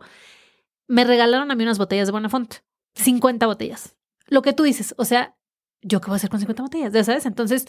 Me 0.92 1.06
regalaron 1.06 1.50
a 1.50 1.56
mí 1.56 1.64
unas 1.64 1.78
botellas 1.78 2.10
de 2.10 2.12
Bonafont, 2.12 2.56
50 2.96 3.48
botellas. 3.48 3.96
Lo 4.28 4.42
que 4.42 4.52
tú 4.52 4.64
dices, 4.64 4.94
o 4.98 5.06
sea, 5.06 5.38
¿yo 5.82 6.02
qué 6.02 6.08
voy 6.08 6.16
a 6.16 6.18
hacer 6.18 6.30
con 6.30 6.42
50 6.42 6.64
botellas? 6.64 6.92
Ya 6.92 7.02
sabes, 7.06 7.26
entonces 7.26 7.66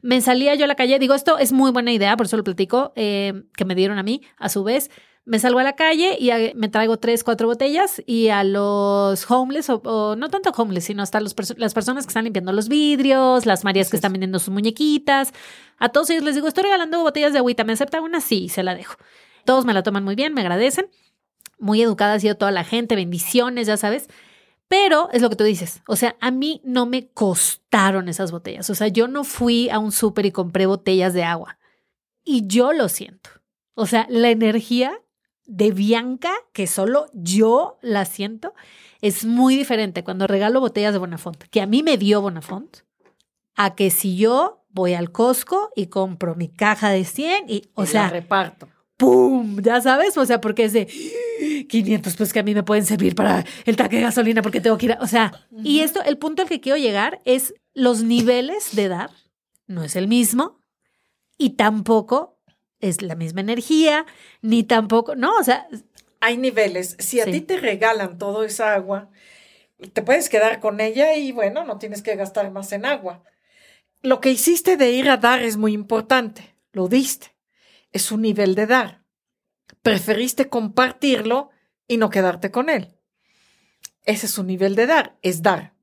me 0.00 0.22
salía 0.22 0.54
yo 0.54 0.64
a 0.64 0.68
la 0.68 0.74
calle, 0.74 0.98
digo, 0.98 1.12
esto 1.12 1.36
es 1.36 1.52
muy 1.52 1.72
buena 1.72 1.92
idea, 1.92 2.16
por 2.16 2.24
eso 2.24 2.38
lo 2.38 2.42
platico, 2.42 2.94
eh, 2.96 3.34
que 3.54 3.66
me 3.66 3.74
dieron 3.74 3.98
a 3.98 4.02
mí, 4.02 4.22
a 4.38 4.48
su 4.48 4.64
vez. 4.64 4.90
Me 5.26 5.38
salgo 5.38 5.58
a 5.58 5.62
la 5.62 5.74
calle 5.74 6.16
y 6.18 6.30
me 6.54 6.70
traigo 6.70 6.96
tres, 6.96 7.22
cuatro 7.22 7.48
botellas 7.48 8.02
y 8.06 8.28
a 8.28 8.42
los 8.44 9.30
homeless, 9.30 9.68
o, 9.68 9.82
o 9.84 10.16
no 10.16 10.30
tanto 10.30 10.50
homeless, 10.56 10.84
sino 10.84 11.02
hasta 11.02 11.20
los 11.20 11.34
las 11.58 11.74
personas 11.74 12.06
que 12.06 12.12
están 12.12 12.24
limpiando 12.24 12.50
los 12.54 12.70
vidrios, 12.70 13.44
las 13.44 13.64
marías 13.64 13.90
que 13.90 13.96
están 13.96 14.12
vendiendo 14.12 14.38
sus 14.38 14.54
muñequitas, 14.54 15.34
a 15.76 15.90
todos 15.90 16.08
ellos 16.08 16.24
les 16.24 16.34
digo, 16.34 16.48
estoy 16.48 16.64
regalando 16.64 17.02
botellas 17.02 17.34
de 17.34 17.40
agüita, 17.40 17.64
¿me 17.64 17.74
acepta 17.74 18.00
una? 18.00 18.22
Sí, 18.22 18.48
se 18.48 18.62
la 18.62 18.74
dejo. 18.74 18.96
Todos 19.44 19.66
me 19.66 19.74
la 19.74 19.82
toman 19.82 20.02
muy 20.02 20.14
bien, 20.14 20.32
me 20.32 20.40
agradecen. 20.40 20.86
Muy 21.64 21.80
educada 21.80 22.12
ha 22.12 22.20
sido 22.20 22.36
toda 22.36 22.50
la 22.50 22.62
gente, 22.62 22.94
bendiciones, 22.94 23.66
ya 23.66 23.78
sabes. 23.78 24.08
Pero 24.68 25.08
es 25.12 25.22
lo 25.22 25.30
que 25.30 25.36
tú 25.36 25.44
dices, 25.44 25.80
o 25.86 25.96
sea, 25.96 26.14
a 26.20 26.30
mí 26.30 26.60
no 26.62 26.84
me 26.84 27.08
costaron 27.08 28.10
esas 28.10 28.32
botellas. 28.32 28.68
O 28.68 28.74
sea, 28.74 28.88
yo 28.88 29.08
no 29.08 29.24
fui 29.24 29.70
a 29.70 29.78
un 29.78 29.90
súper 29.90 30.26
y 30.26 30.30
compré 30.30 30.66
botellas 30.66 31.14
de 31.14 31.24
agua. 31.24 31.58
Y 32.22 32.46
yo 32.46 32.74
lo 32.74 32.90
siento. 32.90 33.30
O 33.72 33.86
sea, 33.86 34.06
la 34.10 34.28
energía 34.28 34.92
de 35.46 35.72
Bianca, 35.72 36.34
que 36.52 36.66
solo 36.66 37.06
yo 37.14 37.78
la 37.80 38.04
siento, 38.04 38.52
es 39.00 39.24
muy 39.24 39.56
diferente 39.56 40.04
cuando 40.04 40.26
regalo 40.26 40.60
botellas 40.60 40.92
de 40.92 40.98
Bonafont, 40.98 41.44
que 41.44 41.62
a 41.62 41.66
mí 41.66 41.82
me 41.82 41.96
dio 41.96 42.20
Bonafont, 42.20 42.80
a 43.54 43.74
que 43.74 43.90
si 43.90 44.16
yo 44.16 44.66
voy 44.68 44.92
al 44.92 45.12
Costco 45.12 45.70
y 45.74 45.86
compro 45.86 46.34
mi 46.34 46.48
caja 46.48 46.90
de 46.90 47.06
100 47.06 47.48
y, 47.48 47.70
o 47.72 47.84
Y 47.84 47.86
la 47.86 47.90
sea, 47.90 48.10
reparto. 48.10 48.68
¡Pum! 48.96 49.60
Ya 49.62 49.80
sabes, 49.80 50.16
o 50.16 50.24
sea, 50.26 50.40
porque 50.40 50.64
es 50.64 50.72
de 50.72 50.86
500 51.68 52.16
pues 52.16 52.32
que 52.32 52.38
a 52.40 52.42
mí 52.42 52.54
me 52.54 52.62
pueden 52.62 52.84
servir 52.86 53.14
para 53.14 53.44
el 53.64 53.76
tanque 53.76 53.96
de 53.96 54.02
gasolina 54.02 54.42
porque 54.42 54.60
tengo 54.60 54.78
que 54.78 54.86
ir 54.86 54.92
a, 54.92 54.98
o 55.00 55.06
sea, 55.06 55.32
y 55.62 55.80
esto, 55.80 56.02
el 56.02 56.18
punto 56.18 56.42
al 56.42 56.48
que 56.48 56.60
quiero 56.60 56.78
llegar 56.78 57.20
es 57.24 57.54
los 57.74 58.02
niveles 58.02 58.74
de 58.76 58.88
dar, 58.88 59.10
no 59.66 59.82
es 59.82 59.96
el 59.96 60.08
mismo 60.08 60.60
y 61.38 61.50
tampoco 61.50 62.38
es 62.80 63.02
la 63.02 63.14
misma 63.16 63.40
energía, 63.40 64.06
ni 64.42 64.62
tampoco, 64.62 65.16
no, 65.16 65.36
o 65.38 65.44
sea, 65.44 65.66
Hay 66.20 66.38
niveles. 66.38 66.96
Si 67.00 67.20
a 67.20 67.24
Sí. 67.24 67.32
ti 67.32 67.40
te 67.42 67.58
regalan 67.58 68.16
toda 68.16 68.46
esa 68.46 68.72
agua, 68.74 69.10
te 69.92 70.00
puedes 70.02 70.30
quedar 70.30 70.58
con 70.60 70.80
ella 70.80 71.16
y 71.16 71.32
bueno, 71.32 71.64
no 71.64 71.76
tienes 71.78 72.00
que 72.00 72.16
gastar 72.16 72.50
más 72.50 72.72
en 72.72 72.86
agua. 72.86 73.22
Lo 74.00 74.20
que 74.20 74.30
hiciste 74.30 74.76
de 74.78 74.90
ir 74.92 75.10
a 75.10 75.18
dar 75.18 75.42
es 75.42 75.56
muy 75.58 75.72
importante. 75.74 76.54
Lo 76.72 76.88
diste. 76.88 77.33
Es 77.94 78.10
un 78.10 78.22
nivel 78.22 78.56
de 78.56 78.66
dar. 78.66 79.04
Preferiste 79.80 80.48
compartirlo 80.48 81.50
y 81.86 81.96
no 81.96 82.10
quedarte 82.10 82.50
con 82.50 82.68
él. 82.68 82.98
Ese 84.02 84.26
es 84.26 84.36
un 84.36 84.48
nivel 84.48 84.74
de 84.74 84.86
dar, 84.86 85.16
es 85.22 85.42
dar. 85.42 85.74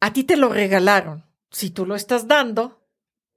A 0.00 0.12
ti 0.12 0.24
te 0.24 0.36
lo 0.36 0.48
regalaron. 0.48 1.24
Si 1.52 1.70
tú 1.70 1.86
lo 1.86 1.94
estás 1.94 2.26
dando, 2.26 2.84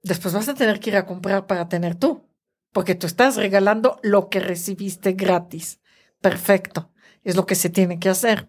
después 0.02 0.34
vas 0.34 0.48
a 0.48 0.54
tener 0.54 0.80
que 0.80 0.90
ir 0.90 0.96
a 0.96 1.06
comprar 1.06 1.46
para 1.46 1.68
tener 1.68 1.94
tú, 1.94 2.28
porque 2.72 2.96
tú 2.96 3.06
estás 3.06 3.36
regalando 3.36 4.00
lo 4.02 4.28
que 4.28 4.40
recibiste 4.40 5.12
gratis. 5.12 5.80
Perfecto, 6.20 6.90
es 7.22 7.36
lo 7.36 7.46
que 7.46 7.54
se 7.54 7.70
tiene 7.70 8.00
que 8.00 8.08
hacer. 8.08 8.48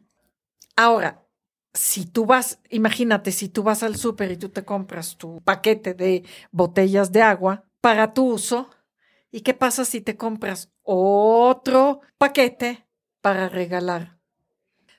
Ahora, 0.76 1.24
si 1.72 2.06
tú 2.06 2.26
vas, 2.26 2.60
imagínate, 2.72 3.32
si 3.32 3.48
tú 3.48 3.62
vas 3.62 3.84
al 3.84 3.96
súper 3.96 4.32
y 4.32 4.38
tú 4.38 4.50
te 4.50 4.66
compras 4.66 5.18
tu 5.18 5.40
paquete 5.42 5.94
de 5.94 6.24
botellas 6.52 7.12
de 7.12 7.22
agua 7.22 7.66
para 7.80 8.14
tu 8.14 8.34
uso, 8.34 8.70
¿y 9.36 9.42
qué 9.42 9.54
pasa 9.54 9.84
si 9.84 10.00
te 10.00 10.16
compras 10.16 10.72
otro 10.82 12.00
paquete 12.18 12.88
para 13.20 13.50
regalar? 13.50 14.18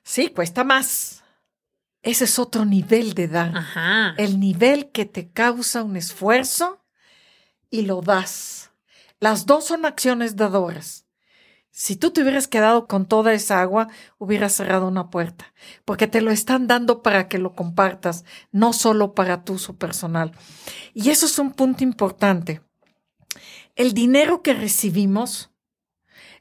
Sí, 0.03 0.29
cuesta 0.29 0.63
más. 0.63 1.25
Ese 2.03 2.25
es 2.25 2.39
otro 2.39 2.67
nivel 2.67 3.15
de 3.15 3.29
dar. 3.29 3.57
ajá. 3.57 4.15
El 4.19 4.39
nivel 4.39 4.91
que 4.91 5.07
te 5.07 5.31
causa 5.31 5.83
un 5.83 5.97
esfuerzo 5.97 6.85
y 7.71 7.83
lo 7.87 8.03
das. 8.03 8.73
Las 9.21 9.47
dos 9.47 9.65
son 9.65 9.87
acciones 9.87 10.37
dadoras. 10.37 11.07
Si 11.71 11.97
tú 11.97 12.11
te 12.11 12.21
hubieras 12.21 12.47
quedado 12.47 12.87
con 12.87 13.07
toda 13.07 13.33
esa 13.33 13.63
agua, 13.63 13.89
hubieras 14.19 14.53
cerrado 14.53 14.87
una 14.87 15.09
puerta, 15.09 15.55
porque 15.87 16.09
te 16.09 16.21
lo 16.21 16.31
están 16.31 16.67
dando 16.67 17.03
para 17.03 17.27
que 17.29 17.39
lo 17.39 17.55
compartas, 17.55 18.27
no 18.53 18.75
solo 18.75 19.15
para 19.15 19.45
tu 19.45 19.55
uso 19.55 19.77
personal. 19.77 20.33
Y 20.93 21.09
eso 21.09 21.25
es 21.25 21.39
un 21.39 21.53
punto 21.55 21.85
importante. 21.85 22.61
El 23.77 23.95
dinero 23.95 24.43
que 24.43 24.55
recibimos, 24.55 25.53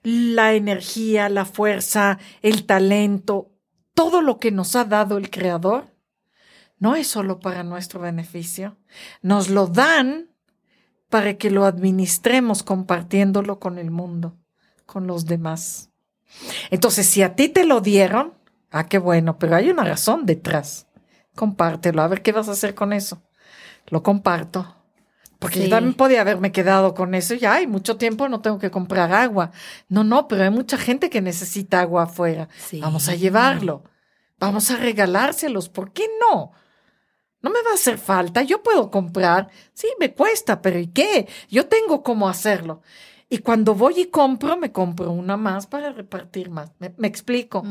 la 0.02 0.54
energía, 0.54 1.30
la 1.30 1.46
fuerza, 1.46 2.18
el 2.42 2.66
talento, 2.66 3.52
todo 3.94 4.22
lo 4.22 4.40
que 4.40 4.52
nos 4.52 4.76
ha 4.76 4.86
dado 4.86 5.18
el 5.18 5.30
Creador, 5.30 5.94
no 6.78 6.96
es 6.96 7.08
solo 7.08 7.40
para 7.40 7.64
nuestro 7.64 8.00
beneficio. 8.00 8.78
Nos 9.22 9.50
lo 9.50 9.68
dan 9.68 10.30
para 11.10 11.38
que 11.38 11.50
lo 11.50 11.66
administremos 11.66 12.64
compartiéndolo 12.64 13.60
con 13.60 13.78
el 13.78 13.92
mundo, 13.92 14.38
con 14.86 15.08
los 15.08 15.26
demás. 15.26 15.90
Entonces, 16.70 17.06
si 17.08 17.22
a 17.22 17.36
ti 17.36 17.50
te 17.50 17.66
lo 17.66 17.82
dieron, 17.82 18.34
ah, 18.72 18.88
qué 18.88 18.98
bueno, 18.98 19.40
pero 19.40 19.56
hay 19.56 19.70
una 19.70 19.84
razón 19.84 20.26
detrás. 20.26 20.88
Compártelo, 21.36 22.02
a 22.02 22.08
ver 22.08 22.22
qué 22.22 22.32
vas 22.32 22.50
a 22.50 22.54
hacer 22.54 22.76
con 22.76 22.94
eso. 22.94 23.22
Lo 23.88 24.04
comparto. 24.04 24.76
Porque 25.46 25.60
Sí. 25.60 25.64
yo 25.66 25.70
también 25.70 25.94
podía 25.96 26.22
haberme 26.22 26.52
quedado 26.52 26.94
con 26.94 27.14
eso 27.16 27.34
y 27.36 27.40
ya 27.40 27.54
hay 27.56 27.68
mucho 27.68 27.98
tiempo, 27.98 28.28
no 28.30 28.42
tengo 28.42 28.58
que 28.60 28.72
comprar 28.72 29.14
agua. 29.14 29.52
No, 29.90 30.04
no, 30.04 30.28
pero 30.28 30.44
hay 30.44 30.50
mucha 30.50 30.78
gente 30.78 31.10
que 31.10 31.22
necesita 31.22 31.82
agua 31.82 32.04
afuera. 32.04 32.50
Sí. 32.58 32.80
Vamos 32.80 33.08
a 33.10 33.16
llevarlo. 33.16 33.84
Vamos 34.40 34.70
a 34.72 34.78
regalárselos. 34.78 35.70
¿Por 35.70 35.92
qué 35.94 36.08
no? 36.20 36.52
No 37.42 37.52
me 37.52 37.62
va 37.64 37.72
a 37.72 37.76
hacer 37.76 37.98
falta. 37.98 38.42
Yo 38.42 38.64
puedo 38.64 38.90
comprar. 38.90 39.50
Sí, 39.74 39.88
me 40.00 40.14
cuesta, 40.14 40.62
pero 40.62 40.80
¿y 40.80 40.88
qué? 40.88 41.28
Yo 41.50 41.68
tengo 41.68 42.02
cómo 42.02 42.28
hacerlo. 42.28 42.82
Y 43.30 43.40
cuando 43.40 43.74
voy 43.76 44.02
y 44.02 44.06
compro, 44.06 44.58
me 44.58 44.72
compro 44.72 45.12
una 45.12 45.36
más 45.38 45.68
para 45.68 45.92
repartir 45.92 46.50
más. 46.50 46.72
Me, 46.80 46.94
me 46.98 47.08
explico. 47.08 47.64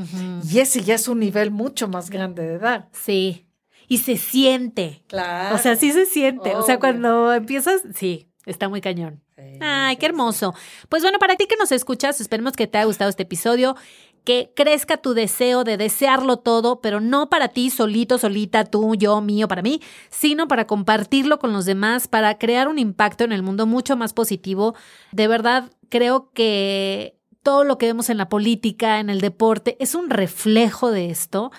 Y 0.48 0.58
ese 0.60 0.82
ya 0.82 0.94
es 0.94 1.06
un 1.08 1.20
nivel 1.20 1.50
mucho 1.50 1.86
más 1.88 2.10
grande 2.10 2.44
de 2.46 2.58
dar. 2.58 2.88
Sí. 2.92 3.46
Y 3.88 3.98
se 3.98 4.16
siente. 4.16 5.02
Claro. 5.06 5.54
O 5.54 5.58
sea, 5.58 5.76
sí 5.76 5.92
se 5.92 6.06
siente. 6.06 6.56
O 6.56 6.62
sea, 6.62 6.78
cuando 6.78 7.32
empiezas, 7.32 7.82
sí, 7.94 8.28
está 8.46 8.68
muy 8.68 8.80
cañón. 8.80 9.22
Ay, 9.60 9.96
qué 9.96 10.06
hermoso. 10.06 10.54
Pues 10.88 11.02
bueno, 11.02 11.18
para 11.18 11.36
ti 11.36 11.46
que 11.46 11.56
nos 11.56 11.72
escuchas, 11.72 12.20
esperemos 12.20 12.54
que 12.54 12.66
te 12.66 12.78
haya 12.78 12.86
gustado 12.86 13.10
este 13.10 13.24
episodio, 13.24 13.76
que 14.24 14.52
crezca 14.56 14.96
tu 14.96 15.12
deseo 15.12 15.64
de 15.64 15.76
desearlo 15.76 16.38
todo, 16.38 16.80
pero 16.80 17.00
no 17.00 17.28
para 17.28 17.48
ti 17.48 17.70
solito, 17.70 18.16
solita, 18.16 18.64
tú, 18.64 18.94
yo, 18.94 19.20
mío, 19.20 19.48
para 19.48 19.62
mí, 19.62 19.80
sino 20.10 20.48
para 20.48 20.66
compartirlo 20.66 21.38
con 21.38 21.52
los 21.52 21.66
demás, 21.66 22.08
para 22.08 22.38
crear 22.38 22.68
un 22.68 22.78
impacto 22.78 23.24
en 23.24 23.32
el 23.32 23.42
mundo 23.42 23.66
mucho 23.66 23.96
más 23.96 24.14
positivo. 24.14 24.74
De 25.12 25.28
verdad, 25.28 25.70
creo 25.90 26.30
que 26.32 27.18
todo 27.42 27.64
lo 27.64 27.76
que 27.76 27.86
vemos 27.86 28.08
en 28.08 28.16
la 28.16 28.30
política, 28.30 28.98
en 28.98 29.10
el 29.10 29.20
deporte, 29.20 29.76
es 29.78 29.94
un 29.94 30.08
reflejo 30.08 30.90
de 30.90 31.10
esto. 31.10 31.52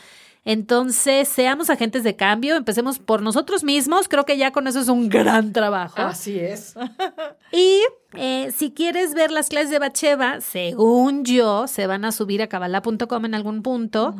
Entonces, 0.45 1.27
seamos 1.27 1.69
agentes 1.69 2.03
de 2.03 2.15
cambio, 2.15 2.55
empecemos 2.55 2.99
por 2.99 3.21
nosotros 3.21 3.63
mismos, 3.63 4.07
creo 4.07 4.25
que 4.25 4.37
ya 4.37 4.51
con 4.51 4.67
eso 4.67 4.79
es 4.79 4.87
un 4.87 5.09
gran 5.09 5.51
trabajo. 5.51 6.01
Así 6.01 6.39
es. 6.39 6.75
Y 7.51 7.81
Eh, 8.17 8.53
si 8.55 8.71
quieres 8.71 9.13
ver 9.13 9.29
las 9.31 9.49
clases 9.49 9.69
de 9.69 9.79
Bacheva, 9.79 10.39
según 10.39 11.25
yo, 11.25 11.67
se 11.67 11.85
van 11.85 12.05
a 12.05 12.11
subir 12.11 12.41
a 12.41 12.47
kabbalah.com 12.47 13.25
en 13.25 13.35
algún 13.35 13.61
punto. 13.61 14.15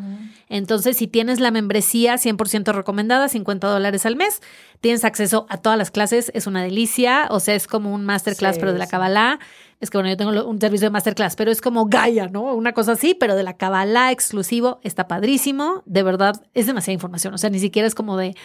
Entonces, 0.50 0.98
si 0.98 1.08
tienes 1.08 1.40
la 1.40 1.52
membresía 1.52 2.16
100% 2.16 2.74
recomendada, 2.74 3.30
50 3.30 3.68
dólares 3.68 4.06
al 4.06 4.16
mes, 4.16 4.42
tienes 4.86 5.04
acceso 5.04 5.48
a 5.50 5.58
todas 5.58 5.80
las 5.80 5.90
clases. 5.90 6.32
Es 6.36 6.46
una 6.46 6.62
delicia. 6.62 7.26
O 7.32 7.40
sea, 7.40 7.56
es 7.56 7.66
como 7.66 7.92
un 7.92 8.06
masterclass, 8.06 8.54
Sí, 8.54 8.60
pero 8.60 8.72
de 8.72 8.78
la 8.78 8.86
sí. 8.86 8.92
Kabbalah. 8.92 9.40
Es 9.82 9.90
que 9.90 9.98
bueno, 9.98 10.10
yo 10.12 10.16
tengo 10.16 10.48
un 10.48 10.62
servicio 10.62 10.86
de 10.86 10.92
masterclass, 10.92 11.36
pero 11.36 11.50
es 11.50 11.60
como 11.60 11.88
Gaia, 11.88 12.28
¿no? 12.28 12.54
Una 12.54 12.72
cosa 12.74 12.92
así, 12.92 13.16
pero 13.16 13.36
de 13.36 13.42
la 13.42 13.58
Kabbalah 13.58 14.12
exclusivo. 14.12 14.80
Está 14.84 15.08
padrísimo. 15.08 15.82
De 15.88 16.04
verdad, 16.04 16.40
es 16.54 16.68
demasiada 16.68 16.94
información. 16.94 17.34
O 17.34 17.40
sea, 17.40 17.50
ni 17.50 17.58
siquiera 17.58 17.88
es 17.88 17.96
como 17.96 18.16
de. 18.16 18.36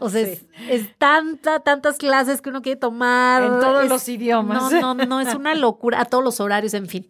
O 0.00 0.10
sea, 0.10 0.20
es, 0.28 0.44
es 0.68 0.98
tanta, 0.98 1.60
tantas 1.60 1.96
clases 1.96 2.42
que 2.42 2.50
uno 2.50 2.60
quiere 2.60 2.78
tomar. 2.78 3.42
En 3.44 3.48
todos 3.60 3.84
Es- 3.84 3.88
los 3.88 4.06
idiomas. 4.10 4.70
No, 4.72 4.94
no, 4.94 5.06
no, 5.06 5.20
es 5.22 5.34
una 5.34 5.54
locura. 5.54 6.02
A 6.02 6.04
todos 6.04 6.22
los 6.22 6.38
horarios, 6.38 6.74
en 6.74 6.86
fin. 6.86 7.06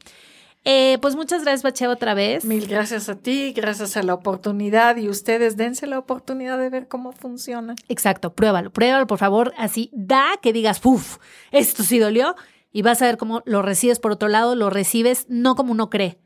Eh, 0.65 0.99
pues 1.03 1.17
muchas 1.17 1.43
gracias, 1.43 1.63
Bacheva, 1.65 1.93
otra 1.95 2.15
vez. 2.15 2.45
Mil 2.45 2.67
gracias 2.69 3.09
a 3.09 3.17
ti, 3.17 3.53
gracias 3.53 3.97
a 3.97 4.03
la 4.03 4.15
oportunidad 4.15 4.97
y 4.97 5.09
ustedes 5.09 5.57
dense 5.57 5.87
la 5.89 5.99
oportunidad 5.99 6.57
de 6.59 6.69
ver 6.71 6.87
cómo 6.87 7.13
funciona. 7.13 7.75
Exacto, 7.89 8.33
pruébalo, 8.33 8.71
pruébalo, 8.73 9.07
por 9.09 9.19
favor. 9.19 9.53
Así 9.59 9.91
da 9.93 10.31
que 10.41 10.53
digas, 10.53 10.79
¡puf! 10.79 11.19
Esto 11.51 11.83
sí 11.83 11.99
dolió. 11.99 12.37
Y 12.75 12.83
vas 12.83 13.03
a 13.03 13.07
ver 13.07 13.19
cómo 13.19 13.43
lo 13.45 13.61
recibes 13.61 13.99
por 13.99 14.13
otro 14.13 14.29
lado, 14.29 14.55
lo 14.55 14.71
recibes 14.71 15.27
no 15.29 15.57
como 15.57 15.73
uno 15.73 15.91
cree. 15.91 16.19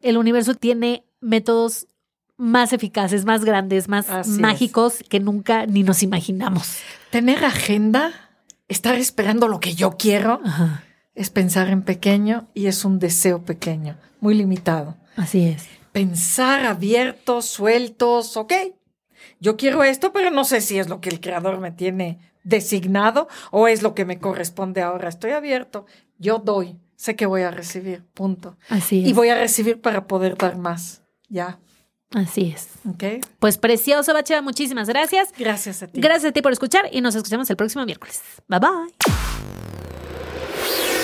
El 0.00 0.16
universo 0.16 0.54
tiene 0.54 1.04
métodos 1.20 1.88
más 2.36 2.72
eficaces, 2.72 3.24
más 3.24 3.44
grandes, 3.44 3.88
más 3.88 4.08
Así 4.08 4.30
es. 4.30 4.38
mágicos 4.38 5.02
que 5.08 5.18
nunca 5.18 5.66
ni 5.66 5.82
nos 5.82 6.04
imaginamos. 6.04 6.76
Tener 7.10 7.44
agenda, 7.44 8.12
estar 8.68 8.94
esperando 8.96 9.48
lo 9.48 9.58
que 9.58 9.74
yo 9.74 9.96
quiero, 9.98 10.40
Ajá, 10.44 10.84
es 11.18 11.30
pensar 11.30 11.68
en 11.68 11.82
pequeño 11.82 12.46
y 12.54 12.66
es 12.66 12.84
un 12.84 13.00
deseo 13.00 13.42
pequeño, 13.42 13.96
muy 14.20 14.34
limitado. 14.34 14.96
así 15.16 15.46
es. 15.46 15.66
Pensar 15.92 16.64
abiertos, 16.64 17.46
sueltos, 17.46 18.36
ok. 18.36 18.52
Yo 19.40 19.56
quiero 19.56 19.82
esto, 19.82 20.12
pero 20.12 20.30
no 20.30 20.44
sé 20.44 20.60
si 20.60 20.78
es 20.78 20.88
lo 20.88 21.00
que 21.00 21.08
el 21.08 21.20
creador 21.20 21.58
me 21.58 21.72
tiene 21.72 22.20
designado 22.44 23.26
o 23.50 23.66
es 23.66 23.82
lo 23.82 23.94
que 23.94 24.04
me 24.04 24.20
corresponde 24.20 24.80
ahora. 24.80 25.08
Estoy 25.08 25.32
abierto, 25.32 25.86
yo 26.18 26.38
doy, 26.38 26.76
sé 26.94 27.16
que 27.16 27.26
voy 27.26 27.42
a 27.42 27.50
recibir, 27.50 28.04
punto. 28.14 28.56
Así 28.68 29.02
es. 29.02 29.08
Y 29.08 29.12
voy 29.12 29.30
a 29.30 29.34
recibir 29.34 29.80
para 29.80 30.06
poder 30.06 30.36
dar 30.36 30.56
más. 30.56 31.02
Ya, 31.28 31.58
Así 32.14 32.54
es. 32.54 32.68
ok. 32.88 33.24
Pues 33.38 33.58
precioso, 33.58 34.14
Bacheva, 34.14 34.40
muchísimas 34.40 34.88
gracias. 34.88 35.30
Gracias 35.36 35.82
a 35.82 35.88
ti. 35.88 36.00
Gracias 36.00 36.30
a 36.30 36.32
ti 36.32 36.42
por 36.42 36.52
escuchar 36.52 36.88
y 36.92 37.00
nos 37.00 37.14
escuchamos 37.14 37.50
el 37.50 37.56
próximo 37.56 37.84
miércoles. 37.84 38.22
Bye 38.46 38.60
bye. 38.60 39.67